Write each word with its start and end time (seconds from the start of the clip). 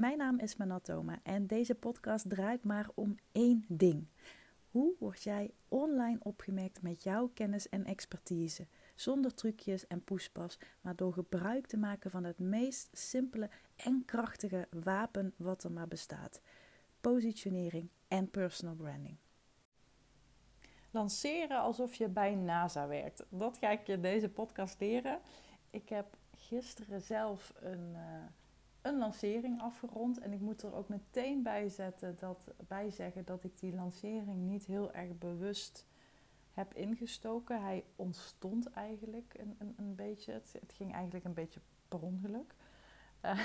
Mijn 0.00 0.18
naam 0.18 0.38
is 0.38 0.56
Manatoma 0.56 1.18
en 1.22 1.46
deze 1.46 1.74
podcast 1.74 2.28
draait 2.28 2.64
maar 2.64 2.88
om 2.94 3.16
één 3.32 3.64
ding. 3.68 4.06
Hoe 4.70 4.94
word 4.98 5.22
jij 5.22 5.50
online 5.68 6.18
opgemerkt 6.22 6.82
met 6.82 7.02
jouw 7.02 7.30
kennis 7.34 7.68
en 7.68 7.84
expertise? 7.84 8.66
Zonder 8.94 9.34
trucjes 9.34 9.86
en 9.86 10.04
poespas, 10.04 10.58
maar 10.80 10.96
door 10.96 11.12
gebruik 11.12 11.66
te 11.66 11.76
maken 11.76 12.10
van 12.10 12.24
het 12.24 12.38
meest 12.38 12.88
simpele 12.92 13.50
en 13.76 14.02
krachtige 14.04 14.68
wapen 14.70 15.34
wat 15.36 15.64
er 15.64 15.72
maar 15.72 15.88
bestaat: 15.88 16.40
positionering 17.00 17.90
en 18.08 18.30
personal 18.30 18.74
branding. 18.74 19.16
Lanceren 20.90 21.60
alsof 21.60 21.94
je 21.94 22.08
bij 22.08 22.34
NASA 22.34 22.86
werkt. 22.86 23.24
Dat 23.28 23.58
ga 23.58 23.70
ik 23.70 23.86
je 23.86 24.00
deze 24.00 24.28
podcast 24.28 24.80
leren. 24.80 25.20
Ik 25.70 25.88
heb 25.88 26.16
gisteren 26.30 27.00
zelf 27.00 27.52
een. 27.60 27.90
Uh, 27.92 28.24
een 28.82 28.98
lancering 28.98 29.60
afgerond. 29.60 30.18
En 30.18 30.32
ik 30.32 30.40
moet 30.40 30.62
er 30.62 30.74
ook 30.74 30.88
meteen 30.88 31.42
bij, 31.42 31.68
zetten 31.68 32.16
dat, 32.18 32.50
bij 32.68 32.90
zeggen 32.90 33.24
dat 33.24 33.44
ik 33.44 33.58
die 33.58 33.74
lancering 33.74 34.48
niet 34.48 34.66
heel 34.66 34.92
erg 34.92 35.18
bewust 35.18 35.86
heb 36.52 36.74
ingestoken. 36.74 37.62
Hij 37.62 37.84
ontstond 37.96 38.70
eigenlijk 38.70 39.34
een, 39.38 39.56
een, 39.58 39.74
een 39.76 39.94
beetje. 39.94 40.32
Het, 40.32 40.72
ging 40.72 40.94
eigenlijk 40.94 41.24
een 41.24 41.34
beetje 41.34 41.60
per 41.88 42.00
ongeluk. 42.00 42.54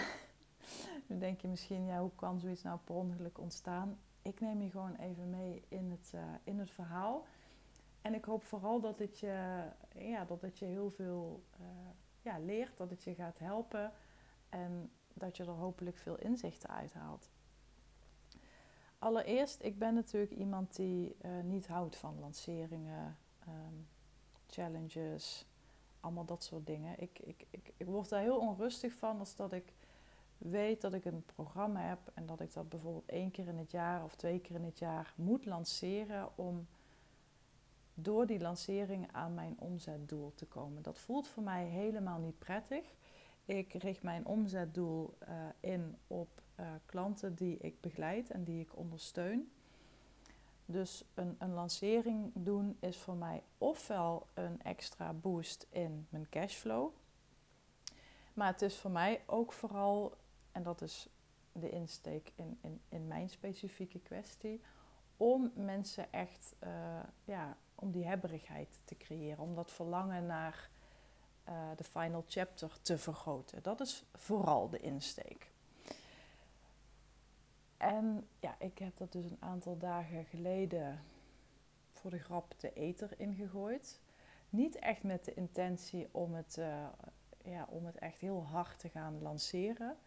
Uh, 1.07 1.19
denk 1.19 1.41
je 1.41 1.47
misschien, 1.47 1.85
ja, 1.85 1.99
hoe 1.99 2.15
kan 2.15 2.39
zoiets 2.39 2.61
nou 2.61 2.79
per 2.83 2.95
ongeluk 2.95 3.39
ontstaan? 3.39 3.99
Ik 4.21 4.39
neem 4.39 4.61
je 4.61 4.69
gewoon 4.69 4.95
even 4.95 5.29
mee 5.29 5.63
in 5.67 5.91
het, 5.91 6.11
uh, 6.15 6.21
in 6.43 6.59
het 6.59 6.71
verhaal. 6.71 7.25
En 8.01 8.13
ik 8.13 8.25
hoop 8.25 8.43
vooral 8.43 8.79
dat 8.79 8.99
het 8.99 9.19
je, 9.19 9.63
ja, 9.95 10.25
dat 10.25 10.41
het 10.41 10.59
je 10.59 10.65
heel 10.65 10.91
veel 10.91 11.43
uh, 11.59 11.65
ja, 12.21 12.39
leert, 12.39 12.77
dat 12.77 12.89
het 12.89 13.03
je 13.03 13.13
gaat 13.13 13.39
helpen. 13.39 13.91
En 14.49 14.91
dat 15.17 15.37
je 15.37 15.43
er 15.43 15.49
hopelijk 15.49 15.97
veel 15.97 16.17
inzichten 16.19 16.69
uithaalt. 16.69 17.29
Allereerst, 18.99 19.63
ik 19.63 19.79
ben 19.79 19.93
natuurlijk 19.93 20.31
iemand 20.31 20.75
die 20.75 21.15
uh, 21.21 21.31
niet 21.43 21.67
houdt 21.67 21.95
van 21.95 22.19
lanceringen, 22.19 23.17
um, 23.47 23.87
challenges, 24.47 25.45
allemaal 25.99 26.25
dat 26.25 26.43
soort 26.43 26.65
dingen. 26.65 26.99
Ik, 26.99 27.19
ik, 27.19 27.45
ik, 27.49 27.73
ik 27.77 27.85
word 27.85 28.09
daar 28.09 28.21
heel 28.21 28.39
onrustig 28.39 28.93
van 28.93 29.19
als 29.19 29.35
dat 29.35 29.51
ik 29.53 29.73
weet 30.37 30.81
dat 30.81 30.93
ik 30.93 31.05
een 31.05 31.23
programma 31.25 31.79
heb 31.79 31.99
en 32.13 32.25
dat 32.25 32.41
ik 32.41 32.53
dat 32.53 32.69
bijvoorbeeld 32.69 33.09
één 33.09 33.31
keer 33.31 33.47
in 33.47 33.57
het 33.57 33.71
jaar 33.71 34.03
of 34.03 34.15
twee 34.15 34.39
keer 34.39 34.55
in 34.55 34.63
het 34.63 34.79
jaar 34.79 35.13
moet 35.15 35.45
lanceren 35.45 36.37
om 36.37 36.67
door 37.93 38.25
die 38.25 38.39
lancering 38.39 39.07
aan 39.11 39.33
mijn 39.33 39.55
omzetdoel 39.59 40.31
te 40.35 40.45
komen. 40.45 40.81
Dat 40.81 40.99
voelt 40.99 41.27
voor 41.27 41.43
mij 41.43 41.65
helemaal 41.65 42.19
niet 42.19 42.39
prettig. 42.39 42.95
Ik 43.45 43.73
richt 43.73 44.03
mijn 44.03 44.25
omzetdoel 44.25 45.17
uh, 45.29 45.29
in 45.59 45.97
op 46.07 46.41
uh, 46.59 46.67
klanten 46.85 47.35
die 47.35 47.57
ik 47.57 47.81
begeleid 47.81 48.31
en 48.31 48.43
die 48.43 48.61
ik 48.61 48.77
ondersteun. 48.77 49.51
Dus 50.65 51.05
een, 51.13 51.35
een, 51.39 51.53
lancering 51.53 52.31
doen 52.33 52.77
is 52.79 52.97
voor 52.97 53.15
mij 53.15 53.43
ofwel 53.57 54.27
een 54.33 54.61
extra 54.61 55.13
boost 55.13 55.67
in 55.69 56.07
mijn 56.09 56.29
cashflow. 56.29 56.91
Maar 58.33 58.51
het 58.51 58.61
is 58.61 58.77
voor 58.77 58.91
mij 58.91 59.23
ook 59.25 59.53
vooral, 59.53 60.13
en 60.51 60.63
dat 60.63 60.81
is 60.81 61.09
de 61.51 61.69
insteek 61.69 62.31
in, 62.35 62.57
in, 62.61 62.81
in 62.89 63.07
mijn 63.07 63.29
specifieke 63.29 63.99
kwestie, 63.99 64.61
om 65.17 65.51
mensen 65.55 66.11
echt, 66.11 66.55
uh, 66.63 66.69
ja, 67.23 67.57
om 67.75 67.91
die 67.91 68.05
hebberigheid 68.05 68.79
te 68.83 68.97
creëren. 68.97 69.43
Om 69.43 69.55
dat 69.55 69.71
verlangen 69.71 70.25
naar 70.25 70.69
uh, 71.49 71.69
de 71.75 71.83
final 71.83 72.23
chapter 72.27 72.81
te 72.81 72.97
vergroten. 72.97 73.63
Dat 73.63 73.79
is 73.79 74.03
vooral 74.13 74.69
de 74.69 74.79
insteek. 74.79 75.51
En 77.77 78.27
ja, 78.39 78.55
ik 78.59 78.77
heb 78.77 78.97
dat 78.97 79.11
dus 79.11 79.25
een 79.25 79.37
aantal 79.39 79.77
dagen 79.77 80.25
geleden 80.25 81.03
voor 81.91 82.11
de 82.11 82.19
grap 82.19 82.53
de 82.59 82.73
eter 82.73 83.09
ingegooid. 83.17 83.99
Niet 84.49 84.75
echt 84.75 85.03
met 85.03 85.25
de 85.25 85.33
intentie 85.33 86.07
om 86.11 86.33
het, 86.33 86.57
uh, 86.59 86.87
ja, 87.43 87.67
om 87.69 87.85
het 87.85 87.97
echt 87.97 88.19
heel 88.19 88.43
hard 88.43 88.79
te 88.79 88.89
gaan 88.89 89.21
lanceren. 89.21 89.97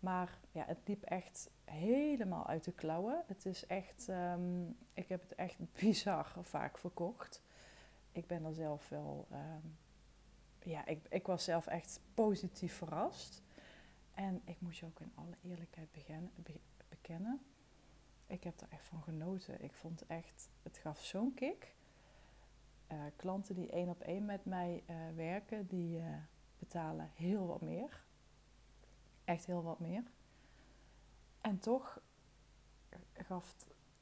Maar 0.00 0.38
ja, 0.50 0.64
het 0.66 0.78
liep 0.84 1.02
echt 1.02 1.50
helemaal 1.64 2.46
uit 2.46 2.64
de 2.64 2.72
klauwen. 2.72 3.22
Het 3.26 3.46
is 3.46 3.66
echt, 3.66 4.08
um, 4.08 4.76
ik 4.92 5.08
heb 5.08 5.22
het 5.22 5.34
echt 5.34 5.56
bizar 5.80 6.32
vaak 6.42 6.78
verkocht. 6.78 7.42
Ik 8.12 8.26
ben 8.26 8.44
er 8.44 8.54
zelf 8.54 8.88
wel 8.88 9.26
um, 9.32 9.76
ja, 10.64 10.86
ik, 10.86 11.06
ik 11.08 11.26
was 11.26 11.44
zelf 11.44 11.66
echt 11.66 12.00
positief 12.14 12.74
verrast. 12.74 13.42
En 14.14 14.42
ik 14.44 14.60
moet 14.60 14.76
je 14.76 14.86
ook 14.86 15.00
in 15.00 15.12
alle 15.14 15.36
eerlijkheid 15.42 15.92
beginnen, 15.92 16.30
be, 16.36 16.60
bekennen. 16.88 17.40
Ik 18.26 18.44
heb 18.44 18.60
er 18.60 18.68
echt 18.70 18.86
van 18.86 19.02
genoten. 19.02 19.62
Ik 19.62 19.72
vond 19.72 20.06
echt, 20.06 20.48
het 20.62 20.78
gaf 20.78 21.04
zo'n 21.04 21.34
kick. 21.34 21.74
Uh, 22.92 23.02
klanten 23.16 23.54
die 23.54 23.70
één 23.70 23.88
op 23.88 24.00
één 24.00 24.24
met 24.24 24.44
mij 24.44 24.84
uh, 24.90 24.96
werken, 25.16 25.66
die 25.66 25.98
uh, 25.98 26.16
betalen 26.58 27.10
heel 27.14 27.46
wat 27.46 27.60
meer. 27.60 28.04
Echt 29.24 29.46
heel 29.46 29.62
wat 29.62 29.80
meer. 29.80 30.02
En 31.40 31.58
toch 31.58 32.00
gaf, 33.12 33.56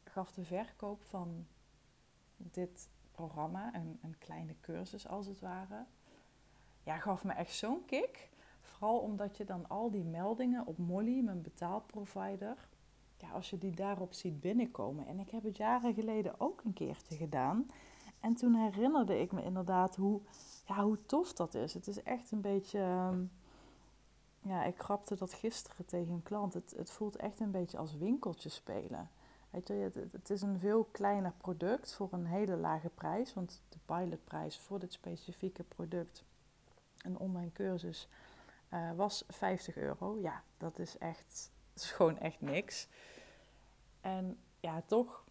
gaf 0.05 0.33
de 0.33 0.45
verkoop 0.45 1.03
van 1.03 1.47
dit 2.37 2.89
programma, 3.13 3.75
een 3.75 4.19
kleine 4.19 4.55
cursus 4.61 5.07
als 5.07 5.27
het 5.27 5.41
ware, 5.41 5.87
ja, 6.83 6.99
gaf 6.99 7.25
me 7.25 7.33
echt 7.33 7.55
zo'n 7.55 7.85
kick. 7.85 8.31
Vooral 8.61 8.99
omdat 8.99 9.37
je 9.37 9.45
dan 9.45 9.69
al 9.69 9.91
die 9.91 10.05
meldingen 10.05 10.67
op 10.67 10.79
Molly, 10.79 11.21
mijn 11.21 11.43
betaalprovider, 11.43 12.69
ja, 13.17 13.31
als 13.31 13.51
je 13.51 13.59
die 13.59 13.75
daarop 13.75 14.13
ziet 14.13 14.41
binnenkomen. 14.41 15.07
En 15.07 15.19
ik 15.19 15.31
heb 15.31 15.43
het 15.43 15.57
jaren 15.57 15.95
geleden 15.95 16.41
ook 16.41 16.61
een 16.65 16.73
keertje 16.73 17.17
gedaan. 17.17 17.67
En 18.21 18.35
toen 18.35 18.55
herinnerde 18.55 19.21
ik 19.21 19.33
me 19.33 19.43
inderdaad 19.43 19.97
hoe, 19.97 20.21
ja, 20.67 20.85
hoe 20.85 21.07
tof 21.07 21.33
dat 21.33 21.55
is. 21.55 21.75
Het 21.75 21.87
is 21.87 22.03
echt 22.03 22.31
een 22.31 22.41
beetje. 22.41 22.79
Ehm, 22.79 23.25
ja, 24.41 24.65
ik 24.65 24.79
grapte 24.79 25.17
dat 25.17 25.33
gisteren 25.33 25.87
tegen 25.87 26.13
een 26.13 26.23
klant. 26.23 26.55
Het, 26.55 26.75
het 26.77 26.91
voelt 26.91 27.17
echt 27.17 27.41
een 27.41 27.51
beetje 27.51 27.79
als 27.79 27.97
winkeltje 27.97 28.49
spelen. 28.49 29.11
Weet 29.51 29.69
je, 29.69 29.75
het, 29.75 29.95
het, 29.95 30.31
is 30.31 30.43
een 30.43 30.59
veel 30.59 30.89
kleiner 30.91 31.33
product 31.37 31.95
voor 31.95 32.09
een 32.11 32.27
hele 32.27 32.57
lage 32.57 32.89
prijs. 32.89 33.35
Want 33.35 33.63
de 33.69 33.79
pilotprijs 33.85 34.59
voor 34.59 34.79
dit 34.79 34.93
specifieke 34.93 35.63
product 35.63 36.25
een 37.03 37.19
online 37.19 37.53
cursus 37.53 38.09
uh, 38.75 38.93
was 38.93 39.25
50 39.29 39.77
euro. 39.77 40.19
Ja, 40.21 40.43
dat 40.57 40.79
is 40.79 40.99
echt, 40.99 41.51
is 41.75 41.91
gewoon 41.91 42.19
echt 42.19 42.41
niks. 42.41 42.89
En 44.01 44.39
ja, 44.61 44.83
toch 44.87 45.25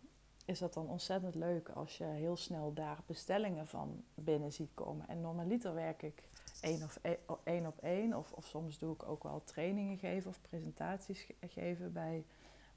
is 0.46 0.60
dat 0.60 0.74
dan 0.74 0.90
ontzettend 0.90 1.36
leuk 1.36 1.70
als 1.70 1.98
je 1.98 2.04
heel 2.04 2.38
snel 2.38 2.74
daar 2.74 2.98
bestellingen 3.06 3.68
van 3.68 4.04
binnen 4.14 4.54
ziet 4.54 4.72
komen. 4.74 5.08
En 5.08 5.22
normaliter 5.22 5.74
werk 5.74 6.02
ik 6.02 6.28
één, 6.62 6.90
e-, 7.02 7.66
op 7.66 7.80
één, 7.82 8.14
of, 8.14 8.32
of 8.32 8.46
soms 8.46 8.80
doe 8.80 8.94
ik 8.94 9.04
ook 9.04 9.24
wel 9.24 9.44
trainingen 9.44 9.98
geven 9.98 10.30
of 10.30 10.42
presentaties 10.42 11.28
geven 11.48 11.94
bij, 11.94 12.26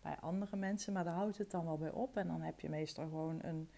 bij 0.03 0.17
andere 0.21 0.57
mensen. 0.57 0.93
Maar 0.93 1.05
daar 1.05 1.15
houdt 1.15 1.39
het 1.39 1.51
dan 1.51 1.65
wel 1.65 1.79
bij 1.79 1.91
op. 1.91 2.17
En 2.17 2.27
dan 2.27 2.41
heb 2.41 2.61
je 2.61 2.69
meestal 2.69 3.05
gewoon 3.05 3.39
een 3.43 3.71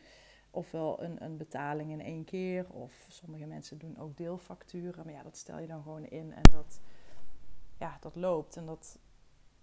ofwel 0.56 1.02
een, 1.02 1.24
een 1.24 1.36
betaling 1.36 1.90
in 1.90 2.00
één 2.00 2.24
keer, 2.24 2.66
of 2.70 3.06
sommige 3.08 3.46
mensen 3.46 3.78
doen 3.78 3.98
ook 3.98 4.16
deelfacturen. 4.16 5.04
Maar 5.04 5.14
ja, 5.14 5.22
dat 5.22 5.36
stel 5.36 5.58
je 5.58 5.66
dan 5.66 5.82
gewoon 5.82 6.06
in 6.06 6.32
en 6.32 6.42
dat, 6.50 6.80
ja, 7.78 7.96
dat 8.00 8.16
loopt. 8.16 8.56
En 8.56 8.66
dat, 8.66 8.98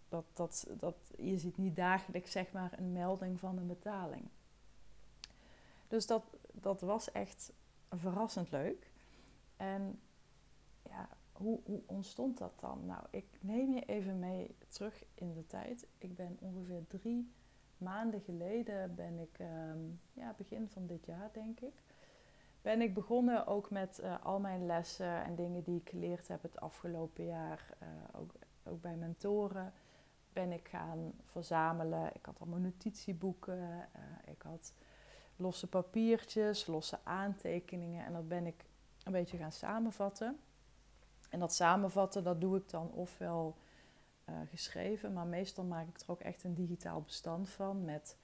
dat, 0.10 0.26
dat, 0.34 0.68
dat, 0.80 0.96
je 1.18 1.38
ziet 1.38 1.58
niet 1.58 1.76
dagelijks 1.76 2.32
zeg 2.32 2.52
maar 2.52 2.74
een 2.78 2.92
melding 2.92 3.40
van 3.40 3.58
een 3.58 3.68
betaling. 3.68 4.28
Dus 5.88 6.08
dat, 6.08 6.24
dat 6.52 6.82
was 6.82 7.12
echt 7.12 7.54
verrassend 7.90 8.52
leuk. 8.52 8.92
En 9.58 10.00
ja, 10.84 11.10
hoe, 11.32 11.60
hoe 11.64 11.82
ontstond 11.86 12.38
dat 12.38 12.60
dan? 12.60 12.86
Nou, 12.86 13.04
ik 13.10 13.26
neem 13.40 13.74
je 13.74 13.86
even 13.86 14.20
mee 14.20 14.56
terug 14.68 15.04
in 15.14 15.34
de 15.34 15.48
tijd. 15.48 15.88
Ik 15.98 16.16
ben 16.16 16.38
ongeveer 16.40 16.88
drie 16.88 17.32
maanden 17.84 18.22
geleden 18.22 18.96
ben 18.96 19.20
ik, 19.20 19.40
um, 19.40 20.00
ja, 20.14 20.34
begin 20.38 20.70
van 20.70 20.86
dit 20.86 21.06
jaar 21.06 21.30
denk 21.34 21.60
ik, 21.60 21.84
ben 22.62 22.82
ik 22.82 22.94
begonnen 22.94 23.48
ook 23.48 23.70
met 23.70 24.00
uh, 24.04 24.16
al 24.24 24.40
mijn 24.40 24.66
lessen 24.66 25.24
en 25.24 25.36
dingen 25.36 25.64
die 25.64 25.80
ik 25.80 25.90
geleerd 25.90 26.28
heb 26.28 26.42
het 26.42 26.60
afgelopen 26.60 27.26
jaar, 27.26 27.74
uh, 27.82 28.22
ook, 28.22 28.32
ook 28.64 28.82
bij 28.82 28.96
mentoren, 28.96 29.74
ben 30.34 30.52
ik 30.52 30.68
gaan 30.68 31.14
verzamelen. 31.24 32.10
Ik 32.14 32.26
had 32.26 32.40
allemaal 32.40 32.60
notitieboeken, 32.60 33.58
uh, 33.58 34.32
ik 34.32 34.42
had 34.42 34.74
losse 35.36 35.68
papiertjes, 35.68 36.68
losse 36.68 37.00
aantekeningen 37.04 38.06
en 38.06 38.14
dat 38.14 38.28
ben 38.28 38.46
ik 38.46 38.66
een 39.04 39.12
beetje 39.12 39.38
gaan 39.38 39.52
samenvatten. 39.52 40.40
En 41.30 41.40
dat 41.40 41.54
samenvatten, 41.54 42.24
dat 42.24 42.42
doe 42.42 42.58
ik 42.58 42.70
dan 42.70 42.92
ofwel 42.92 43.56
uh, 44.30 44.36
geschreven, 44.50 45.14
maar 45.14 45.28
meestal 45.28 45.64
maak 45.64 45.88
ik 45.88 46.00
er 46.00 46.12
ook 46.12 46.22
echt 46.22 46.44
een 46.44 46.54
digitaal 46.54 47.02
bestand 47.02 47.50
van 47.50 47.86
met 47.86 48.18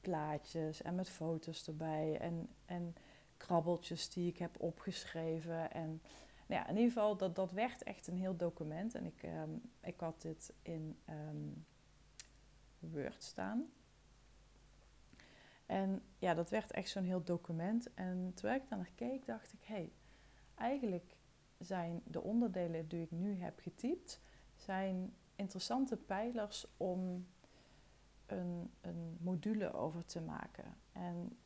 plaatjes 0.00 0.82
en 0.82 0.94
met 0.94 1.08
foto's 1.08 1.66
erbij 1.66 2.18
en, 2.18 2.48
en 2.66 2.94
krabbeltjes 3.36 4.10
die 4.10 4.28
ik 4.28 4.38
heb 4.38 4.60
opgeschreven. 4.60 5.70
En 5.72 6.02
Nou 6.46 6.60
ja, 6.60 6.68
in 6.68 6.76
ieder 6.76 6.92
geval, 6.92 7.16
dat, 7.16 7.34
dat 7.34 7.52
werd 7.52 7.82
echt 7.82 8.06
een 8.06 8.16
heel 8.16 8.36
document. 8.36 8.94
En 8.94 9.06
ik, 9.06 9.22
ehm, 9.22 9.50
ik 9.80 10.00
had 10.00 10.22
dit 10.22 10.52
in 10.62 10.98
ehm, 11.04 11.48
Word 12.78 13.22
staan. 13.22 13.70
En 15.66 16.02
ja, 16.18 16.34
dat 16.34 16.50
werd 16.50 16.70
echt 16.70 16.88
zo'n 16.88 17.04
heel 17.04 17.24
document. 17.24 17.94
En 17.94 18.32
terwijl 18.34 18.60
ik 18.60 18.68
daar 18.68 18.78
naar 18.78 18.90
keek, 18.94 19.26
dacht 19.26 19.52
ik, 19.52 19.62
hé, 19.62 19.74
hey, 19.74 19.92
eigenlijk 20.54 21.16
zijn 21.58 22.02
de 22.04 22.22
onderdelen 22.22 22.88
die 22.88 23.02
ik 23.02 23.10
nu 23.10 23.40
heb 23.40 23.60
getypt, 23.60 24.20
zijn 24.56 25.14
interessante 25.40 25.96
pijlers 25.96 26.66
om 26.76 27.26
een, 28.26 28.70
een 28.80 29.18
module 29.20 29.72
over 29.72 30.04
te 30.04 30.20
maken. 30.20 30.76
En 30.92 31.38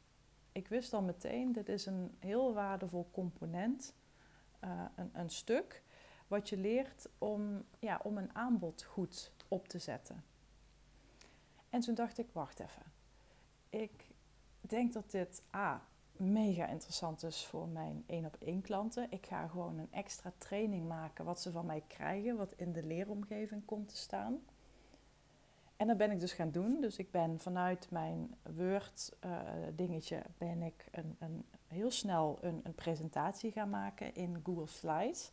ik 0.53 0.69
wist 0.69 0.93
al 0.93 1.03
meteen, 1.03 1.53
dit 1.53 1.69
is 1.69 1.87
een 1.87 2.17
heel 2.19 2.55
waardevol 2.55 3.09
component, 3.11 3.95
uh, 4.65 4.85
een, 4.97 5.11
een 5.13 5.31
stuk, 5.31 5.83
wat 6.27 6.49
je 6.49 6.57
leert 6.57 7.09
om, 7.19 7.65
ja, 7.79 8.01
om 8.03 8.19
een 8.19 8.35
aanbod 8.35 8.83
goed 8.83 9.33
op 9.49 9.69
te 9.69 9.79
zetten. 9.79 10.25
En 11.71 11.81
toen 11.81 11.95
dacht 11.95 12.19
ik, 12.19 12.29
wacht 12.33 12.61
even. 12.61 12.83
Ik 13.71 14.07
denk 14.61 14.93
dat 14.93 15.11
dit 15.11 15.43
A, 15.55 15.83
mega 16.17 16.67
interessant 16.67 17.23
is 17.23 17.47
voor 17.47 17.69
mijn 17.69 18.05
één 18.07 18.25
op 18.25 18.37
één 18.39 18.63
klanten. 18.63 19.07
Ik 19.11 19.27
ga 19.27 19.47
gewoon 19.47 19.79
een 19.79 19.93
extra 19.93 20.33
training 20.39 20.89
maken 20.89 21.25
wat 21.25 21.41
ze 21.41 21.51
van 21.51 21.67
mij 21.67 21.83
krijgen, 21.87 22.37
wat 22.37 22.53
in 22.57 22.73
de 22.73 22.83
leeromgeving 22.83 23.65
komt 23.65 23.89
te 23.89 23.97
staan. 23.97 24.41
En 25.77 25.87
dat 25.87 25.97
ben 25.97 26.11
ik 26.11 26.21
dus 26.21 26.33
gaan 26.33 26.51
doen. 26.51 26.81
Dus 26.81 26.99
ik 26.99 27.11
ben 27.11 27.41
vanuit 27.41 27.91
mijn 27.91 28.35
Word 28.43 29.17
uh, 29.25 29.41
dingetje 29.75 30.23
ben 30.39 30.63
ik 30.63 30.89
een, 30.91 31.17
een, 31.19 31.45
heel 31.67 31.91
snel 31.91 32.39
een, 32.41 32.61
een, 32.63 32.75
presentatie 32.75 33.53
gaan 33.53 33.71
maken 33.71 34.15
in 34.15 34.41
Google 34.45 34.67
Slides. 34.67 35.31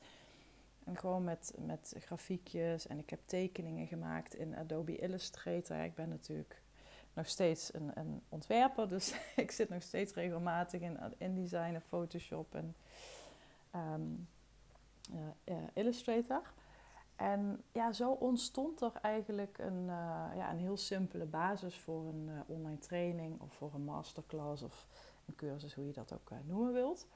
En 0.84 0.98
gewoon 0.98 1.24
met, 1.24 1.54
met 1.66 1.96
grafiekjes 2.00 2.88
en 2.88 3.00
ik 3.00 3.10
heb 3.10 3.20
tekeningen 3.26 3.88
gemaakt 3.88 4.36
in 4.36 4.56
Adobe 4.56 4.96
Illustrator. 4.96 5.84
Ik 5.84 5.96
ben 5.96 6.10
natuurlijk 6.10 6.62
nog 7.14 7.28
steeds 7.28 7.74
een, 7.74 7.92
een 7.94 8.22
ontwerper, 8.30 8.88
dus 8.88 9.16
ik 9.36 9.52
zit 9.52 9.70
nog 9.70 9.84
steeds 9.84 10.14
regelmatig 10.14 10.82
in 10.82 11.00
InDesign 11.18 11.74
en 11.74 11.82
Photoshop 11.82 12.56
en 12.56 12.76
um, 13.76 14.28
uh, 15.46 15.56
Illustrator. 15.74 16.42
En 17.16 17.64
ja, 17.72 17.92
zo 17.92 18.12
ontstond 18.12 18.82
er 18.82 18.92
eigenlijk 19.02 19.58
een, 19.58 19.82
uh, 19.82 20.32
ja, 20.36 20.52
een 20.52 20.58
heel 20.58 20.78
simpele 20.78 21.26
basis 21.26 21.78
voor 21.78 22.08
een 22.08 22.30
online 22.48 22.78
training 22.78 23.42
of 23.42 23.54
voor 23.54 23.74
een 23.74 23.84
masterclass 23.84 24.62
of 24.62 24.88
een 25.26 25.36
cursus, 25.36 25.74
hoe 25.74 25.86
je 25.86 25.94
dat 25.94 26.14
ook 26.14 26.32
noemen 26.46 26.74
wilt. 26.74 27.08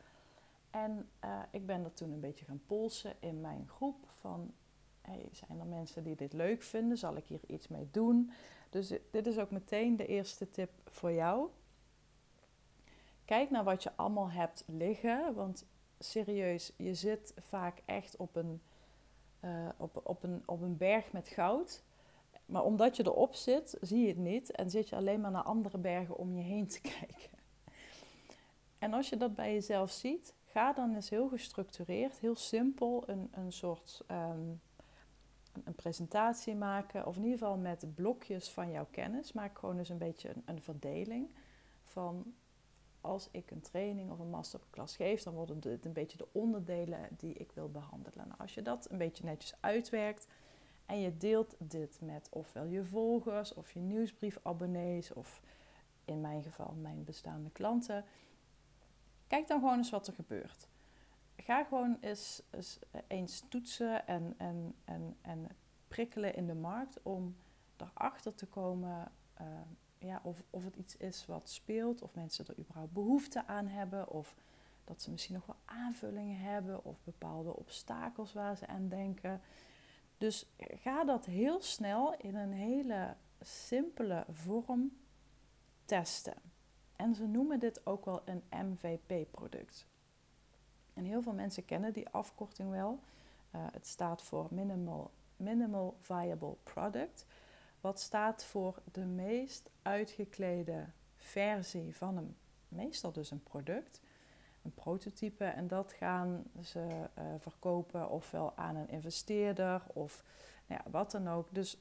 En 0.70 1.10
ik 1.52 1.66
ben 1.66 1.84
dat 1.84 1.98
toen 1.98 2.12
een 2.12 2.20
beetje 2.20 2.46
gaan 2.46 2.62
polsen 2.66 3.16
in 3.20 3.42
mijn 3.42 3.68
groep 3.68 4.08
van, 4.20 4.54
hey, 5.06 5.30
zijn 5.32 5.60
er 5.60 5.66
mensen 5.66 6.04
die 6.04 6.16
dit 6.16 6.34
leuk 6.34 6.64
vinden? 6.64 6.98
Zal 6.98 7.16
ik 7.16 7.26
hier 7.26 7.40
iets 7.48 7.68
mee 7.68 7.88
doen? 7.92 8.32
Dus 8.70 8.94
dit 9.12 9.28
is 9.28 9.38
ook 9.38 9.52
meteen 9.52 9.96
de 9.96 10.06
eerste 10.06 10.50
tip 10.50 10.70
voor 10.90 11.12
jou. 11.12 11.50
Kijk 13.26 13.50
naar 13.50 13.64
wat 13.64 13.84
je 13.84 13.92
allemaal 13.96 14.30
hebt 14.32 14.64
liggen, 14.68 15.34
want 15.34 15.66
serieus, 16.00 16.72
je 16.76 16.94
zit 16.94 17.34
vaak 17.40 17.82
echt 17.86 18.18
op 18.18 18.36
een 18.36 18.62
uh, 19.46 19.70
op, 19.78 20.02
op, 20.04 20.24
een, 20.24 20.44
op 20.46 20.62
een 20.62 20.78
berg 20.78 21.12
met 21.12 21.28
goud. 21.28 21.84
Maar 22.46 22.64
omdat 22.64 22.96
je 22.96 23.04
erop 23.06 23.36
zit, 23.36 23.78
zie 23.82 24.02
je 24.02 24.08
het 24.08 24.18
niet 24.18 24.52
en 24.52 24.70
zit 24.70 24.90
je 24.90 24.96
alleen 24.96 25.22
maar 25.22 25.32
naar 25.32 25.44
andere 25.44 25.78
bergen 25.78 26.18
om 26.18 26.36
je 26.36 26.42
heen 26.42 26.68
te 26.68 26.82
kijken. 27.00 27.40
En 28.80 28.94
als 28.94 29.10
je 29.10 29.18
dat 29.18 29.36
bij 29.36 29.54
jezelf 29.54 29.92
ziet, 29.92 30.34
ga 30.46 30.74
dan 30.74 30.96
eens 30.96 31.10
heel 31.10 31.28
gestructureerd, 31.28 32.20
heel 32.20 32.36
simpel 32.36 33.04
een, 33.06 33.30
een 33.32 33.52
soort 33.52 34.02
um, 34.12 34.62
een 35.64 35.76
presentatie 35.76 36.56
maken. 36.56 37.06
Of 37.06 37.16
in 37.16 37.24
ieder 37.24 37.38
geval 37.38 37.58
met 37.58 37.96
blokjes 37.96 38.50
van 38.50 38.72
jouw 38.72 38.88
kennis. 38.92 39.34
Maak 39.34 39.60
gewoon 39.60 39.78
eens 39.78 39.90
een 39.90 39.98
beetje 39.98 40.30
een, 40.30 40.42
een 40.46 40.62
verdeling 40.62 41.30
van 41.84 42.34
als 43.06 43.28
ik 43.32 43.52
een 43.52 43.62
training 43.62 44.12
of 44.12 44.20
een 44.20 44.30
masterclass 44.30 44.96
geef, 44.96 45.24
dan 45.24 45.34
worden 45.34 45.60
het 45.72 45.86
een 45.86 45.94
beetje 45.94 46.18
de 46.18 46.28
onderdelen 46.32 47.10
die 47.18 47.34
ik 47.34 47.52
wil 47.52 47.72
behandelen. 47.72 48.28
Nou, 48.28 48.40
als 48.40 48.54
je 48.54 48.62
dat 48.62 48.92
een 48.92 48.98
beetje 48.98 49.24
netjes 49.24 49.54
uitwerkt 49.60 50.28
en 50.86 51.00
je 51.00 51.18
deelt 51.18 51.56
dit 51.58 51.98
met 52.02 52.28
ofwel 52.32 52.66
je 52.66 52.84
volgers 52.84 53.54
of 53.54 53.72
je 53.72 53.80
nieuwsbriefabonnees 53.80 55.14
of 55.14 55.42
in 56.06 56.22
mijn 56.22 56.44
geval 56.44 56.74
mijn 56.82 57.04
bestaande 57.04 57.50
klanten, 57.50 58.06
kijk 59.28 59.48
dan 59.48 59.60
gewoon 59.60 59.78
eens 59.78 59.90
wat 59.90 60.08
er 60.08 60.14
gebeurt. 60.14 60.68
Ga 61.46 61.64
gewoon 61.64 61.98
eens, 62.02 62.42
eens, 63.08 63.44
toetsen 63.50 64.08
en, 64.08 64.34
en, 64.38 64.76
en, 64.86 65.18
en 65.22 65.48
prikkelen 65.88 66.36
in 66.36 66.48
de 66.48 66.54
markt 66.54 67.02
om 67.04 67.36
erachter 67.78 68.36
te 68.36 68.46
komen. 68.46 69.12
Uh, 69.42 69.48
ja, 69.98 70.20
of, 70.24 70.44
of 70.50 70.64
het 70.64 70.76
iets 70.76 70.98
is 70.98 71.26
wat 71.26 71.50
speelt, 71.50 72.02
of 72.02 72.16
mensen 72.16 72.48
er 72.48 72.60
überhaupt 72.60 72.94
behoefte 72.94 73.48
aan 73.48 73.68
hebben, 73.68 74.10
of 74.10 74.36
dat 74.84 75.02
ze 75.02 75.12
misschien 75.12 75.36
nog 75.36 75.46
wel 75.46 75.60
aanvullingen 75.66 76.40
hebben, 76.40 76.86
of 76.86 77.04
bepaalde 77.04 77.56
obstakels 77.56 78.34
waar 78.34 78.58
ze 78.58 78.68
aan 78.68 78.88
denken. 78.88 79.42
Dus 80.18 80.46
ga 80.58 81.04
dat 81.04 81.26
heel 81.26 81.62
snel 81.62 82.16
in 82.18 82.36
een 82.36 82.54
hele 82.54 83.16
simpele 83.42 84.26
vorm 84.30 84.98
testen. 85.86 86.38
En 86.96 87.16
ze 87.16 87.28
noemen 87.28 87.60
dit 87.60 87.86
ook 87.86 88.06
wel 88.06 88.22
een 88.26 88.44
MVP-product. 88.50 89.88
En 90.96 91.04
heel 91.04 91.22
veel 91.22 91.34
mensen 91.34 91.66
kennen 91.66 91.94
die 91.94 92.10
afkorting 92.10 92.72
wel. 92.72 93.00
Uh, 93.56 93.62
het 93.72 93.88
staat 93.88 94.22
voor 94.22 94.48
Minimal, 94.52 95.12
Minimal 95.38 95.98
Viable 96.02 96.56
Product 96.64 97.26
wat 97.86 98.00
staat 98.00 98.44
voor 98.44 98.82
de 98.92 99.06
meest 99.06 99.70
uitgeklede 99.82 100.86
versie 101.16 101.96
van 101.96 102.18
een, 102.18 102.36
meestal 102.68 103.12
dus 103.12 103.32
een 103.32 103.44
product, 103.44 104.02
een 104.62 104.74
prototype. 104.74 105.46
En 105.46 105.68
dat 105.68 105.94
gaan 105.94 106.44
ze 106.64 106.80
uh, 106.80 107.24
verkopen 107.40 108.10
ofwel 108.10 108.54
aan 108.56 108.76
een 108.76 108.90
investeerder 108.90 109.82
of 109.94 110.24
nou 110.68 110.82
ja, 110.84 110.92
wat 110.92 111.12
dan 111.12 111.30
ook. 111.30 111.48
Dus 111.52 111.78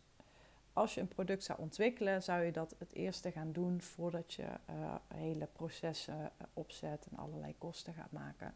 als 0.73 0.95
je 0.95 1.01
een 1.01 1.09
product 1.09 1.45
zou 1.45 1.59
ontwikkelen, 1.59 2.23
zou 2.23 2.43
je 2.43 2.53
dat 2.53 2.75
het 2.79 2.93
eerste 2.93 3.33
gaan 3.33 3.53
doen 3.53 3.81
voordat 3.81 4.35
je 4.35 4.47
uh, 4.71 4.95
hele 5.15 5.47
processen 5.53 6.31
opzet 6.53 7.07
en 7.11 7.17
allerlei 7.17 7.55
kosten 7.59 7.95
gaat 7.95 8.13
maken. 8.13 8.55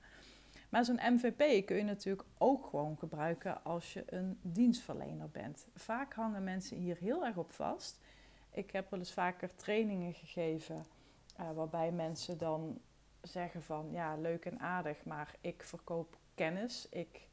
Maar 0.68 0.84
zo'n 0.84 1.00
MVP 1.12 1.66
kun 1.66 1.76
je 1.76 1.82
natuurlijk 1.82 2.28
ook 2.38 2.66
gewoon 2.66 2.98
gebruiken 2.98 3.64
als 3.64 3.92
je 3.92 4.02
een 4.06 4.38
dienstverlener 4.42 5.30
bent. 5.30 5.66
Vaak 5.74 6.14
hangen 6.14 6.44
mensen 6.44 6.76
hier 6.76 6.96
heel 6.96 7.24
erg 7.24 7.36
op 7.36 7.50
vast. 7.50 8.00
Ik 8.50 8.70
heb 8.70 8.90
wel 8.90 8.98
eens 8.98 9.12
vaker 9.12 9.54
trainingen 9.54 10.14
gegeven 10.14 10.84
uh, 11.40 11.50
waarbij 11.52 11.92
mensen 11.92 12.38
dan 12.38 12.80
zeggen 13.22 13.62
van 13.62 13.90
ja, 13.90 14.16
leuk 14.16 14.44
en 14.44 14.60
aardig, 14.60 15.04
maar 15.04 15.34
ik 15.40 15.62
verkoop 15.62 16.18
kennis, 16.34 16.88
ik, 16.88 17.28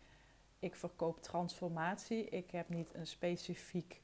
ik 0.59 0.75
verkoop 0.75 1.21
transformatie, 1.21 2.29
ik 2.29 2.51
heb 2.51 2.69
niet 2.69 2.93
een 2.93 3.07
specifiek 3.07 4.01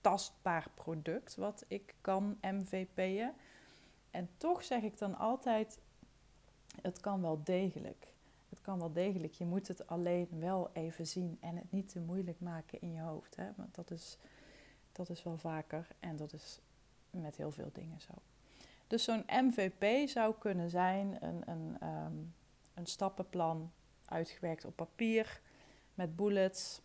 tastbaar 0.00 0.66
product 0.74 1.36
wat 1.36 1.64
ik 1.68 1.94
kan 2.00 2.38
MVP'en. 2.40 3.34
En 4.10 4.28
toch 4.36 4.64
zeg 4.64 4.82
ik 4.82 4.98
dan 4.98 5.18
altijd, 5.18 5.78
het 6.82 7.00
kan 7.00 7.20
wel 7.22 7.40
degelijk. 7.44 8.06
Kan 8.60 8.78
wel 8.78 8.92
degelijk. 8.92 9.32
Je 9.32 9.44
moet 9.44 9.68
het 9.68 9.86
alleen 9.86 10.28
wel 10.38 10.70
even 10.72 11.06
zien 11.06 11.38
en 11.40 11.56
het 11.56 11.72
niet 11.72 11.88
te 11.88 12.00
moeilijk 12.00 12.40
maken 12.40 12.80
in 12.80 12.92
je 12.92 13.00
hoofd. 13.00 13.36
Hè? 13.36 13.50
Want 13.56 13.74
dat 13.74 13.90
is, 13.90 14.18
dat 14.92 15.10
is 15.10 15.22
wel 15.22 15.38
vaker 15.38 15.86
en 15.98 16.16
dat 16.16 16.32
is 16.32 16.60
met 17.10 17.36
heel 17.36 17.50
veel 17.50 17.70
dingen 17.72 18.00
zo. 18.00 18.12
Dus 18.86 19.04
zo'n 19.04 19.24
MVP 19.26 20.08
zou 20.08 20.34
kunnen 20.38 20.70
zijn 20.70 21.24
een, 21.24 21.50
een, 21.50 21.88
um, 21.88 22.34
een 22.74 22.86
stappenplan 22.86 23.72
uitgewerkt 24.04 24.64
op 24.64 24.76
papier 24.76 25.40
met 25.94 26.16
bullets. 26.16 26.80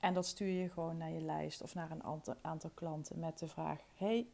En 0.00 0.14
dat 0.14 0.26
stuur 0.26 0.48
je 0.62 0.68
gewoon 0.68 0.96
naar 0.96 1.10
je 1.10 1.20
lijst 1.20 1.62
of 1.62 1.74
naar 1.74 1.90
een 1.90 2.26
aantal, 2.42 2.70
klanten 2.74 3.18
met 3.18 3.38
de 3.38 3.48
vraag: 3.48 3.80
Hey, 3.94 4.26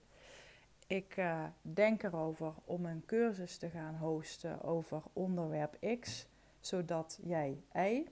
ik 0.86 1.16
uh, 1.16 1.44
denk 1.62 2.02
erover 2.02 2.54
om 2.64 2.86
een 2.86 3.04
cursus 3.06 3.56
te 3.56 3.70
gaan 3.70 3.96
hosten 3.96 4.62
over 4.62 5.02
onderwerp 5.12 5.98
X 6.00 6.26
zodat 6.66 7.18
jij 7.22 7.62
Y, 7.74 8.04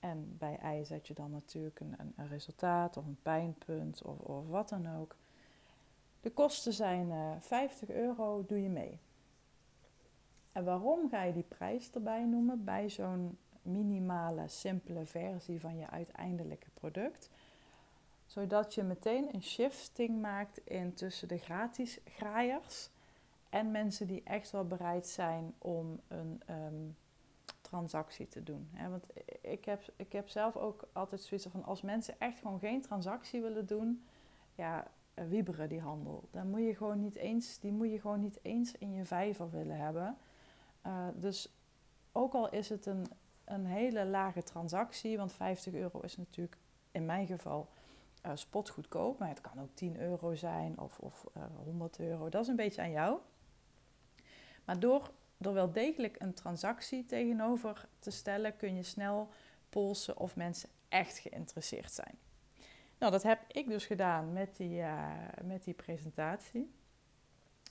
en 0.00 0.36
bij 0.38 0.78
Y 0.78 0.84
zet 0.84 1.06
je 1.06 1.14
dan 1.14 1.30
natuurlijk 1.30 1.80
een, 1.80 1.94
een, 2.16 2.28
resultaat 2.28 2.96
of 2.96 3.06
een 3.06 3.18
pijnpunt 3.22 4.02
of, 4.02 4.18
of, 4.18 4.46
wat 4.48 4.68
dan 4.68 4.96
ook. 5.00 5.16
De 6.20 6.30
kosten 6.30 6.72
zijn 6.72 7.08
uh, 7.08 7.32
eh, 7.32 7.40
50 7.40 7.90
euro, 7.90 8.44
doe 8.46 8.62
je 8.62 8.68
mee. 8.68 8.98
En 10.52 10.64
waarom 10.64 11.08
ga 11.08 11.22
je 11.22 11.32
die 11.32 11.42
prijs 11.42 11.90
erbij 11.90 12.24
noemen 12.24 12.64
bij 12.64 12.90
zo'n 12.90 13.38
minimale, 13.62 14.48
simpele 14.48 15.06
versie 15.06 15.60
van 15.60 15.76
je 15.78 15.90
uiteindelijke 15.90 16.70
product? 16.74 17.30
Zodat 18.26 18.74
je 18.74 18.82
meteen 18.82 19.34
een 19.34 19.42
shifting 19.42 20.20
maakt 20.20 20.60
in 20.64 20.94
tussen 20.94 21.28
de 21.28 21.38
gratis 21.38 21.98
graaiers 22.04 22.90
en 23.50 23.70
mensen 23.70 24.06
die 24.06 24.22
echt 24.24 24.50
wel 24.50 24.66
bereid 24.66 25.06
zijn 25.06 25.54
om 25.58 26.00
een 26.08 26.42
um, 26.50 26.96
transactie 27.68 28.28
te 28.28 28.42
doen. 28.42 28.70
Want 28.90 29.06
ik 29.40 29.64
heb, 29.64 29.82
ik 29.96 30.12
heb 30.12 30.28
zelf 30.28 30.56
ook 30.56 30.88
altijd 30.92 31.20
zoiets 31.20 31.46
van 31.46 31.64
als 31.64 31.82
mensen 31.82 32.14
echt 32.18 32.38
gewoon 32.38 32.58
geen 32.58 32.80
transactie 32.80 33.40
willen 33.40 33.66
doen, 33.66 34.04
ja, 34.54 34.86
eh, 35.14 35.24
wieberen 35.28 35.68
die 35.68 35.80
handel. 35.80 36.28
Dan 36.30 36.50
moet 36.50 36.60
je 36.60 36.74
gewoon 36.74 37.00
niet 37.00 37.16
eens, 37.16 37.58
die 37.58 37.72
moet 37.72 37.90
je 37.90 38.00
gewoon 38.00 38.20
niet 38.20 38.38
eens 38.42 38.78
in 38.78 38.92
je 38.92 39.04
vijver 39.04 39.50
willen 39.50 39.76
hebben. 39.76 40.16
Uh, 40.86 41.06
dus 41.14 41.52
ook 42.12 42.32
al 42.34 42.50
is 42.50 42.68
het 42.68 42.86
een, 42.86 43.06
een 43.44 43.66
hele 43.66 44.04
lage 44.04 44.42
transactie, 44.42 45.16
want 45.16 45.32
50 45.32 45.74
euro 45.74 46.00
is 46.00 46.16
natuurlijk 46.16 46.58
in 46.90 47.06
mijn 47.06 47.26
geval 47.26 47.68
uh, 48.26 48.30
spotgoedkoop, 48.34 49.18
maar 49.18 49.28
het 49.28 49.40
kan 49.40 49.60
ook 49.60 49.74
10 49.74 50.00
euro 50.00 50.34
zijn 50.34 50.78
of, 50.78 50.98
of 50.98 51.26
uh, 51.36 51.42
100 51.64 51.98
euro. 51.98 52.28
Dat 52.28 52.42
is 52.42 52.48
een 52.48 52.56
beetje 52.56 52.82
aan 52.82 52.90
jou. 52.90 53.18
Maar 54.64 54.78
door 54.78 55.10
er 55.38 55.52
wel 55.52 55.72
degelijk 55.72 56.20
een 56.20 56.34
transactie 56.34 57.06
tegenover 57.06 57.88
te 57.98 58.10
stellen, 58.10 58.56
kun 58.56 58.74
je 58.74 58.82
snel 58.82 59.28
polsen 59.68 60.16
of 60.16 60.36
mensen 60.36 60.68
echt 60.88 61.18
geïnteresseerd 61.18 61.92
zijn. 61.92 62.18
Nou, 62.98 63.12
dat 63.12 63.22
heb 63.22 63.40
ik 63.48 63.68
dus 63.68 63.86
gedaan 63.86 64.32
met 64.32 64.56
die, 64.56 64.78
uh, 64.78 65.12
met 65.44 65.64
die 65.64 65.74
presentatie. 65.74 66.74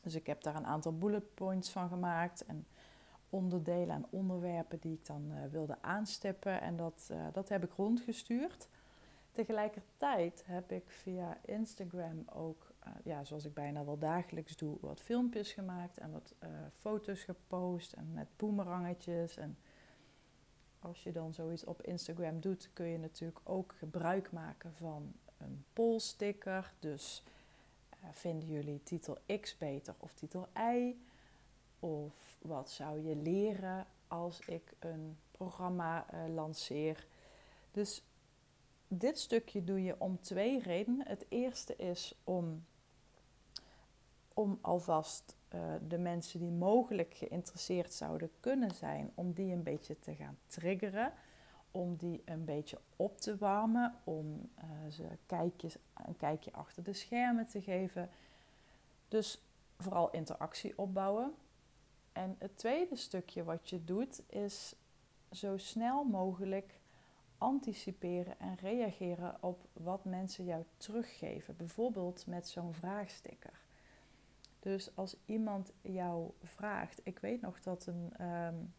Dus 0.02 0.16
ik 0.16 0.28
heb 0.28 0.44
daar 0.44 0.56
een 0.56 0.66
aantal 0.66 0.98
bullet 0.98 1.34
points 1.34 1.70
van 1.70 1.90
gemaakt 1.90 2.46
en 2.46 2.68
onderdelen 3.30 3.96
en 3.96 4.06
onderwerpen 4.10 4.80
die 4.80 4.94
ik 4.94 5.06
dan 5.06 5.32
uh, 5.32 5.52
wilde 5.52 5.78
aanstippen. 5.82 6.62
En 6.62 6.76
dat, 6.76 7.08
uh, 7.12 7.26
dat 7.34 7.50
heb 7.50 7.64
ik 7.64 7.72
rondgestuurd. 7.72 8.68
Tegelijkertijd 9.32 10.44
heb 10.46 10.72
ik 10.72 10.84
via 10.88 11.38
Instagram 11.46 12.26
ook, 12.34 12.74
ja, 13.04 13.24
zoals 13.24 13.46
ik 13.46 13.54
bijna 13.54 13.86
wel 13.86 13.98
dagelijks 13.98 14.58
doe, 14.58 14.77
wat 14.82 15.01
filmpjes 15.01 15.54
gemaakt 15.54 15.98
en 15.98 16.12
wat 16.12 16.36
foto's 16.72 17.24
gepost 17.24 17.94
en 17.94 18.13
met 18.13 18.27
boemerangetjes. 18.36 19.38
En 19.38 19.58
als 20.80 21.04
je 21.04 21.12
dan 21.12 21.34
zoiets 21.34 21.63
op 21.63 21.82
Instagram 21.82 22.39
doet, 22.39 22.70
kun 22.74 22.86
je 22.86 22.98
natuurlijk 22.98 23.39
ook 23.44 23.75
gebruik 23.77 24.32
maken 24.32 24.74
van 24.74 25.13
een 25.38 25.65
polsticker. 25.74 26.74
Dus 26.80 27.24
uh, 28.04 28.10
vinden 28.12 28.50
jullie 28.50 28.84
titel 28.84 29.18
X 29.42 29.58
beter 29.58 29.96
of 29.98 30.13
titel 30.13 30.48
Y? 30.56 30.96
Of 31.80 32.38
wat 32.42 32.72
zou 32.72 33.08
je 33.08 33.15
leren 33.15 33.88
als 34.08 34.39
ik 34.39 34.74
een 34.80 35.18
programma 35.32 36.06
lanceer? 36.27 37.08
Dus 37.72 38.04
dit 38.88 39.20
stukje 39.20 39.63
doe 39.63 39.84
je 39.84 39.96
om 39.98 40.22
twee 40.22 40.62
redenen. 40.62 41.08
Het 41.08 41.25
eerste 41.30 41.75
is 41.75 42.15
om, 42.24 42.65
om 44.36 44.60
alvast 44.62 45.36
uh, 45.54 45.62
de 45.88 45.98
mensen 45.98 46.39
die 46.39 46.51
mogelijk 46.51 47.13
geïnteresseerd 47.13 47.94
zouden 47.94 48.32
kunnen 48.39 48.72
zijn, 48.72 49.12
om 49.15 49.34
die 49.34 49.54
een 49.54 49.63
beetje 49.63 50.00
te 50.00 50.15
gaan 50.15 50.38
triggeren. 50.48 51.13
Om 51.72 51.96
die 51.96 52.22
een 52.25 52.46
beetje 52.46 52.80
op 52.96 53.18
te 53.18 53.38
warmen, 53.38 53.96
om 54.04 54.50
uh, 54.58 54.92
ze 54.92 55.04
kijkjes, 55.25 55.77
een 56.06 56.18
kijkje 56.18 56.54
achter 56.54 56.84
de 56.84 56.94
schermen 56.94 57.48
te 57.48 57.62
geven. 57.62 58.10
Dus 59.08 59.42
vooral 59.77 60.12
interactie 60.12 60.77
opbouwen. 60.77 61.34
En 62.12 62.36
het 62.39 62.58
tweede 62.58 62.96
stukje 62.96 63.44
wat 63.44 63.70
je 63.70 63.84
doet 63.84 64.22
is 64.30 64.75
zo 65.32 65.58
snel 65.58 66.04
mogelijk 66.04 66.80
anticiperen 67.38 68.39
en 68.39 68.56
reageren 68.56 69.38
op 69.39 69.68
wat 69.74 70.06
mensen 70.06 70.46
jou 70.46 70.63
teruggeven. 70.77 71.56
Bijvoorbeeld 71.56 72.27
met 72.27 72.48
zo'n 72.48 72.74
vraagsticker. 72.74 73.65
Dus 74.66 74.96
als 74.96 75.18
iemand 75.26 75.74
jou 75.82 76.32
vraagt, 76.44 77.02
ik 77.04 77.20
weet 77.20 77.42
nog 77.42 77.62
dat 77.62 77.86
een, 77.86 78.26
um, 78.26 78.74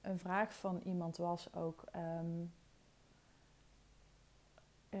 een 0.00 0.18
vraag 0.18 0.54
van 0.54 0.80
iemand 0.84 1.16
was 1.16 1.54
ook 1.54 1.84
um, 1.96 2.52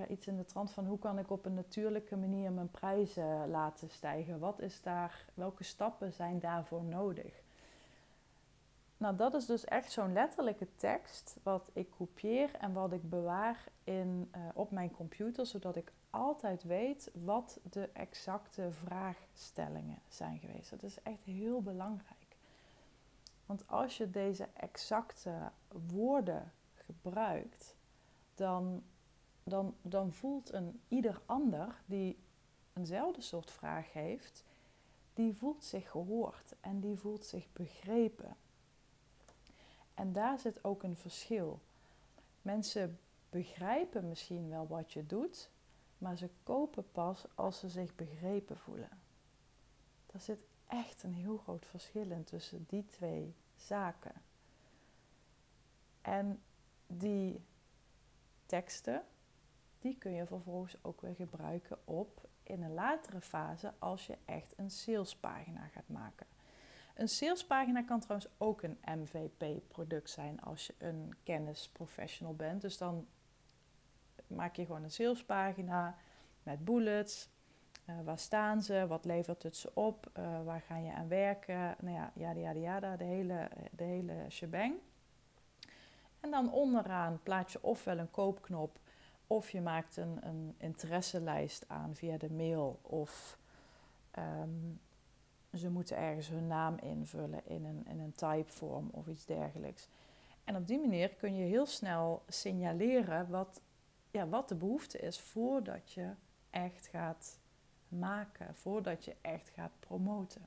iets 0.08 0.26
in 0.26 0.36
de 0.36 0.44
trant 0.44 0.70
van 0.70 0.86
hoe 0.86 0.98
kan 0.98 1.18
ik 1.18 1.30
op 1.30 1.44
een 1.44 1.54
natuurlijke 1.54 2.16
manier 2.16 2.52
mijn 2.52 2.70
prijzen 2.70 3.48
laten 3.48 3.90
stijgen? 3.90 4.38
Wat 4.38 4.60
is 4.60 4.82
daar, 4.82 5.24
welke 5.34 5.64
stappen 5.64 6.12
zijn 6.12 6.38
daarvoor 6.38 6.84
nodig? 6.84 7.39
Nou, 9.00 9.16
dat 9.16 9.34
is 9.34 9.46
dus 9.46 9.64
echt 9.64 9.92
zo'n 9.92 10.12
letterlijke 10.12 10.68
tekst 10.76 11.36
wat 11.42 11.70
ik 11.72 11.90
kopieer 11.90 12.54
en 12.54 12.72
wat 12.72 12.92
ik 12.92 13.10
bewaar 13.10 13.64
in, 13.84 14.30
uh, 14.36 14.42
op 14.54 14.70
mijn 14.70 14.90
computer, 14.90 15.46
zodat 15.46 15.76
ik 15.76 15.92
altijd 16.10 16.62
weet 16.62 17.10
wat 17.14 17.60
de 17.70 17.90
exacte 17.92 18.72
vraagstellingen 18.72 19.98
zijn 20.08 20.38
geweest. 20.38 20.70
Dat 20.70 20.82
is 20.82 21.02
echt 21.02 21.22
heel 21.22 21.62
belangrijk. 21.62 22.36
Want 23.46 23.68
als 23.68 23.96
je 23.96 24.10
deze 24.10 24.48
exacte 24.54 25.50
woorden 25.68 26.52
gebruikt, 26.74 27.76
dan, 28.34 28.82
dan, 29.42 29.74
dan 29.82 30.12
voelt 30.12 30.52
een 30.52 30.80
ieder 30.88 31.20
ander 31.26 31.82
die 31.86 32.18
eenzelfde 32.72 33.20
soort 33.20 33.50
vraag 33.50 33.92
heeft, 33.92 34.44
die 35.14 35.34
voelt 35.34 35.64
zich 35.64 35.90
gehoord 35.90 36.54
en 36.60 36.80
die 36.80 36.96
voelt 36.96 37.24
zich 37.24 37.52
begrepen. 37.52 38.36
En 39.94 40.12
daar 40.12 40.38
zit 40.38 40.64
ook 40.64 40.82
een 40.82 40.96
verschil. 40.96 41.60
Mensen 42.42 42.98
begrijpen 43.30 44.08
misschien 44.08 44.48
wel 44.48 44.66
wat 44.66 44.92
je 44.92 45.06
doet, 45.06 45.50
maar 45.98 46.16
ze 46.16 46.30
kopen 46.42 46.90
pas 46.92 47.26
als 47.34 47.58
ze 47.58 47.68
zich 47.68 47.94
begrepen 47.94 48.56
voelen. 48.56 49.00
Daar 50.06 50.20
zit 50.20 50.44
echt 50.66 51.02
een 51.02 51.14
heel 51.14 51.36
groot 51.36 51.66
verschil 51.66 52.10
in 52.10 52.24
tussen 52.24 52.64
die 52.68 52.86
twee 52.86 53.34
zaken. 53.56 54.22
En 56.00 56.42
die 56.86 57.44
teksten, 58.46 59.04
die 59.78 59.98
kun 59.98 60.12
je 60.12 60.26
vervolgens 60.26 60.76
ook 60.82 61.00
weer 61.00 61.14
gebruiken 61.14 61.78
op 61.84 62.28
in 62.42 62.62
een 62.62 62.74
latere 62.74 63.20
fase 63.20 63.72
als 63.78 64.06
je 64.06 64.18
echt 64.24 64.52
een 64.56 64.70
salespagina 64.70 65.66
gaat 65.66 65.88
maken. 65.88 66.26
Een 67.00 67.08
salespagina 67.08 67.82
kan 67.82 68.00
trouwens 68.00 68.30
ook 68.38 68.62
een 68.62 68.78
MVP-product 68.84 70.10
zijn 70.10 70.40
als 70.40 70.66
je 70.66 70.74
een 70.78 71.14
kennisprofessional 71.22 72.34
bent. 72.34 72.60
Dus 72.60 72.78
dan 72.78 73.06
maak 74.26 74.56
je 74.56 74.64
gewoon 74.64 74.82
een 74.82 74.90
salespagina 74.90 75.96
met 76.42 76.64
bullets. 76.64 77.28
Uh, 77.86 77.94
waar 78.04 78.18
staan 78.18 78.62
ze? 78.62 78.86
Wat 78.88 79.04
levert 79.04 79.42
het 79.42 79.56
ze 79.56 79.70
op? 79.74 80.10
Uh, 80.18 80.44
waar 80.44 80.60
ga 80.60 80.76
je 80.76 80.92
aan 80.92 81.08
werken? 81.08 81.76
Nou 81.80 81.94
ja, 81.94 82.12
yada 82.14 82.40
yada 82.40 82.58
yada, 82.58 82.96
de 82.96 83.04
hele, 83.04 83.48
de 83.70 83.84
hele 83.84 84.26
shebang. 84.28 84.74
En 86.20 86.30
dan 86.30 86.52
onderaan 86.52 87.20
plaats 87.22 87.52
je 87.52 87.62
ofwel 87.62 87.98
een 87.98 88.10
koopknop 88.10 88.78
of 89.26 89.50
je 89.50 89.60
maakt 89.60 89.96
een, 89.96 90.18
een 90.20 90.54
interesselijst 90.58 91.68
aan 91.68 91.94
via 91.94 92.16
de 92.16 92.30
mail 92.30 92.78
of 92.82 93.38
um, 94.18 94.80
ze 95.54 95.70
moeten 95.70 95.96
ergens 95.96 96.28
hun 96.28 96.46
naam 96.46 96.78
invullen 96.78 97.46
in 97.46 97.64
een, 97.64 97.86
in 97.86 98.00
een 98.00 98.12
typevorm 98.12 98.88
of 98.92 99.06
iets 99.06 99.24
dergelijks. 99.24 99.88
En 100.44 100.56
op 100.56 100.66
die 100.66 100.78
manier 100.78 101.08
kun 101.08 101.36
je 101.36 101.44
heel 101.44 101.66
snel 101.66 102.22
signaleren 102.28 103.28
wat, 103.28 103.60
ja, 104.10 104.28
wat 104.28 104.48
de 104.48 104.54
behoefte 104.54 104.98
is 104.98 105.20
voordat 105.20 105.92
je 105.92 106.10
echt 106.50 106.86
gaat 106.86 107.38
maken, 107.88 108.54
voordat 108.54 109.04
je 109.04 109.16
echt 109.20 109.48
gaat 109.48 109.72
promoten. 109.80 110.42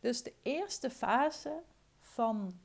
Dus 0.00 0.22
de 0.22 0.32
eerste 0.42 0.90
fase 0.90 1.62
van 2.00 2.60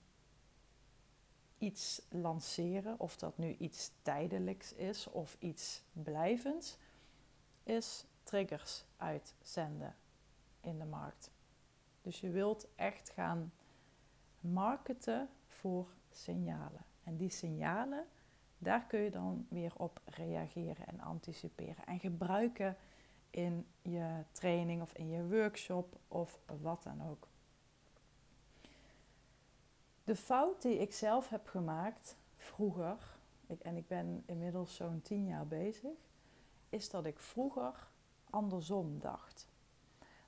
iets 1.58 2.02
lanceren, 2.10 3.00
of 3.00 3.18
dat 3.18 3.38
nu 3.38 3.56
iets 3.60 3.92
tijdelijks 4.02 4.74
is 4.74 5.08
of 5.08 5.36
iets 5.40 5.84
blijvends, 5.94 6.78
is 7.64 8.06
triggers 8.24 8.84
uitzenden 8.98 9.96
in 10.62 10.80
de 10.80 10.86
markt. 10.86 11.32
Dus 12.02 12.20
je 12.20 12.30
wilt 12.30 12.68
echt 12.76 13.10
gaan 13.10 13.54
marketen 14.40 15.30
voor 15.48 15.88
signalen. 16.10 16.86
En 17.04 17.18
die 17.18 17.30
signalen, 17.30 18.06
daar 18.58 18.86
kun 18.86 19.00
je 19.00 19.12
dan 19.12 19.46
weer 19.50 19.74
op 19.78 20.02
reageren 20.06 20.88
en 20.88 21.00
anticiperen 21.00 21.86
en 21.86 22.00
gebruiken 22.00 22.78
in 23.30 23.68
je 23.82 24.24
training 24.32 24.82
of 24.82 24.94
in 24.94 25.10
je 25.10 25.28
workshop 25.28 26.00
of 26.08 26.40
wat 26.62 26.84
dan 26.84 27.08
ook. 27.10 27.28
De 30.04 30.16
fout 30.16 30.62
die 30.62 30.78
ik 30.78 30.94
zelf 30.94 31.30
heb 31.30 31.48
gemaakt 31.48 32.18
vroeger, 32.38 32.98
en 33.62 33.76
ik 33.76 33.88
ben 33.88 34.24
inmiddels 34.26 34.76
zo'n 34.76 35.02
tien 35.02 35.26
jaar 35.26 35.48
bezig, 35.48 35.98
is 36.70 36.90
dat 36.90 37.06
ik 37.06 37.20
vroeger 37.20 37.88
andersom 38.30 39.00
dacht. 39.00 39.51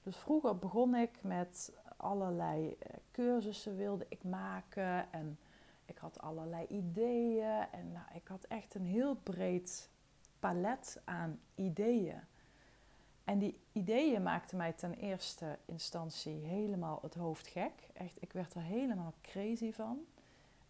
Dus 0.03 0.17
vroeger 0.17 0.57
begon 0.57 0.95
ik 0.95 1.23
met 1.23 1.71
allerlei 1.97 2.75
eh, 2.79 2.95
cursussen 3.11 3.77
wilde 3.77 4.05
ik 4.09 4.23
maken 4.23 5.11
en 5.11 5.37
ik 5.85 5.97
had 5.97 6.21
allerlei 6.21 6.65
ideeën 6.67 7.65
en 7.71 7.91
nou, 7.91 8.05
ik 8.13 8.27
had 8.27 8.43
echt 8.43 8.75
een 8.75 8.85
heel 8.85 9.15
breed 9.15 9.89
palet 10.39 11.01
aan 11.03 11.39
ideeën. 11.55 12.21
En 13.23 13.39
die 13.39 13.59
ideeën 13.71 14.23
maakten 14.23 14.57
mij 14.57 14.73
ten 14.73 14.93
eerste 14.93 15.57
instantie 15.65 16.33
helemaal 16.33 16.99
het 17.01 17.15
hoofd 17.15 17.47
gek. 17.47 17.73
Echt, 17.93 18.21
ik 18.21 18.33
werd 18.33 18.53
er 18.53 18.61
helemaal 18.61 19.13
crazy 19.21 19.71
van. 19.71 19.99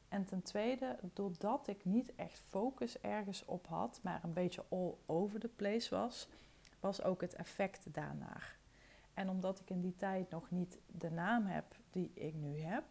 En 0.10 0.26
ten 0.26 0.42
tweede, 0.42 1.00
doordat 1.14 1.68
ik 1.68 1.86
niet 1.86 2.16
echt 2.16 2.42
focus 2.50 3.00
ergens 3.02 3.46
op 3.46 3.68
had, 3.68 4.00
maar 4.04 4.24
een 4.24 4.34
beetje 4.34 4.64
all 4.70 4.94
over 5.06 5.40
the 5.40 5.48
place 5.48 5.96
was, 5.96 6.28
was 6.80 7.04
ook 7.04 7.22
het 7.22 7.34
effect 7.34 7.94
daarnaar. 7.94 8.56
En 9.14 9.30
omdat 9.30 9.60
ik 9.60 9.70
in 9.70 9.82
die 9.82 9.96
tijd 9.96 10.30
nog 10.30 10.52
niet 10.52 10.80
de 10.88 11.12
naam 11.12 11.46
heb 11.46 11.66
die 11.92 12.12
ik 12.14 12.34
nu 12.34 12.60
heb, 12.60 12.84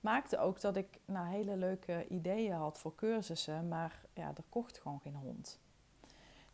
maakte 0.00 0.38
ook 0.38 0.60
dat 0.60 0.76
ik 0.76 1.00
nou, 1.04 1.28
hele 1.28 1.56
leuke 1.56 2.06
ideeën 2.08 2.52
had 2.52 2.78
voor 2.78 2.94
cursussen, 2.94 3.68
maar 3.68 4.04
ja, 4.12 4.28
er 4.28 4.44
kocht 4.48 4.78
gewoon 4.78 5.00
geen 5.00 5.14
hond. 5.16 5.58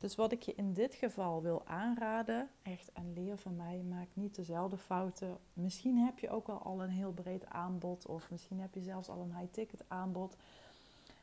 Dus 0.01 0.15
wat 0.15 0.33
ik 0.33 0.43
je 0.43 0.55
in 0.55 0.73
dit 0.73 0.95
geval 0.95 1.43
wil 1.43 1.67
aanraden, 1.67 2.49
echt 2.63 2.93
en 2.93 3.13
leer 3.13 3.39
van 3.39 3.57
mij, 3.57 3.83
maak 3.89 4.09
niet 4.13 4.35
dezelfde 4.35 4.77
fouten. 4.77 5.39
Misschien 5.53 5.99
heb 5.99 6.19
je 6.19 6.31
ook 6.31 6.47
wel 6.47 6.63
al 6.63 6.83
een 6.83 6.91
heel 6.91 7.13
breed 7.13 7.47
aanbod 7.47 8.07
of 8.07 8.31
misschien 8.31 8.61
heb 8.61 8.75
je 8.75 8.83
zelfs 8.83 9.09
al 9.09 9.21
een 9.21 9.37
high-ticket 9.37 9.85
aanbod. 9.89 10.37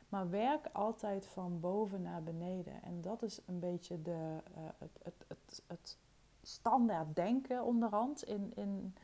Maar 0.08 0.30
werk 0.30 0.68
altijd 0.72 1.26
van 1.26 1.60
boven 1.60 2.02
naar 2.02 2.22
beneden. 2.22 2.82
En 2.82 3.00
dat 3.00 3.22
is 3.22 3.40
een 3.46 3.58
beetje 3.58 4.02
de, 4.02 4.40
uh, 4.56 4.64
het, 4.78 5.00
het, 5.02 5.24
het, 5.28 5.62
het, 5.66 5.98
standaard 6.48 7.16
denken 7.16 7.64
onderhand 7.64 8.24
in, 8.24 8.52
in 8.54 8.94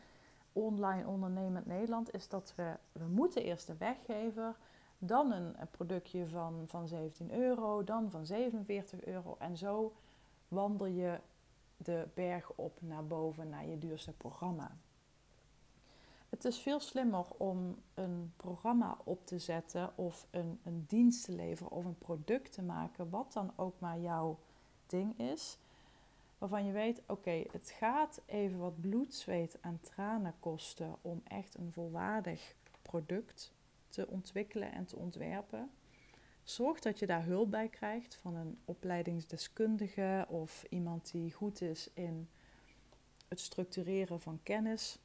online 0.53 1.07
ondernemend 1.07 1.67
Nederland. 1.67 2.15
Is 2.15 2.29
dat 2.29 2.53
we, 2.57 2.77
we 2.93 3.05
moeten 3.05 3.43
eerst 3.43 3.67
de 3.67 3.77
weggever 3.77 4.57
dan 4.99 5.33
een, 5.33 5.55
productje 5.71 6.27
van, 6.29 6.65
van 6.67 6.89
17 6.89 7.33
euro, 7.33 7.85
dan 7.85 8.11
van 8.11 8.27
47 8.27 9.05
euro. 9.05 9.37
En 9.39 9.57
zo 9.57 9.93
wandel 10.49 10.87
je 10.87 11.21
de 11.77 12.09
berg 12.15 12.53
op 12.55 12.79
naar 12.83 13.07
boven, 13.07 13.49
naar 13.49 13.67
je 13.67 13.79
duurste 13.79 14.13
programma. 14.13 14.77
Het 16.29 16.45
is 16.45 16.59
veel 16.59 16.81
slimmer 16.81 17.25
om 17.37 17.77
een 17.95 18.33
programma 18.37 18.97
op 19.05 19.27
te 19.27 19.39
zetten 19.39 19.93
of 19.95 20.27
een, 20.31 20.61
een 20.65 20.85
dienst 20.89 21.25
te 21.25 21.33
leveren 21.33 21.73
of 21.73 21.85
een 21.85 21.99
product 21.99 22.53
te 22.53 22.63
maken, 22.63 23.11
wat 23.11 23.33
dan 23.33 23.53
ook 23.57 23.81
maar 23.81 23.99
jouw 23.99 24.39
ding 24.87 25.19
is. 25.19 25.59
Waarvan 26.45 26.67
je 26.67 26.73
weet, 26.73 27.03
oké, 27.07 27.45
het 27.53 27.71
gaat 27.71 28.23
even 28.27 28.59
wat 28.59 28.81
bloed, 28.81 29.15
zweet 29.15 29.61
en 29.61 29.81
tranen 29.81 30.35
kosten 30.41 30.97
om 31.03 31.23
echt 31.25 31.55
een 31.55 31.73
volwaardig 31.73 32.55
product 32.83 33.53
te 33.89 34.07
ontwikkelen 34.09 34.73
en 34.73 34.85
te 34.85 34.97
ontwerpen. 34.97 35.71
Zorg 36.43 36.81
dat 36.81 36.99
je 36.99 37.07
daar 37.07 37.25
hulp 37.25 37.51
bij 37.51 37.69
krijgt 37.69 38.15
van 38.15 38.35
een 38.35 38.59
opleidingsdeskundige 38.65 40.27
of 40.29 40.65
iemand 40.69 41.11
die 41.13 41.33
goed 41.33 41.61
is 41.61 41.91
in 41.95 42.29
het 43.29 43.41
structureren 43.41 44.21
van 44.21 44.41
kennis. 44.43 44.99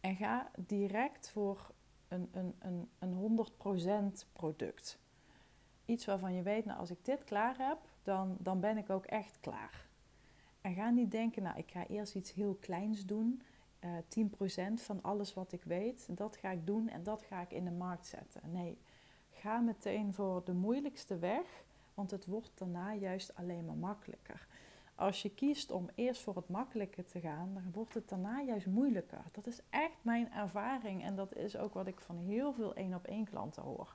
En 0.00 0.16
ga 0.16 0.50
direct 0.58 1.30
voor 1.30 1.70
een, 2.08 2.28
een, 2.32 2.54
een, 2.58 2.90
een 2.98 4.22
100% 4.24 4.32
product. 4.32 4.98
Iets 5.84 6.04
waarvan 6.04 6.34
je 6.34 6.42
weet, 6.42 6.64
nou 6.64 6.78
als 6.78 6.90
ik 6.90 7.04
dit 7.04 7.24
klaar 7.24 7.56
heb, 7.58 7.89
dan, 8.02 8.36
dan 8.38 8.60
ben 8.60 8.76
ik 8.76 8.90
ook 8.90 9.04
echt 9.04 9.38
klaar. 9.40 9.84
En 10.60 10.74
ga 10.74 10.90
niet 10.90 11.10
denken, 11.10 11.42
nou 11.42 11.58
ik 11.58 11.70
ga 11.70 11.86
eerst 11.86 12.14
iets 12.14 12.32
heel 12.32 12.56
kleins 12.60 13.06
doen 13.06 13.42
uh, 13.84 13.96
eh, 13.98 14.72
10% 14.72 14.82
van 14.82 15.02
alles 15.02 15.34
wat 15.34 15.52
ik 15.52 15.62
weet, 15.64 16.06
dat 16.10 16.36
ga 16.36 16.50
ik 16.50 16.66
doen 16.66 16.88
en 16.88 17.02
dat 17.02 17.22
ga 17.22 17.40
ik 17.40 17.50
in 17.50 17.64
de 17.64 17.70
markt 17.70 18.06
zetten. 18.06 18.40
Nee, 18.52 18.78
ga 19.30 19.58
meteen 19.58 20.14
voor 20.14 20.44
de 20.44 20.52
moeilijkste 20.52 21.18
weg, 21.18 21.64
want 21.94 22.10
het 22.10 22.26
wordt 22.26 22.50
daarna 22.54 22.94
juist 22.94 23.34
alleen 23.34 23.66
maar 23.66 23.76
makkelijker. 23.76 24.46
Als 24.94 25.22
je 25.22 25.34
kiest 25.34 25.70
om 25.70 25.88
eerst 25.94 26.22
voor 26.22 26.36
het 26.36 26.48
makkelijke 26.48 27.04
te 27.04 27.20
gaan, 27.20 27.50
dan 27.54 27.72
wordt 27.72 27.94
het 27.94 28.08
daarna 28.08 28.40
juist 28.40 28.66
moeilijker. 28.66 29.22
Dat 29.32 29.46
is 29.46 29.60
echt 29.70 29.96
mijn 30.02 30.32
ervaring 30.32 31.04
en 31.04 31.16
dat 31.16 31.36
is 31.36 31.56
ook 31.56 31.74
wat 31.74 31.86
ik 31.86 32.00
van 32.00 32.16
heel 32.16 32.52
veel 32.52 32.74
één 32.74 32.94
op 32.94 33.06
één 33.06 33.24
klanten 33.24 33.62
hoor. 33.62 33.94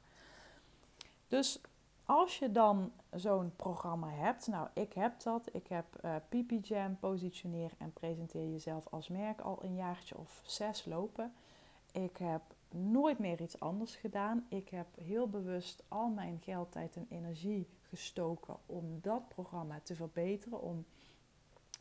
Dus 1.27 1.61
als 2.05 2.39
je 2.39 2.51
dan 2.51 2.91
zo'n 3.11 3.55
programma 3.55 4.09
hebt, 4.09 4.47
nou 4.47 4.67
ik 4.73 4.93
heb 4.93 5.19
dat, 5.21 5.49
ik 5.51 5.67
heb 5.67 5.85
uh, 6.31 6.91
positioneer 6.99 7.71
en 7.77 7.93
presenteer 7.93 8.51
jezelf 8.51 8.87
als 8.89 9.07
merk 9.07 9.41
al 9.41 9.63
een 9.63 9.75
jaartje 9.75 10.17
of 10.17 10.41
zes 10.43 10.85
lopen. 10.85 11.33
Ik 11.91 12.17
heb 12.17 12.41
nooit 12.69 13.19
meer 13.19 13.41
iets 13.41 13.59
anders 13.59 13.95
gedaan. 13.95 14.45
Ik 14.49 14.69
heb 14.69 14.87
heel 14.95 15.29
bewust 15.29 15.83
al 15.87 16.09
mijn 16.09 16.39
geld, 16.43 16.71
tijd 16.71 16.95
en 16.95 17.05
energie 17.09 17.67
gestoken 17.81 18.57
om 18.65 18.99
dat 19.01 19.27
programma 19.27 19.79
te 19.83 19.95
verbeteren, 19.95 20.61
om 20.61 20.85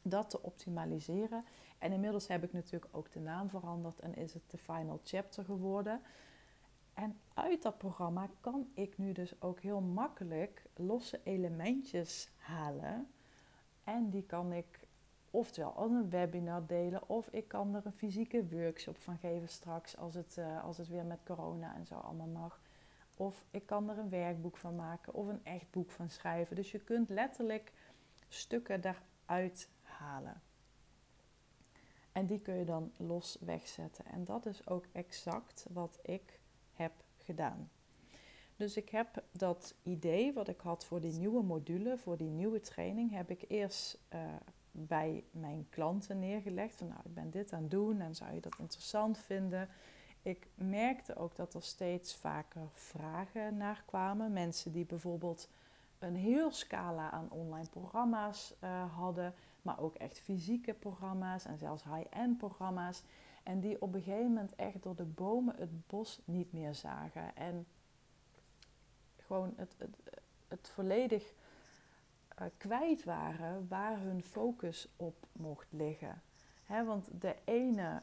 dat 0.02 0.30
te 0.30 0.42
optimaliseren. 0.42 1.44
En 1.78 1.92
inmiddels 1.92 2.28
heb 2.28 2.44
ik 2.44 2.52
natuurlijk 2.52 2.96
ook 2.96 3.12
de 3.12 3.20
naam 3.20 3.48
veranderd 3.48 4.00
en 4.00 4.14
is 4.14 4.34
het 4.34 4.50
de 4.50 4.58
Final 4.58 5.00
Chapter 5.04 5.44
geworden. 5.44 6.00
En 6.94 7.20
uit 7.35 7.62
dat 7.62 7.78
programma 7.78 8.28
kan 8.40 8.70
ik 8.74 8.98
nu 8.98 9.12
dus 9.12 9.40
ook 9.42 9.61
heel 9.61 9.80
makkelijk 9.80 10.62
losse 10.74 11.20
elementjes 11.24 12.30
halen. 12.37 13.09
En 13.85 14.11
die 14.11 14.22
kan 14.22 14.52
ik 14.52 14.87
oftewel 15.30 15.72
als 15.72 15.90
een 15.90 16.11
webinar 16.11 16.66
delen, 16.66 17.09
of 17.09 17.28
ik 17.28 17.48
kan 17.48 17.74
er 17.74 17.87
een 17.87 17.92
fysieke 17.92 18.48
workshop 18.48 18.98
van 18.98 19.18
geven 19.18 19.48
straks 19.48 19.96
als 19.96 20.14
het, 20.14 20.37
uh, 20.38 20.64
als 20.64 20.78
het 20.78 20.88
weer 20.88 21.04
met 21.04 21.22
corona 21.24 21.74
en 21.74 21.87
zo 21.87 21.94
allemaal 21.94 22.26
mag. 22.26 22.61
Of 23.14 23.44
ik 23.50 23.66
kan 23.66 23.90
er 23.90 23.98
een 23.98 24.09
werkboek 24.09 24.57
van 24.57 24.76
maken 24.76 25.14
of 25.14 25.26
een 25.26 25.44
echt 25.44 25.70
boek 25.70 25.90
van 25.90 26.11
schrijven. 26.11 26.57
Dus 26.57 26.70
je 26.70 26.78
kunt 26.78 27.09
letterlijk 27.09 27.72
stukken 28.28 28.80
daaruit 28.80 29.68
halen. 29.83 30.42
En 32.12 32.26
die 32.26 32.40
kun 32.40 32.54
je 32.54 32.64
dan 32.64 32.92
los 32.96 33.37
wegzetten. 33.40 34.04
En 34.04 34.24
dat 34.24 34.46
is 34.46 34.66
ook 34.66 34.87
exact 34.92 35.66
wat 35.70 35.98
ik 36.02 36.40
heb 36.76 36.92
gedaan. 37.16 37.70
Dus 38.56 38.76
ik 38.76 38.88
heb 38.88 39.22
dat 39.32 39.74
idee 39.82 40.32
wat 40.32 40.48
ik 40.48 40.60
had 40.60 40.84
voor 40.84 41.00
die 41.00 41.12
nieuwe 41.12 41.42
module, 41.42 41.98
voor 41.98 42.16
die 42.16 42.30
nieuwe 42.30 42.60
training, 42.60 43.10
heb 43.10 43.30
ik 43.30 43.44
eerst 43.48 43.98
uh, 44.14 44.20
bij 44.70 45.24
mijn 45.30 45.66
klanten 45.70 46.18
neergelegd. 46.18 46.76
Van 46.76 46.88
nou, 46.88 47.00
ik 47.04 47.14
ben 47.14 47.30
dit 47.30 47.52
aan 47.52 47.62
het 47.62 47.70
doen 47.70 48.00
en 48.00 48.14
zou 48.14 48.34
je 48.34 48.40
dat 48.40 48.58
interessant 48.58 49.18
vinden? 49.18 49.68
Ik 50.22 50.48
merkte 50.54 51.16
ook 51.16 51.37
dat 51.37 51.54
er 51.54 51.62
steeds 51.62 52.16
vaker 52.16 52.68
vragen 52.72 53.56
naar 53.56 53.82
kwamen. 53.87 54.32
Mensen 54.32 54.72
die 54.72 54.87
bijvoorbeeld 54.87 55.48
een 55.98 56.16
heel 56.16 56.50
scala 56.50 57.10
aan 57.10 57.30
online 57.30 57.68
programma's 57.68 58.54
uh, 58.64 58.94
hadden, 58.94 59.34
maar 59.62 59.80
ook 59.80 59.94
echt 59.94 60.18
fysieke 60.18 60.74
programma's 60.74 61.44
en 61.44 61.58
zelfs 61.58 61.84
high-end 61.84 62.38
programma's. 62.38 63.02
En 63.44 63.61
die 63.61 63.83
op 63.83 63.94
een 63.94 64.02
gegeven 64.02 64.26
moment 64.26 64.54
echt 64.54 64.83
door 64.83 64.96
de 64.96 65.04
bomen 65.04 65.57
het 65.57 65.87
bos 65.87 66.20
niet 66.24 66.52
meer 66.52 66.74
zagen. 66.74 67.37
En 67.37 67.66
gewoon 69.16 69.52
het, 69.57 69.74
het, 69.78 69.96
het 70.48 70.68
volledig 70.68 71.33
uh, 72.40 72.46
kwijt 72.57 73.04
waren 73.04 73.68
waar 73.68 74.00
hun 74.00 74.22
focus 74.22 74.88
op 74.96 75.26
mocht 75.33 75.66
liggen. 75.70 76.22
want 76.66 77.09
de 77.20 77.37
ene 77.44 78.02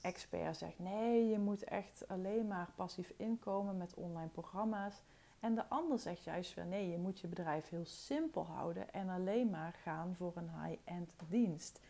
expert 0.00 0.56
zegt 0.56 0.78
nee, 0.78 1.28
je 1.28 1.38
moet 1.38 1.64
echt 1.64 2.08
alleen 2.08 2.46
maar 2.46 2.70
passief 2.74 3.12
inkomen 3.16 3.76
met 3.76 3.94
online 3.94 4.28
programma's. 4.28 5.02
En 5.40 5.54
de 5.54 5.68
ander 5.68 5.98
zegt 5.98 6.24
juist 6.24 6.54
weer 6.54 6.66
nee, 6.66 6.90
je 6.90 6.98
moet 6.98 7.20
je 7.20 7.28
bedrijf 7.28 7.68
heel 7.68 7.84
simpel 7.84 8.46
houden 8.46 8.92
en 8.92 9.08
alleen 9.08 9.50
maar 9.50 9.72
gaan 9.72 10.14
voor 10.16 10.32
een 10.36 10.50
high-end 10.62 11.12
dienst. 11.28 11.80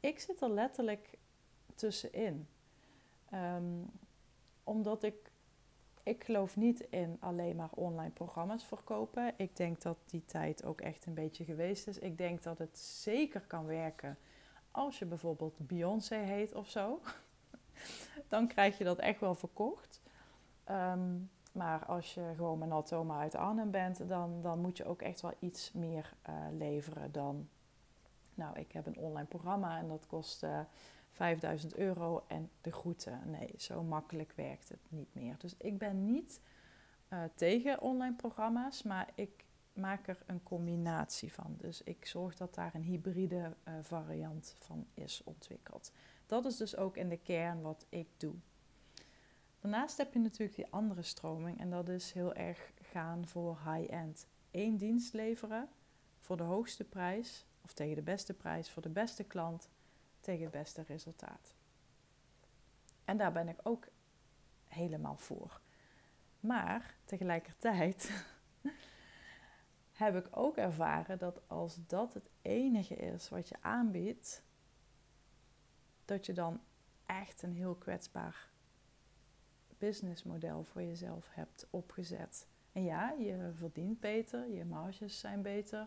Ik 0.00 0.18
zit 0.18 0.40
er 0.40 0.50
letterlijk 0.50 1.18
tussenin. 1.74 2.48
Um, 3.34 3.90
omdat 4.64 5.02
ik, 5.02 5.32
ik 6.02 6.24
geloof 6.24 6.56
niet 6.56 6.80
in 6.80 7.16
alleen 7.20 7.56
maar 7.56 7.70
online 7.74 8.10
programma's 8.10 8.64
verkopen. 8.64 9.34
Ik 9.36 9.56
denk 9.56 9.82
dat 9.82 9.96
die 10.06 10.24
tijd 10.24 10.64
ook 10.64 10.80
echt 10.80 11.06
een 11.06 11.14
beetje 11.14 11.44
geweest 11.44 11.86
is. 11.86 11.98
Ik 11.98 12.18
denk 12.18 12.42
dat 12.42 12.58
het 12.58 12.78
zeker 12.78 13.40
kan 13.40 13.66
werken 13.66 14.18
als 14.70 14.98
je 14.98 15.04
bijvoorbeeld 15.04 15.66
Beyoncé 15.66 16.16
heet 16.16 16.54
of 16.54 16.68
zo. 16.68 17.00
Dan 18.28 18.48
krijg 18.48 18.78
je 18.78 18.84
dat 18.84 18.98
echt 18.98 19.20
wel 19.20 19.34
verkocht. 19.34 20.02
Um, 20.70 21.30
maar 21.54 21.84
als 21.86 22.14
je 22.14 22.32
gewoon 22.36 22.58
met 22.58 22.68
Natoma 22.68 23.20
uit 23.20 23.34
Arnhem 23.34 23.70
bent, 23.70 24.08
dan, 24.08 24.42
dan 24.42 24.60
moet 24.60 24.76
je 24.76 24.84
ook 24.84 25.02
echt 25.02 25.20
wel 25.20 25.34
iets 25.38 25.72
meer 25.72 26.14
uh, 26.28 26.34
leveren 26.58 27.12
dan. 27.12 27.48
Nou, 28.34 28.58
ik 28.58 28.72
heb 28.72 28.86
een 28.86 28.98
online 28.98 29.26
programma 29.26 29.78
en 29.78 29.88
dat 29.88 30.06
kost 30.06 30.42
uh, 30.42 30.60
5000 31.14 31.76
euro 31.76 32.24
en 32.28 32.50
de 32.60 32.72
groeten. 32.72 33.20
Nee, 33.30 33.54
zo 33.56 33.82
makkelijk 33.82 34.32
werkt 34.32 34.68
het 34.68 34.80
niet 34.88 35.14
meer. 35.14 35.34
Dus 35.38 35.54
ik 35.56 35.78
ben 35.78 36.04
niet 36.04 36.40
uh, 37.12 37.22
tegen 37.34 37.80
online 37.80 38.14
programma's, 38.14 38.82
maar 38.82 39.08
ik 39.14 39.44
maak 39.72 40.08
er 40.08 40.18
een 40.26 40.42
combinatie 40.42 41.32
van. 41.32 41.54
Dus 41.58 41.82
ik 41.82 42.06
zorg 42.06 42.36
dat 42.36 42.54
daar 42.54 42.74
een 42.74 42.82
hybride 42.82 43.56
uh, 43.68 43.74
variant 43.80 44.56
van 44.58 44.86
is 44.94 45.22
ontwikkeld. 45.24 45.92
Dat 46.26 46.46
is 46.46 46.56
dus 46.56 46.76
ook 46.76 46.96
in 46.96 47.08
de 47.08 47.18
kern 47.18 47.60
wat 47.60 47.86
ik 47.88 48.08
doe. 48.16 48.34
Daarnaast 49.60 49.96
heb 49.96 50.12
je 50.12 50.18
natuurlijk 50.18 50.56
die 50.56 50.70
andere 50.70 51.02
stroming 51.02 51.60
en 51.60 51.70
dat 51.70 51.88
is 51.88 52.12
heel 52.12 52.34
erg 52.34 52.72
gaan 52.82 53.26
voor 53.26 53.58
high-end. 53.64 54.26
Eén 54.50 54.76
dienst 54.76 55.12
leveren 55.12 55.68
voor 56.20 56.36
de 56.36 56.42
hoogste 56.42 56.84
prijs 56.84 57.46
of 57.62 57.72
tegen 57.72 57.94
de 57.94 58.02
beste 58.02 58.34
prijs 58.34 58.70
voor 58.70 58.82
de 58.82 58.88
beste 58.88 59.24
klant 59.24 59.68
tegen 60.24 60.42
het 60.42 60.52
beste 60.52 60.82
resultaat. 60.82 61.54
En 63.04 63.16
daar 63.16 63.32
ben 63.32 63.48
ik 63.48 63.58
ook 63.62 63.88
helemaal 64.68 65.16
voor. 65.16 65.60
Maar 66.40 66.94
tegelijkertijd 67.04 68.26
heb 69.92 70.16
ik 70.16 70.28
ook 70.30 70.56
ervaren 70.56 71.18
dat 71.18 71.48
als 71.48 71.78
dat 71.86 72.14
het 72.14 72.30
enige 72.42 72.94
is 72.94 73.28
wat 73.28 73.48
je 73.48 73.56
aanbiedt, 73.60 74.42
dat 76.04 76.26
je 76.26 76.32
dan 76.32 76.60
echt 77.06 77.42
een 77.42 77.54
heel 77.54 77.74
kwetsbaar 77.74 78.52
businessmodel 79.78 80.64
voor 80.64 80.82
jezelf 80.82 81.28
hebt 81.30 81.66
opgezet. 81.70 82.46
En 82.72 82.84
ja, 82.84 83.10
je 83.10 83.50
verdient 83.54 84.00
beter, 84.00 84.50
je 84.50 84.64
marges 84.64 85.20
zijn 85.20 85.42
beter. 85.42 85.86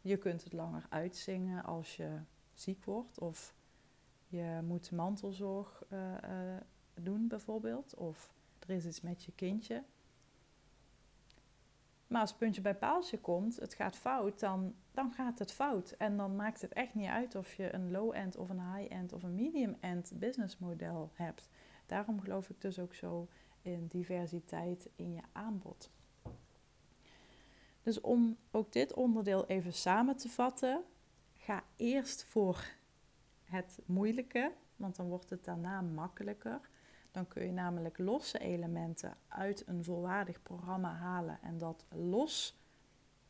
Je 0.00 0.16
kunt 0.16 0.44
het 0.44 0.52
langer 0.52 0.86
uitzingen 0.88 1.64
als 1.64 1.96
je 1.96 2.20
ziek 2.54 2.84
wordt 2.84 3.18
of 3.18 3.54
je 4.32 4.60
moet 4.64 4.90
mantelzorg 4.90 5.84
uh, 5.92 5.98
uh, 5.98 6.56
doen 6.94 7.28
bijvoorbeeld. 7.28 7.94
Of 7.94 8.32
er 8.58 8.70
is 8.70 8.86
iets 8.86 9.00
met 9.00 9.24
je 9.24 9.32
kindje. 9.32 9.84
Maar 12.06 12.20
als 12.20 12.30
het 12.30 12.38
puntje 12.38 12.60
bij 12.60 12.74
paaltje 12.74 13.18
komt, 13.18 13.56
het 13.56 13.74
gaat 13.74 13.96
fout, 13.96 14.40
dan, 14.40 14.74
dan 14.90 15.12
gaat 15.12 15.38
het 15.38 15.52
fout. 15.52 15.90
En 15.90 16.16
dan 16.16 16.36
maakt 16.36 16.60
het 16.60 16.72
echt 16.72 16.94
niet 16.94 17.08
uit 17.08 17.34
of 17.34 17.54
je 17.54 17.74
een 17.74 17.90
low-end 17.90 18.36
of 18.36 18.48
een 18.48 18.74
high-end 18.74 19.12
of 19.12 19.22
een 19.22 19.34
medium-end 19.34 20.12
businessmodel 20.14 21.10
hebt. 21.14 21.48
Daarom 21.86 22.20
geloof 22.20 22.50
ik 22.50 22.60
dus 22.60 22.78
ook 22.78 22.94
zo 22.94 23.28
in 23.62 23.86
diversiteit 23.86 24.88
in 24.96 25.12
je 25.14 25.22
aanbod. 25.32 25.90
Dus 27.82 28.00
om 28.00 28.36
ook 28.50 28.72
dit 28.72 28.94
onderdeel 28.94 29.46
even 29.46 29.72
samen 29.72 30.16
te 30.16 30.28
vatten, 30.28 30.84
ga 31.36 31.64
eerst 31.76 32.24
voor 32.24 32.64
het 33.52 33.78
moeilijke, 33.86 34.52
want 34.76 34.96
dan 34.96 35.08
wordt 35.08 35.30
het 35.30 35.44
daarna 35.44 35.80
makkelijker. 35.80 36.60
Dan 37.10 37.28
kun 37.28 37.44
je 37.44 37.52
namelijk 37.52 37.98
losse 37.98 38.38
elementen 38.38 39.16
uit 39.28 39.62
een 39.66 39.84
volwaardig 39.84 40.42
programma 40.42 40.94
halen 40.94 41.38
en 41.42 41.58
dat 41.58 41.84
los 41.88 42.58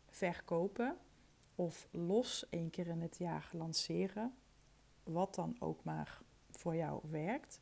verkopen 0.09 0.97
of 1.55 1.89
los 1.91 2.49
één 2.49 2.71
keer 2.71 2.87
in 2.87 3.01
het 3.01 3.19
jaar 3.19 3.49
lanceren, 3.53 4.35
wat 5.03 5.35
dan 5.35 5.57
ook 5.59 5.85
maar 5.85 6.21
voor 6.51 6.77
jou 6.77 7.01
werkt. 7.11 7.61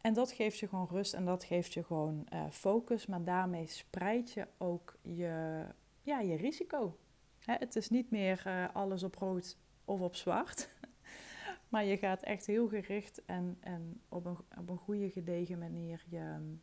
En 0.00 0.14
dat 0.14 0.32
geeft 0.32 0.58
je 0.58 0.68
gewoon 0.68 0.88
rust 0.90 1.14
en 1.14 1.24
dat 1.24 1.44
geeft 1.44 1.72
je 1.72 1.84
gewoon 1.84 2.26
uh, 2.32 2.50
focus, 2.50 3.06
maar 3.06 3.24
daarmee 3.24 3.66
spreid 3.66 4.32
je 4.32 4.46
ook 4.58 4.96
je, 5.02 5.64
ja, 6.02 6.20
je 6.20 6.36
risico. 6.36 6.98
Hè, 7.38 7.54
het 7.54 7.76
is 7.76 7.90
niet 7.90 8.10
meer 8.10 8.42
uh, 8.46 8.74
alles 8.74 9.02
op 9.02 9.14
rood 9.14 9.56
of 9.88 10.00
op 10.00 10.16
zwart, 10.16 10.68
maar 11.68 11.84
je 11.84 11.96
gaat 11.96 12.22
echt 12.22 12.46
heel 12.46 12.68
gericht 12.68 13.24
en, 13.24 13.56
en 13.60 14.00
op, 14.08 14.24
een, 14.24 14.36
op 14.58 14.68
een 14.68 14.78
goede 14.78 15.10
gedegen 15.10 15.58
manier 15.58 16.04
je, 16.08 16.56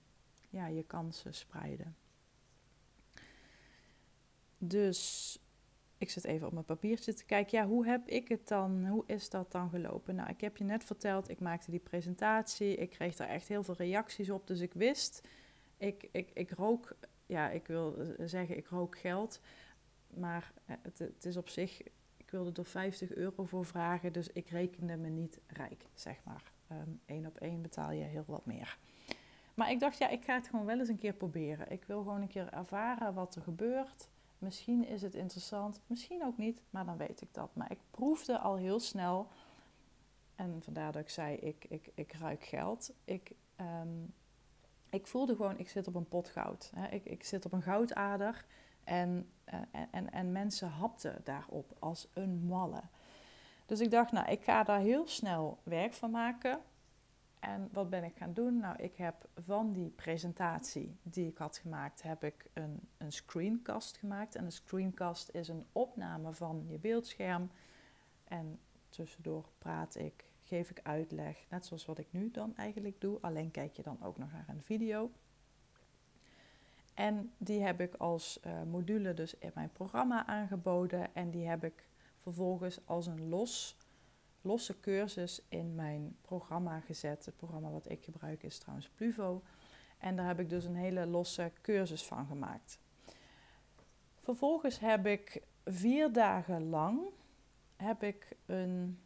ja, 0.50 0.68
je 0.68 0.84
kansen 0.84 1.34
spreiden. 1.34 1.96
Dus 4.58 5.40
ik 5.98 6.10
zit 6.10 6.24
even 6.24 6.48
op 6.48 6.54
mijn 6.54 6.66
papiertje 6.66 7.14
te 7.14 7.26
kijken. 7.26 7.58
Ja, 7.58 7.66
hoe 7.68 7.86
heb 7.86 8.08
ik 8.08 8.28
het 8.28 8.48
dan? 8.48 8.88
Hoe 8.88 9.04
is 9.06 9.30
dat 9.30 9.52
dan 9.52 9.70
gelopen? 9.70 10.16
Nou, 10.16 10.30
ik 10.30 10.42
heb 10.42 10.58
je 10.58 10.64
net 10.64 10.84
verteld, 10.84 11.30
ik 11.30 11.40
maakte 11.40 11.72
die 11.72 11.80
presentatie. 11.80 12.76
Ik 12.76 12.90
kreeg 12.90 13.16
daar 13.16 13.30
echt 13.30 13.48
heel 13.48 13.64
veel 13.64 13.76
reacties 13.76 14.30
op. 14.30 14.48
Dus 14.48 14.60
ik 14.60 14.74
wist, 14.74 15.28
ik, 15.78 16.10
ik, 16.12 16.32
ik 16.34 16.52
rook, 16.52 16.96
ja, 17.26 17.50
ik 17.50 17.68
wil 17.68 17.98
zeggen, 18.20 18.58
ik 18.58 18.68
rook 18.68 18.98
geld. 18.98 19.40
Maar 20.08 20.54
het, 20.66 21.00
het 21.00 21.26
is 21.26 21.38
op 21.38 21.50
zich, 21.50 21.82
wilde 22.36 22.62
er 22.62 22.68
50 22.68 23.14
euro 23.14 23.46
voor 23.46 23.66
vragen. 23.66 24.14
Dus 24.14 24.32
ik 24.32 24.50
rekende 24.50 24.98
me 24.98 25.10
niet 25.10 25.40
rijk, 25.48 25.86
zeg 25.94 26.24
maar. 26.24 26.52
Eén 27.06 27.18
um, 27.18 27.26
op 27.26 27.38
één 27.38 27.62
betaal 27.62 27.92
je 27.92 28.04
heel 28.04 28.24
wat 28.28 28.46
meer. 28.46 28.78
Maar 29.54 29.72
ik 29.72 29.80
dacht, 29.80 29.98
ja, 29.98 30.10
ik 30.10 30.24
ga 30.24 30.34
het 30.34 30.48
gewoon 30.48 30.66
wel 30.66 30.80
eens 30.80 30.90
een 30.90 30.98
keer 30.98 31.14
proberen. 31.14 31.72
Ik 31.72 31.84
wil 31.86 31.98
gewoon 31.98 32.22
een 32.22 32.28
keer 32.28 32.54
ervaren 32.54 33.14
wat 33.14 33.36
er 33.36 33.42
gebeurt. 33.42 34.10
Misschien 34.38 34.88
is 34.88 35.02
het 35.02 35.16
interessant, 35.16 35.82
misschien 35.88 36.24
ook 36.24 36.38
niet, 36.38 36.62
maar 36.70 36.86
dan 36.86 36.98
weet 36.98 37.22
ik 37.22 37.34
dat. 37.34 37.56
Maar 37.56 37.72
ik 37.72 37.80
proefde 37.92 38.38
al 38.38 38.56
heel 38.56 38.80
snel, 38.80 39.28
en 40.36 40.62
vandaar 40.64 40.92
dat 40.92 41.02
ik 41.02 41.10
zei, 41.10 41.36
ik, 41.36 41.66
ik, 41.70 41.90
ik 41.94 42.14
ruik 42.14 42.44
geld. 42.44 42.94
Ik, 43.04 43.32
um, 43.62 44.14
ik 44.90 45.08
voelde 45.08 45.36
gewoon, 45.36 45.58
ik 45.58 45.70
zit 45.70 45.88
op 45.88 45.96
een 45.96 46.08
pot 46.08 46.30
goud. 46.30 46.72
Hè. 46.76 46.88
Ik, 46.88 47.06
ik 47.06 47.24
zit 47.24 47.46
op 47.46 47.52
een 47.52 47.62
goudader 47.62 48.46
en, 48.84 49.30
uh, 49.54 49.60
en, 49.92 50.12
en 50.12 50.32
mensen 50.32 50.70
hapten 50.70 51.22
daarop 51.24 51.76
als 51.80 52.08
een 52.14 52.46
malle. 52.46 52.82
Dus 53.66 53.80
ik 53.80 53.92
dacht, 53.92 54.12
nou, 54.12 54.30
ik 54.30 54.44
ga 54.44 54.64
daar 54.64 54.80
heel 54.80 55.08
snel 55.08 55.60
werk 55.64 55.94
van 55.94 56.12
maken. 56.12 56.60
En 57.40 57.70
wat 57.72 57.90
ben 57.90 58.04
ik 58.04 58.16
gaan 58.16 58.34
doen? 58.34 58.60
Nou, 58.60 58.76
ik 58.84 58.96
heb 58.96 59.28
van 59.46 59.72
die 59.72 59.90
presentatie 59.90 60.98
die 61.04 61.28
ik 61.28 61.38
had 61.38 61.58
gemaakt, 61.58 62.02
heb 62.02 62.24
ik 62.24 62.50
een, 62.54 62.80
een 62.98 63.12
screencast 63.12 63.98
gemaakt. 63.98 64.36
En 64.36 64.46
een 64.46 64.52
screencast 64.52 65.30
is 65.30 65.48
een 65.48 65.66
opname 65.72 66.34
van 66.34 66.66
je 66.68 66.78
beeldscherm. 66.78 67.50
En 68.24 68.60
tussendoor 68.90 69.50
praat 69.58 69.96
ik, 69.96 70.26
geef 70.44 70.70
ik 70.70 70.80
uitleg, 70.84 71.46
net 71.50 71.66
zoals 71.66 71.86
wat 71.86 71.98
ik 71.98 72.08
nu 72.10 72.32
dan 72.32 72.56
eigenlijk 72.56 73.02
doe. 73.02 73.18
Alleen 73.22 73.52
kijk 73.52 73.76
je 73.76 73.84
dan 73.84 74.04
ook 74.04 74.18
nog 74.18 74.32
naar 74.32 74.46
een 74.48 74.64
video. 74.64 75.12
En 76.96 77.34
die 77.38 77.62
heb 77.62 77.82
ik 77.82 77.96
als 77.96 78.40
uh, 78.46 78.64
module 78.64 79.14
dus 79.14 79.38
in 79.38 79.52
mijn 79.54 79.72
programma 79.72 80.26
aangeboden. 80.26 81.16
En 81.16 81.32
die 81.32 81.48
heb 81.48 81.64
ik 81.64 81.88
vervolgens 82.20 82.80
als 82.86 83.08
een 83.08 83.30
los 83.30 83.78
losse 84.42 84.80
cursus 84.80 85.42
in 85.50 85.76
mijn 85.76 86.18
programma 86.22 86.80
gezet. 86.80 87.26
Het 87.26 87.36
programma 87.36 87.70
wat 87.70 87.90
ik 87.90 88.04
gebruik 88.04 88.44
is 88.44 88.58
trouwens 88.58 88.90
Pluvo. 88.90 89.44
En 89.98 90.16
daar 90.16 90.28
heb 90.28 90.40
ik 90.40 90.50
dus 90.50 90.66
een 90.66 90.76
hele 90.76 91.06
losse 91.06 91.52
cursus 91.62 92.06
van 92.06 92.26
gemaakt. 92.26 92.80
Vervolgens 94.20 94.80
heb 94.80 95.06
ik 95.06 95.42
vier 95.64 96.14
dagen 96.14 96.70
lang 96.70 97.02
heb 97.76 98.04
ik 98.04 98.36
een 98.46 99.00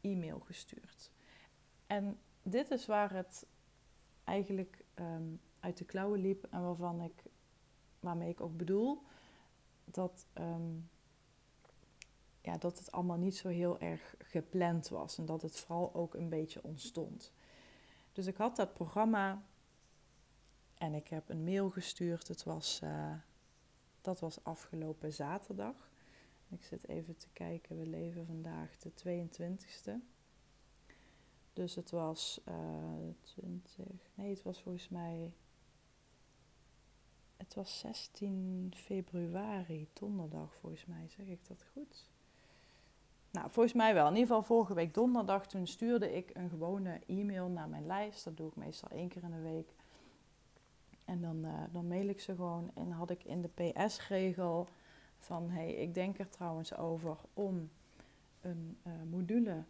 e-mail 0.00 0.40
gestuurd. 0.40 1.10
En 1.86 2.18
dit 2.42 2.70
is 2.70 2.86
waar 2.86 3.12
het 3.12 3.46
eigenlijk 4.24 4.84
um, 4.94 5.40
uit 5.60 5.78
de 5.78 5.84
klauwen 5.84 6.20
liep 6.20 6.46
en 6.50 6.62
waarvan 6.62 7.00
ik, 7.00 7.22
waarmee 8.00 8.30
ik 8.30 8.40
ook 8.40 8.56
bedoel 8.56 9.02
dat 9.84 10.26
um, 10.34 10.88
ja, 12.40 12.58
dat 12.58 12.78
het 12.78 12.92
allemaal 12.92 13.16
niet 13.16 13.36
zo 13.36 13.48
heel 13.48 13.78
erg 13.78 14.14
gepland 14.18 14.88
was 14.88 15.18
en 15.18 15.26
dat 15.26 15.42
het 15.42 15.56
vooral 15.56 15.94
ook 15.94 16.14
een 16.14 16.28
beetje 16.28 16.62
ontstond. 16.62 17.32
Dus 18.12 18.26
ik 18.26 18.36
had 18.36 18.56
dat 18.56 18.74
programma 18.74 19.42
en 20.78 20.94
ik 20.94 21.08
heb 21.08 21.28
een 21.28 21.44
mail 21.44 21.70
gestuurd. 21.70 22.28
Het 22.28 22.44
was, 22.44 22.80
uh, 22.84 23.12
dat 24.00 24.20
was 24.20 24.44
afgelopen 24.44 25.12
zaterdag. 25.12 25.90
Ik 26.48 26.64
zit 26.64 26.88
even 26.88 27.16
te 27.16 27.28
kijken, 27.32 27.78
we 27.78 27.86
leven 27.86 28.26
vandaag 28.26 28.78
de 28.78 28.90
22e. 28.90 29.92
Dus 31.52 31.74
het 31.74 31.90
was 31.90 32.40
uh, 32.48 32.54
eh, 33.08 33.14
20, 33.22 33.84
nee, 34.14 34.30
het 34.30 34.42
was 34.42 34.62
volgens 34.62 34.88
mij, 34.88 35.32
het 37.38 37.54
was 37.54 37.78
16 37.78 38.72
februari, 38.76 39.88
donderdag 39.92 40.54
volgens 40.54 40.86
mij, 40.86 41.08
zeg 41.08 41.26
ik 41.26 41.46
dat 41.48 41.64
goed? 41.72 42.10
Nou, 43.30 43.50
volgens 43.50 43.74
mij 43.74 43.94
wel. 43.94 44.06
In 44.06 44.12
ieder 44.12 44.26
geval 44.26 44.42
vorige 44.42 44.74
week 44.74 44.94
donderdag, 44.94 45.46
toen 45.46 45.66
stuurde 45.66 46.16
ik 46.16 46.30
een 46.32 46.48
gewone 46.48 47.00
e-mail 47.06 47.48
naar 47.48 47.68
mijn 47.68 47.86
lijst. 47.86 48.24
Dat 48.24 48.36
doe 48.36 48.48
ik 48.48 48.56
meestal 48.56 48.88
één 48.90 49.08
keer 49.08 49.22
in 49.22 49.30
de 49.30 49.40
week. 49.40 49.74
En 51.04 51.20
dan, 51.20 51.44
uh, 51.44 51.62
dan 51.72 51.88
mail 51.88 52.08
ik 52.08 52.20
ze 52.20 52.34
gewoon. 52.34 52.70
En 52.74 52.90
had 52.90 53.10
ik 53.10 53.24
in 53.24 53.42
de 53.42 53.48
PS-regel 53.48 54.68
van, 55.18 55.50
hey, 55.50 55.74
ik 55.74 55.94
denk 55.94 56.18
er 56.18 56.28
trouwens 56.28 56.76
over 56.76 57.16
om 57.34 57.70
een 58.40 58.78
uh, 58.86 58.92
module 59.10 59.64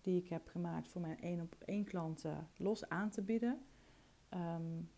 die 0.00 0.22
ik 0.22 0.28
heb 0.28 0.48
gemaakt 0.48 0.88
voor 0.88 1.00
mijn 1.00 1.20
één 1.20 1.40
op 1.40 1.56
één 1.64 1.84
klanten 1.84 2.48
los 2.56 2.88
aan 2.88 3.10
te 3.10 3.22
bieden. 3.22 3.64
Um, 4.30 4.90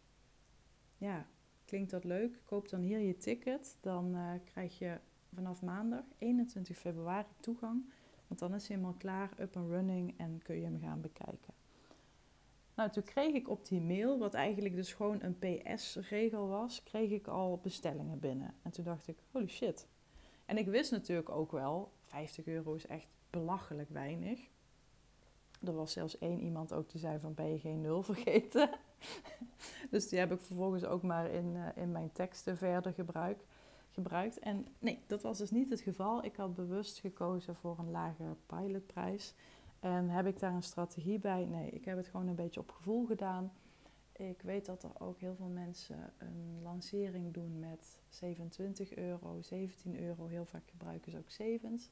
ja, 0.97 1.27
klinkt 1.69 1.91
dat 1.91 2.05
leuk? 2.05 2.41
Koop 2.45 2.69
dan 2.69 2.81
hier 2.81 2.99
je 2.99 3.17
ticket. 3.17 3.77
Dan 3.81 4.15
uh, 4.15 4.31
krijg 4.45 4.79
je 4.79 4.99
vanaf 5.35 5.63
maandag 5.63 6.05
21 6.19 6.77
februari 6.77 7.27
toegang 7.41 7.85
want 8.29 8.41
dan 8.41 8.55
is 8.55 8.69
hij 8.69 8.77
helemaal 8.77 8.99
klaar, 8.99 9.31
up 9.41 9.57
and 9.57 9.71
running 9.71 10.19
en 10.19 10.41
kun 10.43 10.57
je 10.57 10.63
hem 10.63 10.81
gaan 10.81 11.01
bekijken. 11.01 11.55
Nou, 12.75 12.91
toen 12.91 13.03
kreeg 13.03 13.35
ik 13.35 13.49
op 13.49 13.67
die 13.67 13.81
mail, 13.81 14.19
wat 14.19 14.35
eigenlijk 14.35 14.75
dus 14.75 14.93
gewoon 14.93 15.23
een 15.23 15.39
PS-regel 15.39 16.49
was, 16.49 16.83
kreeg 16.83 17.11
ik 17.11 17.27
al 17.27 17.59
bestellingen 17.63 18.19
binnen. 18.19 18.55
En 18.63 18.71
toen 18.71 18.85
dacht 18.85 19.09
ik, 19.09 19.19
holy 19.31 19.49
shit. 19.49 19.89
En 20.45 20.59
ik 20.59 20.67
wist 20.67 20.91
natuurlijk 20.91 21.29
ook 21.29 21.53
wel, 21.53 21.93
50 22.03 22.47
euro 22.47 22.75
is 22.75 22.87
echt 22.87 23.09
belachelijk 23.31 23.91
weinig. 23.91 24.41
Er 25.65 25.75
was 25.75 25.93
zelfs 25.93 26.19
één 26.19 26.41
iemand 26.41 26.73
ook 26.73 26.91
die 26.91 27.01
zei 27.01 27.19
van, 27.19 27.35
ben 27.35 27.53
je 27.53 27.59
geen 27.59 27.81
nul 27.81 28.03
vergeten? 28.03 28.71
dus 29.91 30.09
die 30.09 30.19
heb 30.19 30.33
ik 30.33 30.41
vervolgens 30.41 30.85
ook 30.85 31.03
maar 31.03 31.31
in, 31.31 31.55
uh, 31.55 31.67
in 31.75 31.93
mijn 31.93 32.13
teksten 32.13 32.57
verder 32.57 32.93
gebruikt 32.93 33.45
gebruikt. 33.99 34.39
En 34.39 34.67
nee, 34.79 35.03
dat 35.07 35.23
was 35.23 35.39
dus 35.39 35.51
niet 35.51 35.71
het 35.71 35.81
geval. 35.81 36.25
Ik 36.25 36.37
had 36.37 36.55
bewust 36.55 36.99
gekozen 37.01 37.55
voor 37.55 37.79
een 37.79 37.91
lage 37.91 38.37
pilotprijs. 38.47 39.35
En 39.81 40.09
heb 40.09 40.27
ik 40.27 40.39
daar 40.39 40.55
een 40.55 40.63
strategie 40.63 41.19
bij? 41.19 41.45
Nee, 41.45 41.71
ik 41.71 41.85
heb 41.85 41.97
het 41.97 42.09
gewoon 42.09 42.27
een 42.27 42.35
beetje 42.35 42.61
op 42.61 42.71
gevoel 42.71 43.07
gedaan. 43.07 43.53
Ik 44.13 44.43
weet 44.43 44.67
dat 44.67 44.83
er 44.83 44.91
ook 44.99 45.21
heel 45.21 45.35
veel 45.35 45.49
mensen 45.49 46.13
een 46.19 46.59
lancering 46.63 47.35
doen 47.35 47.59
met 47.59 48.01
27 48.09 48.95
euro, 48.95 49.41
17 49.41 50.01
euro. 50.01 50.27
Heel 50.27 50.45
vaak 50.45 50.69
gebruiken 50.71 51.11
ze 51.11 51.19
ook 51.19 51.31
zevens. 51.31 51.91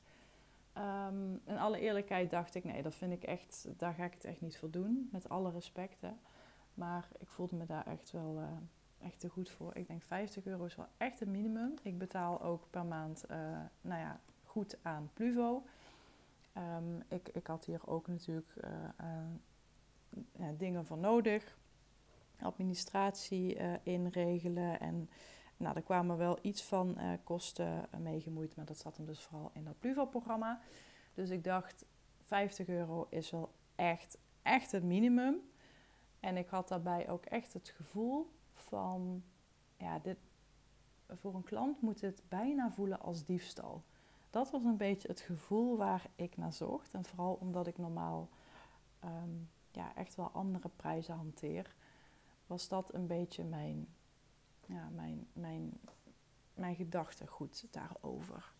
Um, 0.78 1.40
in 1.44 1.58
alle 1.58 1.80
eerlijkheid 1.80 2.30
dacht 2.30 2.54
ik, 2.54 2.64
nee, 2.64 2.82
dat 2.82 2.94
vind 2.94 3.12
ik 3.12 3.22
echt, 3.22 3.68
daar 3.76 3.94
ga 3.94 4.04
ik 4.04 4.12
het 4.12 4.24
echt 4.24 4.40
niet 4.40 4.58
voor 4.58 4.70
doen. 4.70 5.08
Met 5.12 5.28
alle 5.28 5.50
respect. 5.50 6.00
Hè. 6.00 6.12
Maar 6.74 7.08
ik 7.18 7.28
voelde 7.28 7.56
me 7.56 7.66
daar 7.66 7.86
echt 7.86 8.10
wel 8.10 8.38
uh, 8.38 9.06
echt 9.06 9.20
te 9.20 9.28
goed 9.28 9.50
voor. 9.50 9.76
Ik 9.76 9.86
denk 9.86 10.02
50 10.02 10.44
euro 10.44 10.64
is 10.64 10.76
wel 10.76 10.88
echt 10.96 11.20
het 11.20 11.28
minimum. 11.28 11.74
Ik 11.82 11.98
betaal 11.98 12.42
ook 12.42 12.66
per 12.70 12.84
maand, 12.84 13.24
uh, 13.30 13.36
nou 13.80 14.00
ja, 14.00 14.20
goed 14.44 14.76
aan 14.82 15.10
Pluvo. 15.12 15.62
Um, 16.56 17.02
ik, 17.08 17.28
ik 17.28 17.46
had 17.46 17.64
hier 17.64 17.86
ook 17.86 18.06
natuurlijk 18.06 18.52
uh, 18.64 18.70
ja, 20.32 20.52
dingen 20.58 20.86
voor 20.86 20.98
nodig. 20.98 21.56
Administratie 22.40 23.56
inregelen 23.82 24.80
en 24.80 25.08
nou, 25.56 25.76
er 25.76 25.82
kwamen 25.82 26.16
wel 26.16 26.38
iets 26.42 26.62
van 26.62 26.94
uh, 26.98 27.12
kosten 27.24 27.88
mee 27.98 28.20
gemoeid, 28.20 28.56
maar 28.56 28.64
dat 28.64 28.78
zat 28.78 28.96
hem 28.96 29.06
dus 29.06 29.20
vooral 29.20 29.50
in 29.52 29.64
dat 29.64 29.78
Pluvo-programma. 29.78 30.60
Dus 31.14 31.30
ik 31.30 31.44
dacht, 31.44 31.84
50 32.22 32.68
euro 32.68 33.06
is 33.10 33.30
wel 33.30 33.52
echt, 33.74 34.18
echt 34.42 34.72
het 34.72 34.82
minimum. 34.82 35.40
En 36.20 36.36
ik 36.36 36.48
had 36.48 36.68
daarbij 36.68 37.08
ook 37.08 37.24
echt 37.24 37.52
het 37.52 37.68
gevoel 37.68 38.30
van, 38.52 39.22
ja, 39.76 39.98
dit, 39.98 40.18
voor 41.08 41.34
een 41.34 41.44
klant 41.44 41.80
moet 41.80 42.00
het 42.00 42.22
bijna 42.28 42.70
voelen 42.70 43.00
als 43.00 43.24
diefstal. 43.24 43.82
Dat 44.30 44.50
was 44.50 44.64
een 44.64 44.76
beetje 44.76 45.08
het 45.08 45.20
gevoel 45.20 45.76
waar 45.76 46.06
ik 46.16 46.36
naar 46.36 46.52
zocht. 46.52 46.94
En 46.94 47.04
vooral 47.04 47.38
omdat 47.40 47.66
ik 47.66 47.78
normaal 47.78 48.28
um, 49.04 49.48
ja, 49.70 49.94
echt 49.94 50.14
wel 50.14 50.30
andere 50.30 50.68
prijzen 50.68 51.14
hanteer, 51.14 51.74
was 52.46 52.68
dat 52.68 52.94
een 52.94 53.06
beetje 53.06 53.44
mijn 53.44 53.88
ja, 54.66 54.88
mijn, 54.88 55.26
mijn, 55.32 55.80
mijn 56.54 56.74
gedachtegoed 56.74 57.66
daarover. 57.70 58.52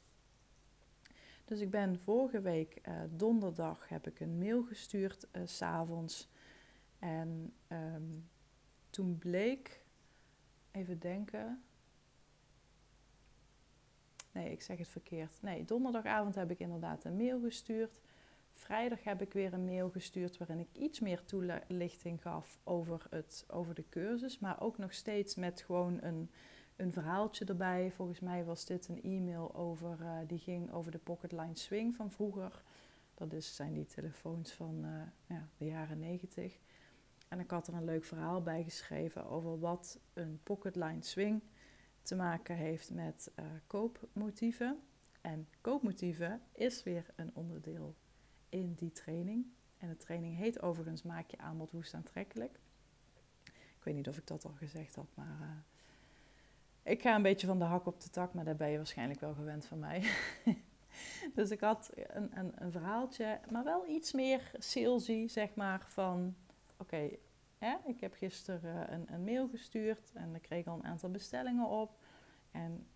Dus 1.44 1.60
ik 1.60 1.70
ben 1.70 1.98
vorige 1.98 2.40
week 2.40 2.80
uh, 2.88 3.00
donderdag 3.10 3.88
heb 3.88 4.06
ik 4.06 4.20
een 4.20 4.38
mail 4.38 4.62
gestuurd 4.62 5.26
s 5.44 5.56
s'avonds. 5.56 6.28
En 6.98 7.54
um, 7.68 8.28
toen 8.90 9.18
bleek, 9.18 9.84
even 10.70 10.98
denken. 10.98 11.62
Nee, 14.32 14.50
ik 14.50 14.62
zeg 14.62 14.78
het 14.78 14.88
verkeerd. 14.88 15.42
Nee, 15.42 15.64
donderdagavond 15.64 16.34
heb 16.34 16.50
ik 16.50 16.58
inderdaad 16.58 17.04
een 17.04 17.16
mail 17.16 17.40
gestuurd. 17.40 18.00
Vrijdag 18.56 19.04
heb 19.04 19.22
ik 19.22 19.32
weer 19.32 19.52
een 19.52 19.64
mail 19.64 19.90
gestuurd 19.90 20.38
waarin 20.38 20.58
ik 20.58 20.68
iets 20.72 21.00
meer 21.00 21.24
toelichting 21.24 22.22
gaf 22.22 22.58
over, 22.64 23.06
het, 23.10 23.44
over 23.48 23.74
de 23.74 23.84
cursus. 23.90 24.38
Maar 24.38 24.60
ook 24.60 24.78
nog 24.78 24.92
steeds 24.92 25.34
met 25.34 25.62
gewoon 25.62 26.02
een, 26.02 26.30
een 26.76 26.92
verhaaltje 26.92 27.44
erbij. 27.44 27.92
Volgens 27.92 28.20
mij 28.20 28.44
was 28.44 28.64
dit 28.64 28.88
een 28.88 29.02
e-mail 29.02 29.54
over, 29.54 29.98
uh, 30.00 30.18
die 30.26 30.38
ging 30.38 30.72
over 30.72 30.90
de 30.90 30.98
Pocketline 30.98 31.56
Swing 31.56 31.96
van 31.96 32.10
vroeger. 32.10 32.62
Dat 33.14 33.32
is, 33.32 33.54
zijn 33.54 33.72
die 33.72 33.86
telefoons 33.86 34.52
van 34.52 34.84
uh, 34.84 35.02
ja, 35.26 35.48
de 35.56 35.64
jaren 35.64 35.98
90. 35.98 36.58
En 37.28 37.40
ik 37.40 37.50
had 37.50 37.68
er 37.68 37.74
een 37.74 37.84
leuk 37.84 38.04
verhaal 38.04 38.42
bij 38.42 38.62
geschreven 38.62 39.26
over 39.26 39.58
wat 39.58 39.98
een 40.12 40.40
Pocketline 40.42 41.02
Swing 41.02 41.42
te 42.02 42.16
maken 42.16 42.56
heeft 42.56 42.90
met 42.90 43.32
uh, 43.38 43.44
koopmotieven. 43.66 44.78
En 45.20 45.48
koopmotieven 45.60 46.40
is 46.52 46.82
weer 46.82 47.06
een 47.16 47.30
onderdeel 47.34 47.94
in 48.60 48.74
die 48.74 48.92
training. 48.92 49.46
En 49.78 49.88
de 49.88 49.96
training 49.96 50.36
heet 50.36 50.62
overigens 50.62 51.02
Maak 51.02 51.30
je 51.30 51.38
aanbod 51.38 51.70
woest 51.70 51.94
aantrekkelijk. 51.94 52.58
Ik 53.44 53.82
weet 53.82 53.94
niet 53.94 54.08
of 54.08 54.16
ik 54.16 54.26
dat 54.26 54.44
al 54.44 54.54
gezegd 54.56 54.94
had, 54.94 55.08
maar 55.14 55.38
uh, 55.40 55.48
ik 56.92 57.02
ga 57.02 57.14
een 57.14 57.22
beetje 57.22 57.46
van 57.46 57.58
de 57.58 57.64
hak 57.64 57.86
op 57.86 58.00
de 58.00 58.10
tak, 58.10 58.34
maar 58.34 58.44
daar 58.44 58.56
ben 58.56 58.70
je 58.70 58.76
waarschijnlijk 58.76 59.20
wel 59.20 59.34
gewend 59.34 59.66
van 59.66 59.78
mij. 59.78 60.10
dus 61.34 61.50
ik 61.50 61.60
had 61.60 61.90
een, 61.94 62.38
een, 62.38 62.52
een, 62.54 62.72
verhaaltje, 62.72 63.40
maar 63.50 63.64
wel 63.64 63.86
iets 63.88 64.12
meer 64.12 64.50
salesy, 64.58 65.28
zeg 65.28 65.54
maar, 65.54 65.84
van 65.88 66.34
oké, 66.76 67.10
ik 67.86 68.00
heb 68.00 68.14
gisteren 68.14 68.92
een, 68.92 69.12
een, 69.12 69.24
mail 69.24 69.48
gestuurd 69.48 70.12
en 70.14 70.34
ik 70.34 70.42
kreeg 70.42 70.66
al 70.66 70.74
een 70.74 70.84
aantal 70.84 71.10
bestellingen 71.10 71.68
op. 71.68 71.98
En 72.50 72.86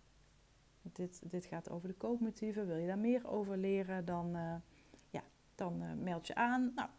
dit, 0.81 1.31
dit 1.31 1.45
gaat 1.45 1.69
over 1.69 1.87
de 1.87 1.93
koopmotieven. 1.93 2.67
Wil 2.67 2.77
je 2.77 2.87
daar 2.87 2.97
meer 2.97 3.27
over 3.27 3.57
leren, 3.57 4.05
dan... 4.05 4.35
Uh, 4.35 4.55
dan 5.55 5.81
uh, 5.81 5.93
meld 5.93 6.27
je 6.27 6.35
aan. 6.35 6.73
Nou, 6.73 6.89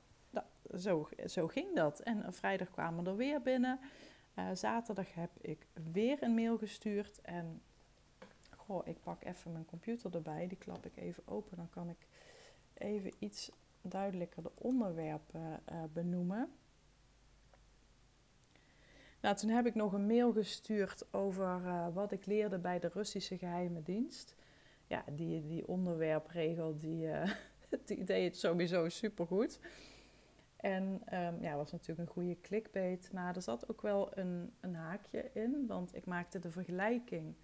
zo, 0.78 1.08
zo 1.26 1.46
ging 1.46 1.74
dat. 1.74 2.00
En 2.00 2.34
vrijdag 2.34 2.70
kwamen 2.70 3.06
er 3.06 3.16
weer 3.16 3.42
binnen. 3.42 3.80
Uh, 4.38 4.48
zaterdag 4.52 5.14
heb 5.14 5.30
ik 5.40 5.66
weer 5.92 6.22
een 6.22 6.34
mail 6.34 6.58
gestuurd. 6.58 7.20
En 7.20 7.62
goh, 8.56 8.86
ik 8.86 9.00
pak 9.00 9.24
even 9.24 9.52
mijn 9.52 9.64
computer 9.64 10.14
erbij. 10.14 10.46
Die 10.46 10.58
klap 10.58 10.86
ik 10.86 10.96
even 10.96 11.22
open. 11.26 11.56
Dan 11.56 11.70
kan 11.70 11.88
ik 11.88 12.06
even 12.74 13.12
iets 13.18 13.50
duidelijker 13.82 14.42
de 14.42 14.52
onderwerpen 14.54 15.62
benoemen. 15.92 16.52
Nou, 19.20 19.36
toen 19.36 19.50
heb 19.50 19.66
ik 19.66 19.74
nog 19.74 19.92
een 19.92 20.06
mail 20.06 20.32
gestuurd 20.32 21.14
over 21.14 21.62
wat 21.92 22.12
ik 22.12 22.26
leerde 22.26 22.58
bij 22.58 22.78
de 22.78 22.88
Russische 22.88 23.38
geheime 23.38 23.82
dienst. 23.82 24.34
Ja, 24.86 25.04
die, 25.12 25.46
die 25.46 25.68
onderwerpregel 25.68 26.76
die, 26.76 27.08
die 27.86 28.04
deed 28.04 28.24
het 28.24 28.36
sowieso 28.36 28.88
supergoed. 28.88 29.58
En 30.56 31.02
um, 31.12 31.40
ja, 31.40 31.56
was 31.56 31.72
natuurlijk 31.72 32.08
een 32.08 32.14
goede 32.14 32.40
clickbait. 32.40 33.10
Maar 33.12 33.36
er 33.36 33.42
zat 33.42 33.68
ook 33.70 33.82
wel 33.82 34.18
een, 34.18 34.52
een 34.60 34.74
haakje 34.74 35.30
in. 35.32 35.66
Want 35.66 35.94
ik 35.94 36.06
maakte 36.06 36.38
de 36.38 36.50
vergelijking 36.50 37.34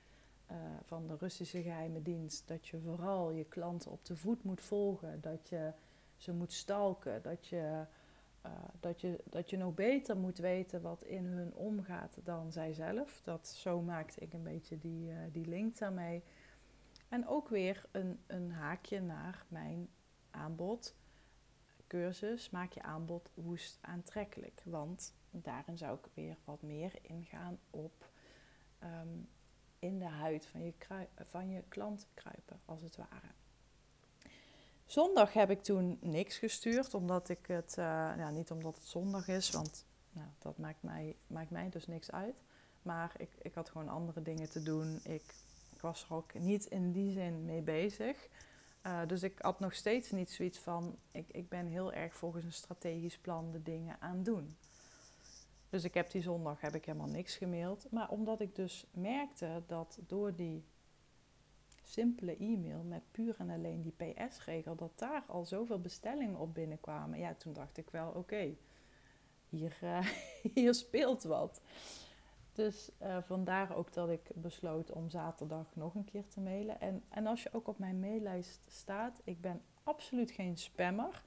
uh, 0.50 0.56
van 0.84 1.06
de 1.06 1.16
Russische 1.18 1.62
geheime 1.62 2.02
dienst. 2.02 2.48
Dat 2.48 2.66
je 2.66 2.78
vooral 2.78 3.30
je 3.30 3.44
klanten 3.44 3.90
op 3.90 4.04
de 4.04 4.16
voet 4.16 4.42
moet 4.42 4.60
volgen. 4.60 5.20
Dat 5.20 5.48
je 5.48 5.72
ze 6.16 6.32
moet 6.32 6.52
stalken. 6.52 7.22
Dat 7.22 7.46
je, 7.46 7.84
uh, 8.46 8.52
dat 8.80 9.00
je, 9.00 9.20
dat 9.24 9.50
je 9.50 9.56
nog 9.56 9.74
beter 9.74 10.16
moet 10.16 10.38
weten 10.38 10.82
wat 10.82 11.02
in 11.02 11.24
hun 11.24 11.54
omgaat 11.54 12.18
dan 12.24 12.52
zijzelf. 12.52 13.20
Dat, 13.24 13.48
zo 13.48 13.80
maakte 13.80 14.20
ik 14.20 14.32
een 14.32 14.42
beetje 14.42 14.78
die, 14.78 15.10
uh, 15.10 15.16
die 15.32 15.46
link 15.46 15.78
daarmee. 15.78 16.22
En 17.08 17.28
ook 17.28 17.48
weer 17.48 17.84
een, 17.90 18.18
een 18.26 18.52
haakje 18.52 19.00
naar 19.00 19.44
mijn 19.48 19.88
aanbod, 20.30 20.94
cursus, 21.86 22.50
maak 22.50 22.72
je 22.72 22.82
aanbod 22.82 23.30
woest 23.34 23.78
aantrekkelijk. 23.80 24.62
Want 24.64 25.14
daarin 25.30 25.78
zou 25.78 25.98
ik 25.98 26.08
weer 26.14 26.36
wat 26.44 26.62
meer 26.62 26.92
ingaan 27.02 27.58
op 27.70 28.10
um, 28.82 29.28
in 29.78 29.98
de 29.98 30.08
huid 30.08 30.46
van 30.46 30.64
je, 30.64 30.74
van 31.24 31.50
je 31.50 31.62
klant 31.68 32.06
kruipen, 32.14 32.60
als 32.64 32.82
het 32.82 32.96
ware. 32.96 33.28
Zondag 34.86 35.32
heb 35.32 35.50
ik 35.50 35.62
toen 35.62 35.98
niks 36.00 36.38
gestuurd, 36.38 36.94
omdat 36.94 37.28
ik 37.28 37.46
het, 37.46 37.76
uh, 37.78 38.28
niet 38.28 38.50
omdat 38.50 38.74
het 38.74 38.86
zondag 38.86 39.28
is, 39.28 39.50
want 39.50 39.86
nou, 40.10 40.28
dat 40.38 40.58
maakt 40.58 40.82
mij, 40.82 41.16
maakt 41.26 41.50
mij 41.50 41.68
dus 41.68 41.86
niks 41.86 42.10
uit. 42.10 42.42
Maar 42.82 43.14
ik, 43.16 43.30
ik 43.42 43.54
had 43.54 43.70
gewoon 43.70 43.88
andere 43.88 44.22
dingen 44.22 44.50
te 44.50 44.62
doen. 44.62 45.00
Ik, 45.02 45.34
ik 45.70 45.80
was 45.80 46.04
er 46.04 46.14
ook 46.14 46.34
niet 46.34 46.64
in 46.64 46.92
die 46.92 47.12
zin 47.12 47.44
mee 47.44 47.62
bezig. 47.62 48.28
Uh, 48.88 49.00
dus 49.06 49.22
ik 49.22 49.38
had 49.38 49.60
nog 49.60 49.74
steeds 49.74 50.10
niet 50.10 50.30
zoiets 50.30 50.58
van, 50.58 50.98
ik, 51.10 51.28
ik 51.30 51.48
ben 51.48 51.66
heel 51.66 51.92
erg 51.92 52.16
volgens 52.16 52.44
een 52.44 52.52
strategisch 52.52 53.18
plan 53.18 53.50
de 53.50 53.62
dingen 53.62 53.96
aan 54.00 54.22
doen. 54.22 54.56
Dus 55.70 55.84
ik 55.84 55.94
heb 55.94 56.10
die 56.10 56.22
zondag 56.22 56.60
heb 56.60 56.74
ik 56.74 56.84
helemaal 56.84 57.08
niks 57.08 57.36
gemaild. 57.36 57.86
Maar 57.90 58.08
omdat 58.08 58.40
ik 58.40 58.56
dus 58.56 58.86
merkte 58.90 59.62
dat 59.66 59.98
door 60.06 60.34
die 60.34 60.64
simpele 61.82 62.36
e-mail 62.36 62.82
met 62.82 63.02
puur 63.10 63.34
en 63.38 63.50
alleen 63.50 63.82
die 63.82 64.12
PS-regel, 64.12 64.74
dat 64.74 64.98
daar 64.98 65.24
al 65.26 65.44
zoveel 65.44 65.80
bestellingen 65.80 66.38
op 66.38 66.54
binnenkwamen. 66.54 67.18
Ja, 67.18 67.34
toen 67.34 67.52
dacht 67.52 67.76
ik 67.76 67.90
wel, 67.90 68.10
oké, 68.10 68.56
hier, 69.48 69.78
uh, 69.82 70.06
hier 70.54 70.74
speelt 70.74 71.22
wat. 71.22 71.60
Dus 72.58 72.90
uh, 73.02 73.16
vandaar 73.22 73.76
ook 73.76 73.92
dat 73.92 74.08
ik 74.08 74.30
besloot 74.34 74.90
om 74.90 75.10
zaterdag 75.10 75.66
nog 75.74 75.94
een 75.94 76.04
keer 76.04 76.28
te 76.28 76.40
mailen. 76.40 76.80
En, 76.80 77.02
en 77.08 77.26
als 77.26 77.42
je 77.42 77.52
ook 77.52 77.68
op 77.68 77.78
mijn 77.78 78.00
maillijst 78.00 78.60
staat, 78.66 79.20
ik 79.24 79.40
ben 79.40 79.62
absoluut 79.82 80.30
geen 80.30 80.56
spammer. 80.56 81.22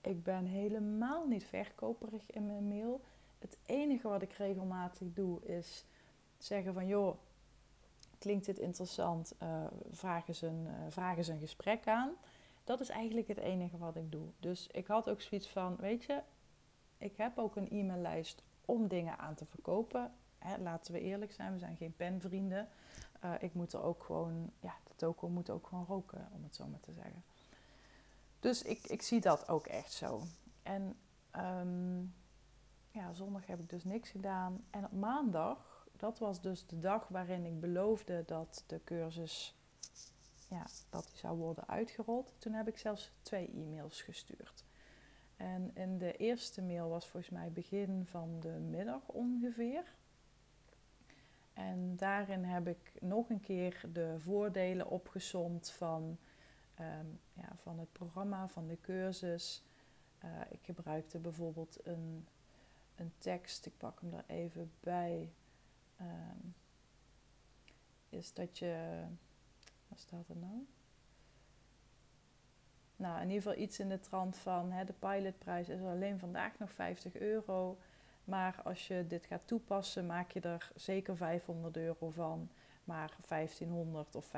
Ik 0.00 0.22
ben 0.22 0.44
helemaal 0.44 1.26
niet 1.26 1.44
verkoperig 1.44 2.30
in 2.30 2.46
mijn 2.46 2.68
mail. 2.68 3.00
Het 3.38 3.58
enige 3.66 4.08
wat 4.08 4.22
ik 4.22 4.32
regelmatig 4.32 5.06
doe 5.12 5.44
is 5.44 5.84
zeggen 6.38 6.74
van 6.74 6.86
joh, 6.86 7.16
klinkt 8.18 8.46
dit 8.46 8.58
interessant? 8.58 9.34
Uh, 9.42 9.66
vraag, 9.90 10.28
eens 10.28 10.42
een, 10.42 10.66
uh, 10.66 10.72
vraag 10.88 11.16
eens 11.16 11.28
een 11.28 11.40
gesprek 11.40 11.86
aan. 11.86 12.10
Dat 12.64 12.80
is 12.80 12.88
eigenlijk 12.88 13.28
het 13.28 13.38
enige 13.38 13.78
wat 13.78 13.96
ik 13.96 14.12
doe. 14.12 14.26
Dus 14.40 14.66
ik 14.66 14.86
had 14.86 15.10
ook 15.10 15.20
zoiets 15.20 15.48
van, 15.48 15.76
weet 15.76 16.04
je, 16.04 16.22
ik 16.98 17.16
heb 17.16 17.38
ook 17.38 17.56
een 17.56 17.70
e-maillijst 17.70 18.42
om 18.64 18.88
dingen 18.88 19.18
aan 19.18 19.34
te 19.34 19.46
verkopen 19.46 20.12
laten 20.58 20.92
we 20.92 21.00
eerlijk 21.00 21.32
zijn, 21.32 21.52
we 21.52 21.58
zijn 21.58 21.76
geen 21.76 21.96
penvrienden. 21.96 22.68
uh, 23.24 23.32
ik 23.38 23.54
moet 23.54 23.72
er 23.72 23.82
ook 23.82 24.04
gewoon, 24.04 24.52
ja, 24.60 24.74
de 24.84 24.94
toko 24.96 25.28
moet 25.28 25.50
ook 25.50 25.66
gewoon 25.66 25.84
roken, 25.84 26.28
om 26.32 26.42
het 26.42 26.54
zo 26.54 26.66
maar 26.66 26.80
te 26.80 26.92
zeggen. 26.92 27.24
Dus 28.40 28.62
ik, 28.62 28.86
ik 28.86 29.02
zie 29.02 29.20
dat 29.20 29.48
ook 29.48 29.66
echt 29.66 29.92
zo. 29.92 30.22
En 30.62 30.96
um, 31.36 32.14
ja, 32.90 33.12
zondag 33.12 33.46
heb 33.46 33.60
ik 33.60 33.68
dus 33.68 33.84
niks 33.84 34.10
gedaan. 34.10 34.64
En 34.70 34.84
op 34.84 34.92
maandag, 34.92 35.88
dat 35.92 36.18
was 36.18 36.40
dus 36.40 36.66
de 36.66 36.78
dag 36.78 37.08
waarin 37.08 37.44
ik 37.44 37.60
beloofde 37.60 38.22
dat 38.26 38.64
de 38.66 38.80
cursus 38.84 39.54
ja, 40.48 40.66
dat 40.90 41.06
die 41.06 41.16
zou 41.16 41.38
worden 41.38 41.68
uitgerold. 41.68 42.34
Toen 42.38 42.52
heb 42.52 42.68
ik 42.68 42.78
zelfs 42.78 43.12
twee 43.22 43.50
e-mails 43.54 44.02
gestuurd. 44.02 44.64
En 45.36 45.70
in 45.74 45.98
de 45.98 46.16
eerste 46.16 46.62
mail 46.62 46.88
was 46.88 47.08
volgens 47.08 47.32
mij 47.32 47.52
begin 47.52 48.06
van 48.06 48.40
de 48.40 48.48
middag 48.48 49.08
ongeveer. 49.08 49.94
En 51.56 51.96
daarin 51.96 52.44
heb 52.44 52.68
ik 52.68 52.92
nog 53.00 53.30
een 53.30 53.40
keer 53.40 53.80
de 53.92 54.14
voordelen 54.18 54.88
opgezomd 54.88 55.70
van, 55.70 56.18
ehm, 56.74 57.06
ja, 57.32 57.56
van 57.62 57.78
het 57.78 57.92
programma, 57.92 58.48
van 58.48 58.66
de 58.66 58.80
cursus. 58.80 59.64
Uh, 60.24 60.30
ik 60.48 60.58
gebruikte 60.62 61.18
bijvoorbeeld 61.18 61.86
een, 61.86 62.26
een 62.96 63.12
tekst, 63.18 63.66
ik 63.66 63.76
pak 63.76 64.00
hem 64.00 64.14
er 64.14 64.24
even 64.26 64.72
bij. 64.80 65.32
Um, 66.00 66.54
is 68.08 68.32
dat 68.32 68.58
je, 68.58 69.02
wat 69.88 69.98
staat 69.98 70.28
er 70.28 70.36
nou? 70.36 70.66
Nou, 72.96 73.20
in 73.20 73.28
ieder 73.28 73.42
geval 73.42 73.62
iets 73.62 73.78
in 73.78 73.88
de 73.88 74.00
trant 74.00 74.36
van 74.36 74.72
hè, 74.72 74.84
de 74.84 74.92
pilotprijs 74.92 75.68
is 75.68 75.80
alleen 75.80 76.18
vandaag 76.18 76.58
nog 76.58 76.72
50 76.72 77.16
euro. 77.16 77.78
Maar 78.26 78.60
als 78.64 78.86
je 78.86 79.06
dit 79.06 79.26
gaat 79.26 79.46
toepassen, 79.46 80.06
maak 80.06 80.30
je 80.30 80.40
er 80.40 80.70
zeker 80.74 81.16
500 81.16 81.76
euro 81.76 82.10
van. 82.10 82.50
Maar 82.84 83.16
1500 83.28 84.14
of 84.14 84.30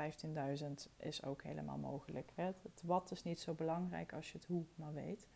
15.000 0.61 0.69
is 0.97 1.23
ook 1.23 1.43
helemaal 1.43 1.77
mogelijk. 1.77 2.31
Hè. 2.35 2.43
Het 2.43 2.81
wat 2.83 3.11
is 3.11 3.23
niet 3.23 3.39
zo 3.39 3.53
belangrijk 3.53 4.13
als 4.13 4.31
je 4.31 4.37
het 4.37 4.47
hoe 4.47 4.63
maar 4.75 4.93
weet. 4.93 5.27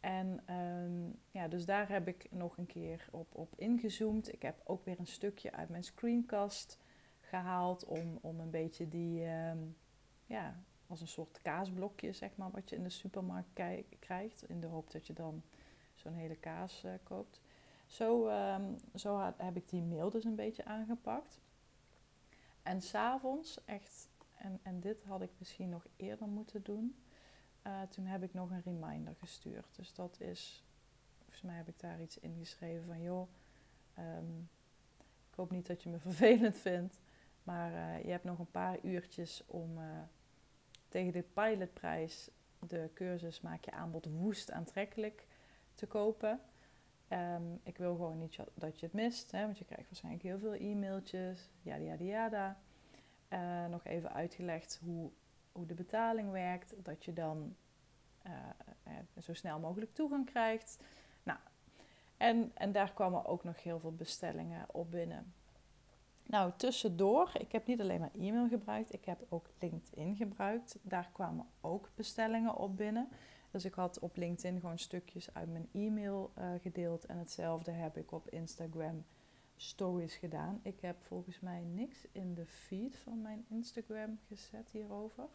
En 0.00 0.54
um, 0.54 1.18
ja, 1.30 1.48
dus 1.48 1.64
daar 1.64 1.88
heb 1.88 2.08
ik 2.08 2.26
nog 2.30 2.58
een 2.58 2.66
keer 2.66 3.08
op, 3.10 3.34
op 3.34 3.52
ingezoomd. 3.56 4.32
Ik 4.32 4.42
heb 4.42 4.60
ook 4.64 4.84
weer 4.84 4.98
een 4.98 5.06
stukje 5.06 5.52
uit 5.52 5.68
mijn 5.68 5.84
screencast 5.84 6.78
gehaald 7.20 7.84
om, 7.84 8.18
om 8.20 8.40
een 8.40 8.50
beetje 8.50 8.88
die, 8.88 9.26
um, 9.26 9.76
ja, 10.26 10.62
als 10.86 11.00
een 11.00 11.08
soort 11.08 11.42
kaasblokje, 11.42 12.12
zeg 12.12 12.36
maar, 12.36 12.50
wat 12.50 12.70
je 12.70 12.76
in 12.76 12.82
de 12.82 12.90
supermarkt 12.90 13.60
krijgt. 13.98 14.48
In 14.48 14.60
de 14.60 14.66
hoop 14.66 14.90
dat 14.90 15.06
je 15.06 15.12
dan 15.12 15.42
zo'n 15.94 16.14
hele 16.14 16.36
kaas 16.36 16.82
uh, 16.84 16.92
koopt. 17.02 17.40
Zo, 17.86 18.28
um, 18.28 18.76
zo 18.94 19.32
heb 19.36 19.56
ik 19.56 19.68
die 19.68 19.82
mail 19.82 20.10
dus 20.10 20.24
een 20.24 20.34
beetje 20.34 20.64
aangepakt. 20.64 21.40
En 22.62 22.82
s'avonds, 22.82 23.64
echt, 23.64 24.08
en, 24.34 24.60
en 24.62 24.80
dit 24.80 25.04
had 25.04 25.22
ik 25.22 25.30
misschien 25.38 25.68
nog 25.68 25.86
eerder 25.96 26.28
moeten 26.28 26.62
doen. 26.62 26.96
Uh, 27.66 27.82
toen 27.82 28.06
heb 28.06 28.22
ik 28.22 28.34
nog 28.34 28.50
een 28.50 28.62
reminder 28.62 29.14
gestuurd. 29.14 29.76
Dus 29.76 29.94
dat 29.94 30.20
is, 30.20 30.64
volgens 31.18 31.42
mij 31.42 31.56
heb 31.56 31.68
ik 31.68 31.80
daar 31.80 32.00
iets 32.00 32.18
in 32.18 32.36
geschreven 32.38 32.86
van, 32.86 33.02
joh, 33.02 33.28
um, 33.98 34.48
ik 35.28 35.34
hoop 35.34 35.50
niet 35.50 35.66
dat 35.66 35.82
je 35.82 35.88
me 35.88 35.98
vervelend 36.10 36.56
vindt. 36.56 37.00
Maar 37.42 37.72
uh, 37.72 38.04
je 38.04 38.10
hebt 38.10 38.24
nog 38.24 38.38
een 38.38 38.50
paar 38.50 38.78
uurtjes 38.82 39.42
om 39.46 39.78
uh, 39.78 39.84
tegen 40.88 41.12
de 41.12 41.22
pilotprijs 41.22 42.30
de 42.58 42.90
cursus 42.94 43.40
Maak 43.40 43.64
je 43.64 43.70
aanbod 43.70 44.06
woest 44.06 44.50
aantrekkelijk 44.50 45.26
te 45.74 45.86
kopen. 45.86 46.40
Um, 47.12 47.60
ik 47.62 47.78
wil 47.78 47.94
gewoon 47.94 48.18
niet 48.18 48.38
dat 48.54 48.80
je 48.80 48.86
het 48.86 48.94
mist, 48.94 49.30
hè, 49.30 49.44
want 49.44 49.58
je 49.58 49.64
krijgt 49.64 49.86
waarschijnlijk 49.86 50.24
heel 50.24 50.38
veel 50.38 50.54
e-mailtjes, 50.54 51.48
yada 51.62 51.82
yada 51.82 52.04
yada. 52.04 52.56
Uh, 53.28 53.66
nog 53.66 53.84
even 53.84 54.12
uitgelegd 54.12 54.80
hoe, 54.84 55.10
hoe 55.52 55.66
de 55.66 55.74
betaling 55.74 56.30
werkt, 56.30 56.74
dat 56.84 57.04
je 57.04 57.12
dan 57.12 57.56
uh, 58.26 58.32
uh, 58.86 59.22
zo 59.22 59.34
snel 59.34 59.58
mogelijk 59.58 59.94
toegang 59.94 60.26
krijgt. 60.26 60.78
Nou, 61.22 61.38
en, 62.16 62.50
en 62.54 62.72
daar 62.72 62.92
kwamen 62.92 63.24
ook 63.24 63.44
nog 63.44 63.62
heel 63.62 63.78
veel 63.78 63.94
bestellingen 63.94 64.74
op 64.74 64.90
binnen. 64.90 65.34
Nou, 66.22 66.52
tussendoor, 66.56 67.30
ik 67.38 67.52
heb 67.52 67.66
niet 67.66 67.80
alleen 67.80 68.00
maar 68.00 68.14
e-mail 68.14 68.48
gebruikt, 68.48 68.92
ik 68.92 69.04
heb 69.04 69.20
ook 69.28 69.46
LinkedIn 69.58 70.16
gebruikt. 70.16 70.78
Daar 70.82 71.10
kwamen 71.12 71.46
ook 71.60 71.90
bestellingen 71.94 72.56
op 72.56 72.76
binnen. 72.76 73.08
Dus 73.50 73.64
ik 73.64 73.74
had 73.74 73.98
op 73.98 74.16
LinkedIn 74.16 74.60
gewoon 74.60 74.78
stukjes 74.78 75.34
uit 75.34 75.52
mijn 75.52 75.68
e-mail 75.72 76.32
uh, 76.38 76.50
gedeeld. 76.60 77.06
En 77.06 77.18
hetzelfde 77.18 77.70
heb 77.70 77.96
ik 77.96 78.12
op 78.12 78.30
Instagram 78.30 79.04
stories 79.56 80.14
gedaan. 80.14 80.60
Ik 80.62 80.80
heb 80.80 81.02
volgens 81.02 81.40
mij 81.40 81.64
niks 81.64 82.06
in 82.12 82.34
de 82.34 82.46
feed 82.46 82.96
van 82.96 83.22
mijn 83.22 83.44
Instagram 83.48 84.18
gezet 84.26 84.70
hierover. 84.70 85.28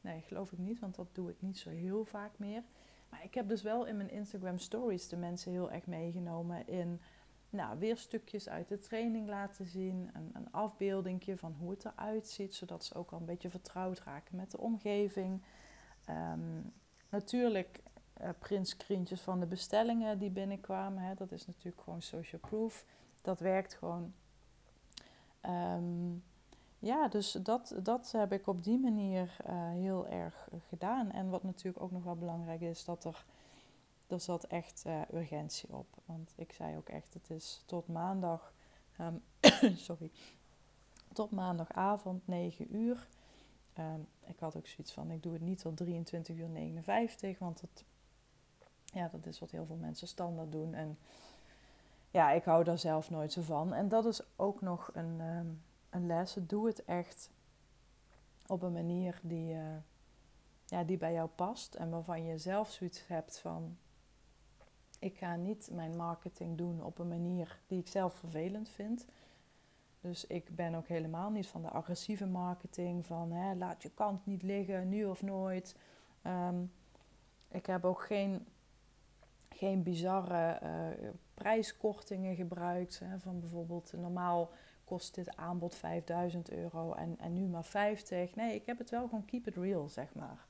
Nee, 0.00 0.20
geloof 0.20 0.52
ik 0.52 0.58
niet, 0.58 0.80
want 0.80 0.94
dat 0.94 1.14
doe 1.14 1.30
ik 1.30 1.42
niet 1.42 1.58
zo 1.58 1.70
heel 1.70 2.04
vaak 2.04 2.38
meer. 2.38 2.62
Maar 3.08 3.24
ik 3.24 3.34
heb 3.34 3.48
dus 3.48 3.62
wel 3.62 3.86
in 3.86 3.96
mijn 3.96 4.10
Instagram 4.10 4.58
stories 4.58 5.08
de 5.08 5.16
mensen 5.16 5.52
heel 5.52 5.70
erg 5.70 5.86
meegenomen 5.86 6.68
in 6.68 7.00
nou, 7.50 7.78
weer 7.78 7.96
stukjes 7.96 8.48
uit 8.48 8.68
de 8.68 8.78
training 8.78 9.28
laten 9.28 9.66
zien. 9.66 10.10
Een, 10.12 10.30
een 10.32 10.52
afbeeldingje 10.52 11.36
van 11.36 11.54
hoe 11.58 11.70
het 11.70 11.84
eruit 11.84 12.28
ziet, 12.28 12.54
zodat 12.54 12.84
ze 12.84 12.94
ook 12.94 13.10
al 13.10 13.18
een 13.18 13.24
beetje 13.24 13.50
vertrouwd 13.50 14.00
raken 14.00 14.36
met 14.36 14.50
de 14.50 14.58
omgeving. 14.58 15.42
Um, 16.08 16.72
natuurlijk 17.12 17.80
uh, 18.20 18.28
printscreentjes 18.38 19.20
van 19.20 19.40
de 19.40 19.46
bestellingen 19.46 20.18
die 20.18 20.30
binnenkwamen. 20.30 21.02
Hè. 21.02 21.14
Dat 21.14 21.32
is 21.32 21.46
natuurlijk 21.46 21.82
gewoon 21.82 22.02
social 22.02 22.40
proof. 22.40 22.84
Dat 23.22 23.38
werkt 23.38 23.74
gewoon. 23.74 24.12
Um, 25.46 26.24
ja, 26.78 27.08
dus 27.08 27.32
dat, 27.32 27.74
dat 27.82 28.12
heb 28.12 28.32
ik 28.32 28.46
op 28.46 28.64
die 28.64 28.78
manier 28.78 29.36
uh, 29.46 29.70
heel 29.70 30.06
erg 30.06 30.48
gedaan. 30.68 31.10
En 31.10 31.28
wat 31.28 31.42
natuurlijk 31.42 31.84
ook 31.84 31.90
nog 31.90 32.04
wel 32.04 32.16
belangrijk 32.16 32.60
is, 32.60 32.84
dat 32.84 33.04
er, 33.04 33.24
er 34.06 34.20
zat 34.20 34.44
echt 34.44 34.84
urgentie 35.12 35.72
op. 35.72 35.86
Want 36.04 36.32
ik 36.36 36.52
zei 36.52 36.76
ook 36.76 36.88
echt, 36.88 37.14
het 37.14 37.30
is 37.30 37.62
tot 37.66 37.88
maandag, 37.88 38.52
um, 39.00 39.22
sorry, 39.86 40.10
tot 41.12 41.30
maandagavond 41.30 42.26
9 42.26 42.76
uur. 42.76 43.08
Um, 43.78 44.06
ik 44.26 44.38
had 44.38 44.56
ook 44.56 44.66
zoiets 44.66 44.92
van, 44.92 45.10
ik 45.10 45.22
doe 45.22 45.32
het 45.32 45.42
niet 45.42 45.58
tot 45.58 45.76
23 45.76 46.36
uur 46.36 46.48
59, 46.48 47.38
want 47.38 47.60
dat, 47.60 47.84
ja, 48.84 49.08
dat 49.08 49.26
is 49.26 49.38
wat 49.38 49.50
heel 49.50 49.66
veel 49.66 49.76
mensen 49.76 50.08
standaard 50.08 50.52
doen. 50.52 50.74
En 50.74 50.98
ja, 52.10 52.30
ik 52.30 52.44
hou 52.44 52.64
daar 52.64 52.78
zelf 52.78 53.10
nooit 53.10 53.32
zo 53.32 53.42
van. 53.42 53.72
En 53.72 53.88
dat 53.88 54.04
is 54.04 54.20
ook 54.36 54.60
nog 54.60 54.90
een, 54.92 55.20
um, 55.20 55.62
een 55.90 56.06
les. 56.06 56.36
Doe 56.40 56.66
het 56.66 56.84
echt 56.84 57.30
op 58.46 58.62
een 58.62 58.72
manier 58.72 59.20
die, 59.22 59.54
uh, 59.54 59.76
ja, 60.66 60.84
die 60.84 60.96
bij 60.96 61.12
jou 61.12 61.28
past. 61.28 61.74
En 61.74 61.90
waarvan 61.90 62.24
je 62.24 62.38
zelf 62.38 62.70
zoiets 62.70 63.06
hebt 63.06 63.38
van, 63.38 63.76
ik 64.98 65.16
ga 65.16 65.36
niet 65.36 65.68
mijn 65.72 65.96
marketing 65.96 66.58
doen 66.58 66.82
op 66.82 66.98
een 66.98 67.08
manier 67.08 67.60
die 67.66 67.78
ik 67.78 67.88
zelf 67.88 68.14
vervelend 68.14 68.68
vind. 68.68 69.06
Dus 70.02 70.26
ik 70.26 70.56
ben 70.56 70.74
ook 70.74 70.88
helemaal 70.88 71.30
niet 71.30 71.46
van 71.46 71.62
de 71.62 71.68
agressieve 71.68 72.26
marketing, 72.26 73.06
van 73.06 73.32
hè, 73.32 73.54
laat 73.54 73.82
je 73.82 73.90
kant 73.90 74.26
niet 74.26 74.42
liggen, 74.42 74.88
nu 74.88 75.04
of 75.04 75.22
nooit. 75.22 75.76
Um, 76.26 76.72
ik 77.48 77.66
heb 77.66 77.84
ook 77.84 78.02
geen, 78.02 78.46
geen 79.48 79.82
bizarre 79.82 80.60
uh, 80.62 81.08
prijskortingen 81.34 82.36
gebruikt. 82.36 82.98
Hè, 83.04 83.18
van 83.18 83.40
bijvoorbeeld, 83.40 83.92
normaal 83.96 84.50
kost 84.84 85.14
dit 85.14 85.36
aanbod 85.36 85.74
5000 85.74 86.50
euro 86.50 86.92
en, 86.92 87.18
en 87.18 87.32
nu 87.32 87.46
maar 87.46 87.64
50. 87.64 88.34
Nee, 88.34 88.54
ik 88.54 88.66
heb 88.66 88.78
het 88.78 88.90
wel 88.90 89.08
gewoon 89.08 89.24
keep 89.24 89.46
it 89.46 89.56
real, 89.56 89.88
zeg 89.88 90.14
maar. 90.14 90.46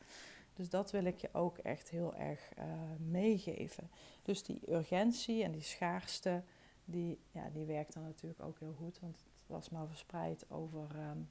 Dus 0.54 0.70
dat 0.70 0.90
wil 0.90 1.04
ik 1.04 1.16
je 1.16 1.28
ook 1.32 1.58
echt 1.58 1.88
heel 1.88 2.14
erg 2.14 2.50
uh, 2.58 2.64
meegeven. 3.10 3.90
Dus 4.22 4.42
die 4.42 4.72
urgentie 4.72 5.44
en 5.44 5.52
die 5.52 5.62
schaarste, 5.62 6.42
die, 6.84 7.18
ja, 7.30 7.48
die 7.52 7.64
werkt 7.64 7.94
dan 7.94 8.02
natuurlijk 8.02 8.42
ook 8.42 8.58
heel 8.58 8.74
goed. 8.78 8.98
Want 9.00 9.24
was 9.52 9.70
maar 9.70 9.86
verspreid 9.86 10.50
over 10.50 10.88
um, 11.10 11.28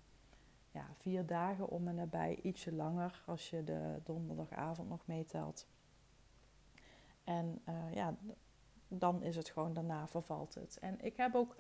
ja, 0.72 0.88
vier 0.98 1.26
dagen 1.26 1.70
om 1.70 1.88
en 1.88 1.96
nabij, 1.96 2.40
ietsje 2.42 2.74
langer 2.74 3.24
als 3.26 3.50
je 3.50 3.64
de 3.64 4.00
donderdagavond 4.04 4.90
nog 4.90 5.02
meetelt. 5.06 5.68
En 7.24 7.62
uh, 7.70 7.94
ja, 7.94 8.16
dan 8.88 9.24
is 9.24 9.36
het 9.36 9.50
gewoon, 9.50 9.74
daarna 9.74 10.08
vervalt 10.08 10.56
het. 10.56 10.78
En 10.82 11.02
ik 11.02 11.18
heb 11.18 11.36
ook 11.36 11.56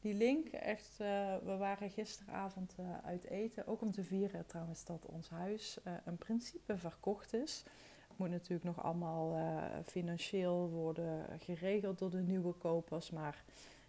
die 0.00 0.14
link 0.14 0.48
echt, 0.48 0.90
uh, 1.00 1.36
we 1.36 1.56
waren 1.58 1.90
gisteravond 1.90 2.76
uh, 2.80 2.98
uit 3.04 3.24
eten, 3.24 3.66
ook 3.66 3.80
om 3.80 3.92
te 3.92 4.04
vieren 4.04 4.46
trouwens 4.46 4.84
dat 4.84 5.06
ons 5.06 5.28
huis 5.28 5.78
een 6.04 6.16
principe 6.16 6.76
verkocht 6.76 7.34
is. 7.34 7.64
Het 8.08 8.18
moet 8.18 8.30
natuurlijk 8.30 8.64
nog 8.64 8.82
allemaal 8.82 9.38
financieel 9.84 10.68
worden 10.68 11.40
geregeld 11.40 11.98
door 11.98 12.10
de 12.10 12.22
nieuwe 12.22 12.52
kopers, 12.52 13.10
maar 13.10 13.44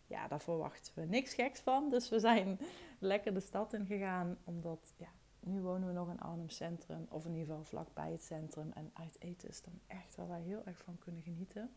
ja, 0.08 0.28
daar 0.28 0.41
verwachten 0.41 0.93
we 0.95 1.05
niks 1.05 1.34
geks 1.34 1.60
van. 1.60 1.89
Dus 1.89 2.10
we 2.10 2.20
zijn 2.20 2.60
lekker 2.99 3.34
de 3.34 3.39
stad 3.39 3.74
in 3.74 3.86
gegaan, 3.86 4.38
omdat 4.43 4.93
ja, 4.97 5.10
nu 5.39 5.62
wonen 5.62 5.88
we 5.88 5.93
nog 5.93 6.10
in 6.10 6.20
Arnhem 6.20 6.49
Centrum, 6.49 7.05
of 7.10 7.26
in 7.26 7.32
ieder 7.32 7.47
geval 7.47 7.64
vlakbij 7.64 8.12
het 8.12 8.24
centrum. 8.24 8.72
En 8.74 8.91
uit 8.93 9.16
eten 9.20 9.49
is 9.49 9.62
dan 9.62 9.80
echt 9.88 10.16
waar 10.16 10.28
wij 10.28 10.41
heel 10.41 10.62
erg 10.66 10.78
van 10.78 10.97
kunnen 10.97 11.22
genieten. 11.22 11.72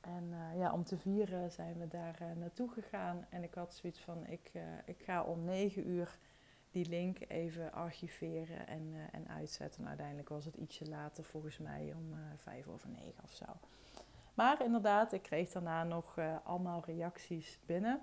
En 0.00 0.32
eh, 0.32 0.58
ja, 0.58 0.72
om 0.72 0.84
te 0.84 0.98
vieren 0.98 1.50
zijn 1.50 1.78
we 1.78 1.88
daar 1.88 2.18
uh, 2.22 2.32
naartoe 2.36 2.70
gegaan. 2.70 3.26
En 3.28 3.42
ik 3.42 3.54
had 3.54 3.74
zoiets 3.74 4.00
van, 4.00 4.26
ik, 4.26 4.50
uh, 4.52 4.62
ik 4.84 5.02
ga 5.02 5.22
om 5.22 5.44
negen 5.44 5.88
uur 5.88 6.18
die 6.70 6.88
link 6.88 7.18
even 7.28 7.72
archiveren 7.72 8.66
en, 8.66 8.94
en 9.12 9.28
uitzetten. 9.28 9.82
En 9.82 9.88
uiteindelijk 9.88 10.28
was 10.28 10.44
het 10.44 10.56
ietsje 10.56 10.88
later, 10.88 11.24
volgens 11.24 11.58
mij 11.58 11.94
om 11.96 12.14
vijf 12.36 12.66
over 12.66 12.88
negen 12.88 13.24
of 13.24 13.34
zo. 13.34 13.46
Maar 14.38 14.64
inderdaad, 14.64 15.12
ik 15.12 15.22
kreeg 15.22 15.50
daarna 15.50 15.84
nog 15.84 16.18
allemaal 16.44 16.82
reacties 16.84 17.58
binnen. 17.66 18.02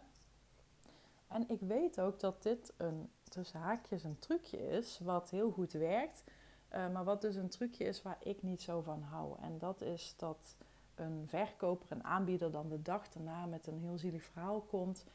En 1.27 1.49
ik 1.49 1.59
weet 1.59 1.99
ook 1.99 2.19
dat 2.19 2.43
dit 2.43 2.73
een, 2.77 3.09
tussen 3.23 3.59
haakjes, 3.59 4.03
een 4.03 4.19
trucje 4.19 4.67
is 4.69 4.99
wat 5.03 5.29
heel 5.29 5.51
goed 5.51 5.71
werkt. 5.71 6.23
maar 6.69 7.03
wat 7.03 7.21
dus 7.21 7.35
een 7.35 7.49
trucje 7.49 7.83
is 7.83 8.01
waar 8.01 8.17
ik 8.19 8.43
niet 8.43 8.61
zo 8.61 8.81
van 8.81 9.01
hou. 9.01 9.39
En 9.41 9.57
dat 9.57 9.81
is 9.81 10.13
dat 10.17 10.55
een 10.95 11.23
verkoper, 11.27 11.91
een 11.91 12.03
aanbieder 12.03 12.51
dan 12.51 12.69
de 12.69 12.81
dag 12.81 13.09
daarna 13.09 13.45
met 13.45 13.67
een 13.67 13.79
heel 13.79 13.97
zielig 13.97 14.23
verhaal 14.23 14.61
komt. 14.61 15.05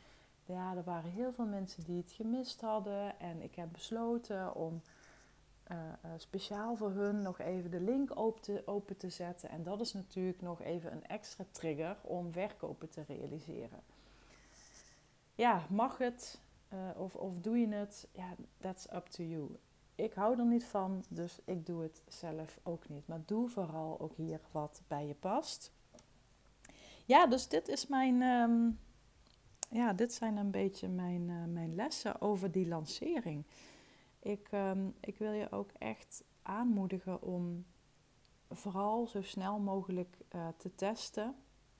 Ja, 0.44 0.76
er 0.76 0.84
waren 0.84 1.10
heel 1.10 1.32
veel 1.32 1.46
mensen 1.46 1.84
die 1.84 1.96
het 1.96 2.12
gemist 2.12 2.60
hadden. 2.60 3.20
En 3.20 3.42
ik 3.42 3.54
heb 3.54 3.72
besloten 3.72 4.54
om 4.54 4.82
uh, 5.72 5.76
uh, 6.04 6.10
speciaal 6.16 6.76
voor 6.76 6.90
hun 6.90 7.22
nog 7.22 7.38
even 7.38 7.70
de 7.70 7.80
link 7.80 8.18
open 8.18 8.42
te, 8.42 8.62
open 8.64 8.96
te 8.96 9.10
zetten. 9.10 9.48
En 9.48 9.62
dat 9.62 9.80
is 9.80 9.92
natuurlijk 9.92 10.40
nog 10.40 10.62
even 10.62 10.92
een 10.92 11.06
extra 11.06 11.44
trigger 11.50 11.96
om 12.02 12.32
verkopen 12.32 12.88
te 12.88 13.02
realiseren. 13.06 13.80
Ja, 15.34 15.66
mag 15.68 15.98
het 15.98 16.40
uh, 16.72 17.00
of, 17.00 17.14
of 17.14 17.40
doe 17.40 17.58
je 17.58 17.68
het? 17.68 18.08
Ja, 18.12 18.34
that's 18.60 18.86
up 18.92 19.06
to 19.06 19.22
you. 19.22 19.56
Ik 19.94 20.12
hou 20.12 20.38
er 20.38 20.46
niet 20.46 20.64
van, 20.64 21.04
dus 21.08 21.38
ik 21.44 21.66
doe 21.66 21.82
het 21.82 22.02
zelf 22.08 22.58
ook 22.62 22.88
niet. 22.88 23.06
Maar 23.06 23.22
doe 23.26 23.48
vooral 23.48 24.00
ook 24.00 24.16
hier 24.16 24.40
wat 24.50 24.82
bij 24.88 25.06
je 25.06 25.14
past. 25.14 25.72
Ja, 27.04 27.26
dus 27.26 27.48
dit 27.48 27.68
is 27.68 27.86
mijn. 27.86 28.22
Um, 28.22 28.78
ja, 29.70 29.92
dit 29.92 30.12
zijn 30.12 30.36
een 30.36 30.50
beetje 30.50 30.88
mijn, 30.88 31.52
mijn 31.52 31.74
lessen 31.74 32.20
over 32.20 32.50
die 32.50 32.68
lancering. 32.68 33.44
Ik, 34.20 34.48
um, 34.52 34.94
ik 35.00 35.18
wil 35.18 35.32
je 35.32 35.52
ook 35.52 35.70
echt 35.78 36.24
aanmoedigen 36.42 37.22
om 37.22 37.64
vooral 38.50 39.06
zo 39.06 39.22
snel 39.22 39.58
mogelijk 39.58 40.16
uh, 40.34 40.48
te 40.56 40.74
testen 40.74 41.34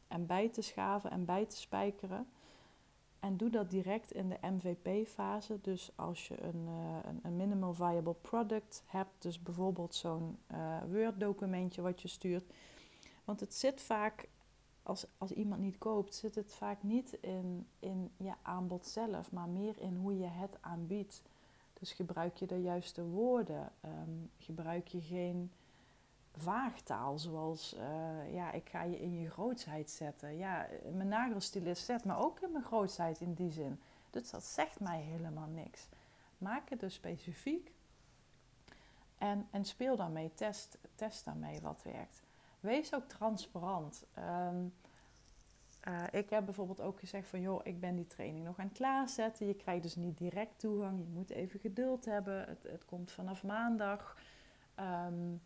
en 0.09 0.27
bij 0.27 0.49
te 0.49 0.63
schaven 0.63 1.11
en 1.11 1.25
bij 1.25 1.47
te 1.47 1.57
spijkeren. 1.57 2.27
En 3.21 3.37
doe 3.37 3.51
dat 3.51 3.71
direct 3.71 4.13
in 4.13 4.29
de 4.29 4.39
MVP-fase. 4.41 5.59
Dus 5.61 5.91
als 5.95 6.29
je 6.29 6.43
een, 6.43 6.67
uh, 6.67 6.99
een, 7.03 7.21
een, 7.23 7.37
minimal 7.37 7.75
viable 7.75 8.15
product 8.15 8.83
hebt, 8.87 9.23
dus 9.23 9.43
bijvoorbeeld 9.43 9.95
zo'n 9.95 10.39
uh, 10.53 10.77
Word-documentje 10.91 11.83
wat 11.83 12.03
je 12.03 12.09
stuurt. 12.09 12.53
Want 13.25 13.41
het 13.41 13.55
zit 13.55 13.81
vaak, 13.81 14.29
als, 14.83 15.07
als 15.19 15.33
iemand 15.33 15.61
niet 15.61 15.79
koopt, 15.79 16.15
zit 16.15 16.35
het 16.35 16.55
vaak 16.55 16.83
niet 16.83 17.13
in, 17.13 17.67
in 17.79 18.11
je 18.17 18.33
aanbod 18.43 18.87
zelf, 18.87 19.33
maar 19.33 19.49
meer 19.49 19.79
in 19.79 19.97
hoe 19.97 20.19
je 20.19 20.27
het 20.27 20.59
aanbiedt. 20.61 21.23
Dus 21.81 21.93
gebruik 21.93 22.37
je 22.37 22.47
de 22.47 22.63
juiste 22.63 23.05
woorden? 23.05 23.73
Um, 23.85 24.31
gebruik 24.39 24.89
je 24.89 25.01
geen 25.01 25.53
vaagtaal, 26.37 27.19
zoals 27.19 27.75
uh, 27.75 28.35
ja, 28.35 28.53
ik 28.53 28.69
ga 28.69 28.83
je 28.83 29.01
in 29.01 29.21
je 29.21 29.31
grootsheid 29.31 29.91
zetten. 29.91 30.37
Ja, 30.37 30.67
mijn 30.93 31.09
nagelstilist 31.09 31.85
zet 31.85 32.05
me 32.05 32.17
ook 32.17 32.41
in 32.41 32.53
mijn 32.53 32.65
grootsheid 32.65 33.21
in 33.21 33.35
die 33.35 33.51
zin. 33.51 33.81
Dus 34.11 34.31
dat 34.31 34.45
zegt 34.45 34.81
mij 34.81 35.01
helemaal 35.01 35.49
niks. 35.49 35.89
Maak 36.39 36.71
het 36.71 36.81
dus 36.81 36.95
specifiek 36.95 37.73
en, 39.19 39.49
en 39.51 39.65
speel 39.65 39.97
daarmee, 39.97 40.35
test, 40.35 40.79
test 40.95 41.25
daarmee 41.25 41.61
wat 41.61 41.83
werkt. 41.83 42.23
Wees 42.61 42.95
ook 42.95 43.09
transparant. 43.09 44.05
Um, 44.19 44.75
uh, 45.89 46.05
ik 46.11 46.31
heb 46.31 46.45
bijvoorbeeld 46.45 46.81
ook 46.81 46.99
gezegd 47.01 47.29
van 47.29 47.41
joh, 47.41 47.61
ik 47.63 47.81
ben 47.81 47.97
die 47.97 48.07
training 48.07 48.45
nog 48.45 48.59
aan 48.59 48.67
het 48.67 48.77
klaarzetten. 48.77 49.47
Je 49.47 49.55
krijgt 49.55 49.83
dus 49.83 49.97
niet 49.97 50.19
direct 50.19 50.59
toegang, 50.59 50.99
je 50.99 51.09
moet 51.13 51.31
even 51.31 51.61
geduld 51.61 52.05
hebben. 52.05 52.45
Het, 52.49 52.63
het 52.63 52.85
komt 52.85 53.13
vanaf 53.13 53.43
maandag. 53.43 54.17
Um, 54.81 55.41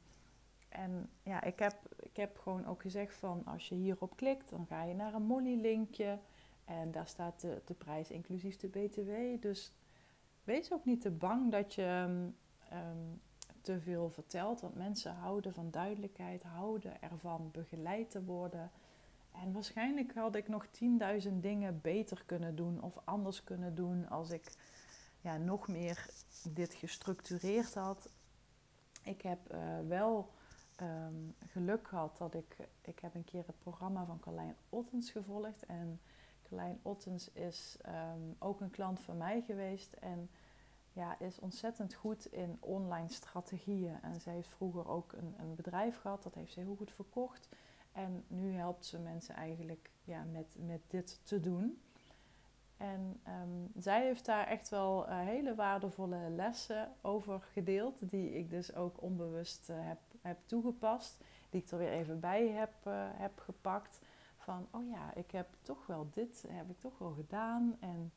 en 0.68 1.11
ja, 1.22 1.43
ik 1.43 1.59
heb, 1.59 1.76
ik 2.01 2.16
heb 2.16 2.39
gewoon 2.39 2.66
ook 2.66 2.82
gezegd 2.82 3.14
van 3.14 3.45
als 3.45 3.68
je 3.68 3.74
hierop 3.74 4.16
klikt, 4.16 4.51
dan 4.51 4.66
ga 4.66 4.82
je 4.82 4.95
naar 4.95 5.14
een 5.14 5.26
Molly-linkje. 5.26 6.18
En 6.64 6.91
daar 6.91 7.07
staat 7.07 7.41
de, 7.41 7.62
de 7.64 7.74
prijs 7.74 8.11
inclusief 8.11 8.57
de 8.57 8.68
BTW. 8.68 9.43
Dus 9.43 9.72
wees 10.45 10.72
ook 10.72 10.85
niet 10.85 11.01
te 11.01 11.11
bang 11.11 11.51
dat 11.51 11.74
je 11.74 12.05
um, 12.72 13.20
te 13.61 13.80
veel 13.80 14.11
vertelt. 14.11 14.61
Want 14.61 14.74
mensen 14.74 15.14
houden 15.14 15.55
van 15.55 15.70
duidelijkheid, 15.70 16.43
houden 16.43 17.03
ervan 17.03 17.51
begeleid 17.53 18.11
te 18.11 18.24
worden. 18.24 18.70
En 19.43 19.53
waarschijnlijk 19.53 20.14
had 20.14 20.35
ik 20.35 20.49
nog 20.49 20.66
10.000 21.26 21.32
dingen 21.32 21.80
beter 21.80 22.22
kunnen 22.26 22.57
doen 22.57 22.82
of 22.82 22.99
anders 23.05 23.45
kunnen 23.45 23.74
doen 23.74 24.09
als 24.09 24.30
ik 24.30 24.53
ja, 25.20 25.37
nog 25.37 25.68
meer 25.68 26.07
dit 26.49 26.74
gestructureerd 26.74 27.74
had. 27.74 28.09
Ik 29.03 29.22
heb 29.22 29.53
uh, 29.53 29.59
wel 29.89 30.32
um, 30.80 31.35
geluk 31.47 31.89
gehad 31.89 32.18
dat 32.18 32.35
ik... 32.35 32.57
Ik 32.80 32.99
heb 32.99 33.14
een 33.14 33.24
keer 33.24 33.43
het 33.47 33.59
programma 33.59 34.05
van 34.05 34.20
Carlijn 34.20 34.57
Ottens 34.68 35.11
gevolgd. 35.11 35.66
En 35.66 36.01
Carlijn 36.43 36.78
Ottens 36.82 37.30
is 37.32 37.78
um, 37.87 38.37
ook 38.39 38.61
een 38.61 38.70
klant 38.70 39.01
van 39.01 39.16
mij 39.16 39.43
geweest. 39.47 39.93
En 39.93 40.30
ja, 40.93 41.18
is 41.18 41.39
ontzettend 41.39 41.95
goed 41.95 42.26
in 42.32 42.57
online 42.61 43.09
strategieën. 43.09 44.03
En 44.03 44.20
zij 44.20 44.35
heeft 44.35 44.49
vroeger 44.49 44.89
ook 44.89 45.12
een, 45.12 45.35
een 45.39 45.55
bedrijf 45.55 46.01
gehad. 46.01 46.22
Dat 46.22 46.35
heeft 46.35 46.53
ze 46.53 46.61
heel 46.61 46.76
goed 46.76 46.93
verkocht. 46.93 47.49
En 47.95 48.24
nu 48.26 48.53
helpt 48.53 48.84
ze 48.86 48.99
mensen 48.99 49.34
eigenlijk 49.34 49.90
ja, 50.05 50.24
met, 50.32 50.57
met 50.59 50.80
dit 50.88 51.20
te 51.22 51.40
doen. 51.40 51.78
En 52.76 53.20
um, 53.42 53.70
zij 53.82 54.05
heeft 54.05 54.24
daar 54.24 54.47
echt 54.47 54.68
wel 54.68 55.09
uh, 55.09 55.18
hele 55.18 55.55
waardevolle 55.55 56.30
lessen 56.30 56.92
over 57.01 57.40
gedeeld, 57.40 58.11
die 58.11 58.38
ik 58.38 58.51
dus 58.51 58.74
ook 58.74 59.03
onbewust 59.03 59.70
uh, 59.70 59.76
heb, 59.80 59.99
heb 60.20 60.38
toegepast, 60.47 61.24
die 61.51 61.62
ik 61.62 61.70
er 61.70 61.78
weer 61.78 61.92
even 61.92 62.20
bij 62.20 62.49
heb, 62.49 62.72
uh, 62.86 63.07
heb 63.12 63.38
gepakt. 63.38 64.01
Van, 64.36 64.66
oh 64.70 64.88
ja, 64.88 65.14
ik 65.14 65.30
heb 65.30 65.47
toch 65.62 65.86
wel 65.86 66.09
dit, 66.11 66.45
heb 66.49 66.70
ik 66.70 66.80
toch 66.80 66.99
wel 66.99 67.12
gedaan. 67.12 67.76
En 67.80 68.12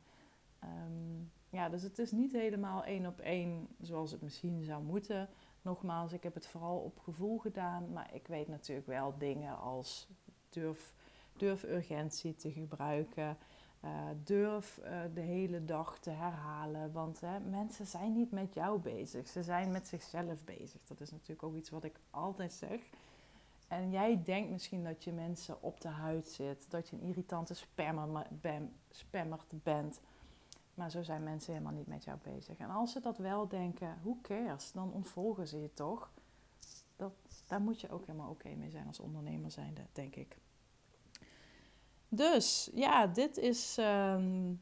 um, 0.64 1.30
ja, 1.48 1.68
dus 1.68 1.82
het 1.82 1.98
is 1.98 2.10
niet 2.10 2.32
helemaal 2.32 2.84
één 2.84 3.06
op 3.06 3.20
één 3.20 3.68
zoals 3.80 4.10
het 4.10 4.22
misschien 4.22 4.62
zou 4.62 4.82
moeten. 4.82 5.28
Nogmaals, 5.68 6.12
ik 6.12 6.22
heb 6.22 6.34
het 6.34 6.46
vooral 6.46 6.78
op 6.78 6.98
gevoel 6.98 7.38
gedaan, 7.38 7.92
maar 7.92 8.14
ik 8.14 8.26
weet 8.26 8.48
natuurlijk 8.48 8.86
wel 8.86 9.14
dingen 9.18 9.58
als 9.58 10.08
durf, 10.48 10.92
durf 11.36 11.62
urgentie 11.62 12.36
te 12.36 12.52
gebruiken. 12.52 13.36
Uh, 13.84 13.90
durf 14.24 14.80
uh, 14.84 15.00
de 15.14 15.20
hele 15.20 15.64
dag 15.64 15.98
te 15.98 16.10
herhalen. 16.10 16.92
Want 16.92 17.20
hè, 17.20 17.40
mensen 17.40 17.86
zijn 17.86 18.12
niet 18.12 18.30
met 18.30 18.54
jou 18.54 18.80
bezig. 18.80 19.28
Ze 19.28 19.42
zijn 19.42 19.70
met 19.70 19.88
zichzelf 19.88 20.44
bezig. 20.44 20.80
Dat 20.84 21.00
is 21.00 21.10
natuurlijk 21.10 21.42
ook 21.42 21.56
iets 21.56 21.70
wat 21.70 21.84
ik 21.84 22.00
altijd 22.10 22.52
zeg. 22.52 22.80
En 23.68 23.90
jij 23.90 24.22
denkt 24.24 24.50
misschien 24.50 24.84
dat 24.84 25.04
je 25.04 25.12
mensen 25.12 25.62
op 25.62 25.80
de 25.80 25.88
huid 25.88 26.28
zit. 26.28 26.70
Dat 26.70 26.88
je 26.88 26.96
een 26.96 27.02
irritante 27.02 27.54
spammer, 27.54 28.26
spammerd 28.90 29.62
bent. 29.62 30.00
Maar 30.78 30.90
zo 30.90 31.02
zijn 31.02 31.22
mensen 31.22 31.52
helemaal 31.52 31.72
niet 31.72 31.86
met 31.86 32.04
jou 32.04 32.18
bezig. 32.22 32.58
En 32.58 32.70
als 32.70 32.92
ze 32.92 33.00
dat 33.00 33.18
wel 33.18 33.48
denken, 33.48 33.98
hoe 34.02 34.20
cares? 34.20 34.72
Dan 34.72 34.92
ontvolgen 34.92 35.48
ze 35.48 35.60
je 35.60 35.74
toch. 35.74 36.12
Dat, 36.96 37.12
daar 37.46 37.60
moet 37.60 37.80
je 37.80 37.90
ook 37.90 38.06
helemaal 38.06 38.30
oké 38.30 38.48
mee 38.54 38.70
zijn 38.70 38.86
als 38.86 39.00
ondernemer 39.00 39.50
zijnde, 39.50 39.80
denk 39.92 40.16
ik. 40.16 40.38
Dus 42.08 42.70
ja, 42.74 43.06
dit 43.06 43.36
is, 43.36 43.76
um, 43.80 44.60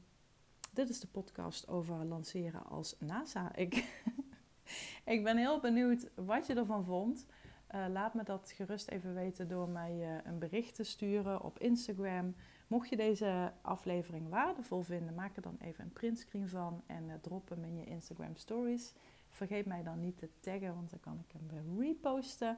dit 0.72 0.88
is 0.88 1.00
de 1.00 1.06
podcast 1.06 1.68
over 1.68 2.04
lanceren 2.04 2.66
als 2.66 2.96
NASA. 2.98 3.54
Ik, 3.54 4.02
ik 5.14 5.24
ben 5.24 5.36
heel 5.36 5.60
benieuwd 5.60 6.08
wat 6.14 6.46
je 6.46 6.54
ervan 6.54 6.84
vond. 6.84 7.26
Uh, 7.74 7.84
laat 7.88 8.14
me 8.14 8.22
dat 8.22 8.52
gerust 8.54 8.88
even 8.88 9.14
weten 9.14 9.48
door 9.48 9.68
mij 9.68 9.92
uh, 9.92 10.18
een 10.24 10.38
bericht 10.38 10.74
te 10.74 10.84
sturen 10.84 11.42
op 11.42 11.58
Instagram. 11.58 12.34
Mocht 12.66 12.88
je 12.88 12.96
deze 12.96 13.52
aflevering 13.62 14.28
waardevol 14.28 14.82
vinden, 14.82 15.14
maak 15.14 15.36
er 15.36 15.42
dan 15.42 15.56
even 15.60 15.84
een 15.84 15.92
printscreen 15.92 16.48
van 16.48 16.82
en 16.86 17.08
uh, 17.08 17.14
drop 17.20 17.48
hem 17.48 17.64
in 17.64 17.76
je 17.76 17.84
Instagram 17.84 18.36
stories. 18.36 18.94
Vergeet 19.28 19.66
mij 19.66 19.82
dan 19.82 20.00
niet 20.00 20.18
te 20.18 20.28
taggen, 20.40 20.74
want 20.74 20.90
dan 20.90 21.00
kan 21.00 21.24
ik 21.26 21.32
hem 21.32 21.80
reposten. 21.80 22.56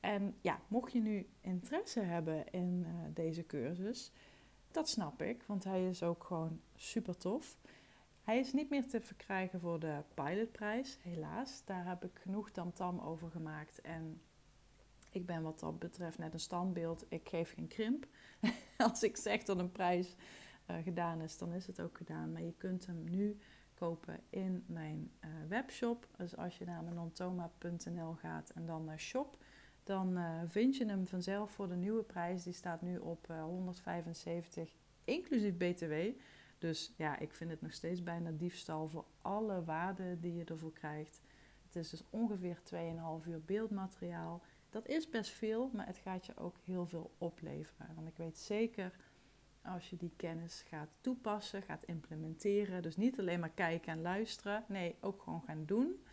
En 0.00 0.36
ja, 0.40 0.60
mocht 0.68 0.92
je 0.92 1.00
nu 1.00 1.26
interesse 1.40 2.00
hebben 2.00 2.50
in 2.50 2.84
uh, 2.86 2.94
deze 3.14 3.46
cursus, 3.46 4.12
dat 4.70 4.88
snap 4.88 5.22
ik, 5.22 5.42
want 5.42 5.64
hij 5.64 5.88
is 5.88 6.02
ook 6.02 6.24
gewoon 6.24 6.60
super 6.76 7.16
tof. 7.16 7.56
Hij 8.22 8.38
is 8.38 8.52
niet 8.52 8.70
meer 8.70 8.88
te 8.88 9.00
verkrijgen 9.00 9.60
voor 9.60 9.80
de 9.80 10.02
pilotprijs, 10.14 10.98
helaas. 11.02 11.64
Daar 11.64 11.86
heb 11.86 12.04
ik 12.04 12.18
genoeg 12.18 12.50
tamtam 12.50 12.96
-tam 12.96 13.06
over 13.06 13.30
gemaakt. 13.30 13.80
En 13.80 14.20
ik 15.12 15.26
ben 15.26 15.42
wat 15.42 15.60
dat 15.60 15.78
betreft 15.78 16.18
net 16.18 16.32
een 16.32 16.40
standbeeld. 16.40 17.04
Ik 17.08 17.28
geef 17.28 17.54
geen 17.54 17.68
krimp. 17.68 18.06
Als 18.76 19.02
ik 19.02 19.16
zeg 19.16 19.42
dat 19.42 19.58
een 19.58 19.72
prijs 19.72 20.14
uh, 20.70 20.76
gedaan 20.82 21.20
is, 21.20 21.38
dan 21.38 21.52
is 21.52 21.66
het 21.66 21.80
ook 21.80 21.96
gedaan. 21.96 22.32
Maar 22.32 22.42
je 22.42 22.54
kunt 22.56 22.86
hem 22.86 23.04
nu 23.04 23.38
kopen 23.74 24.20
in 24.30 24.64
mijn 24.66 25.10
uh, 25.20 25.30
webshop. 25.48 26.08
Dus 26.16 26.36
als 26.36 26.58
je 26.58 26.64
naar 26.64 26.82
menontoma.nl 26.82 28.14
gaat 28.14 28.50
en 28.50 28.66
dan 28.66 28.84
naar 28.84 29.00
shop, 29.00 29.36
dan 29.82 30.18
uh, 30.18 30.40
vind 30.46 30.76
je 30.76 30.86
hem 30.86 31.06
vanzelf 31.06 31.50
voor 31.50 31.68
de 31.68 31.76
nieuwe 31.76 32.02
prijs. 32.02 32.42
Die 32.42 32.52
staat 32.52 32.82
nu 32.82 32.98
op 32.98 33.28
uh, 33.30 33.42
175, 33.42 34.74
inclusief 35.04 35.56
BTW. 35.56 35.94
Dus 36.58 36.94
ja, 36.96 37.18
ik 37.18 37.34
vind 37.34 37.50
het 37.50 37.60
nog 37.60 37.72
steeds 37.72 38.02
bijna 38.02 38.30
diefstal 38.30 38.88
voor 38.88 39.04
alle 39.22 39.64
waarden 39.64 40.20
die 40.20 40.34
je 40.34 40.44
ervoor 40.44 40.72
krijgt. 40.72 41.20
Het 41.66 41.76
is 41.76 41.90
dus 41.90 42.04
ongeveer 42.10 42.58
2,5 43.22 43.28
uur 43.28 43.44
beeldmateriaal. 43.44 44.42
Dat 44.72 44.88
is 44.88 45.08
best 45.08 45.30
veel, 45.30 45.70
maar 45.72 45.86
het 45.86 45.98
gaat 45.98 46.26
je 46.26 46.36
ook 46.36 46.56
heel 46.64 46.86
veel 46.86 47.10
opleveren. 47.18 47.94
Want 47.94 48.08
ik 48.08 48.16
weet 48.16 48.38
zeker, 48.38 48.92
als 49.62 49.90
je 49.90 49.96
die 49.96 50.12
kennis 50.16 50.62
gaat 50.68 50.88
toepassen, 51.00 51.62
gaat 51.62 51.84
implementeren, 51.84 52.82
dus 52.82 52.96
niet 52.96 53.18
alleen 53.18 53.40
maar 53.40 53.50
kijken 53.50 53.92
en 53.92 54.00
luisteren, 54.00 54.64
nee, 54.68 54.96
ook 55.00 55.22
gewoon 55.22 55.42
gaan 55.42 55.64
doen, 55.64 56.04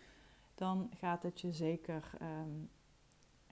dan 0.56 0.92
gaat 0.98 1.24
het 1.24 1.42
je 1.42 1.52
zeker, 1.52 2.12
um, 2.22 2.70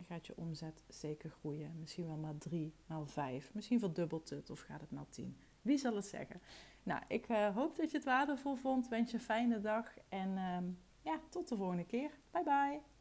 gaat 0.08 0.28
je 0.28 0.38
omzet 0.38 0.84
zeker 0.88 1.30
groeien. 1.30 1.80
Misschien 1.80 2.08
wel 2.08 2.18
maar 2.18 2.38
3, 2.38 2.74
maal 2.86 3.06
5, 3.06 3.54
misschien 3.54 3.80
verdubbelt 3.80 4.30
het 4.30 4.50
of 4.50 4.60
gaat 4.60 4.82
het 4.82 4.92
naar 4.92 5.10
10. 5.10 5.38
Wie 5.62 5.78
zal 5.78 5.96
het 5.96 6.06
zeggen? 6.06 6.42
Nou, 6.84 7.02
ik 7.08 7.30
uh, 7.30 7.56
hoop 7.56 7.76
dat 7.76 7.92
je 7.92 7.98
het 7.98 8.06
waardevol 8.06 8.56
vond. 8.56 8.88
Wens 8.88 9.12
je 9.12 9.18
een 9.18 9.24
fijne 9.24 9.60
dag 9.60 9.94
en 10.10 10.38
um, 10.38 10.80
ja, 11.02 11.20
tot 11.30 11.48
de 11.48 11.56
volgende 11.56 11.86
keer. 11.86 12.12
Bye 12.32 12.44
bye. 12.44 12.96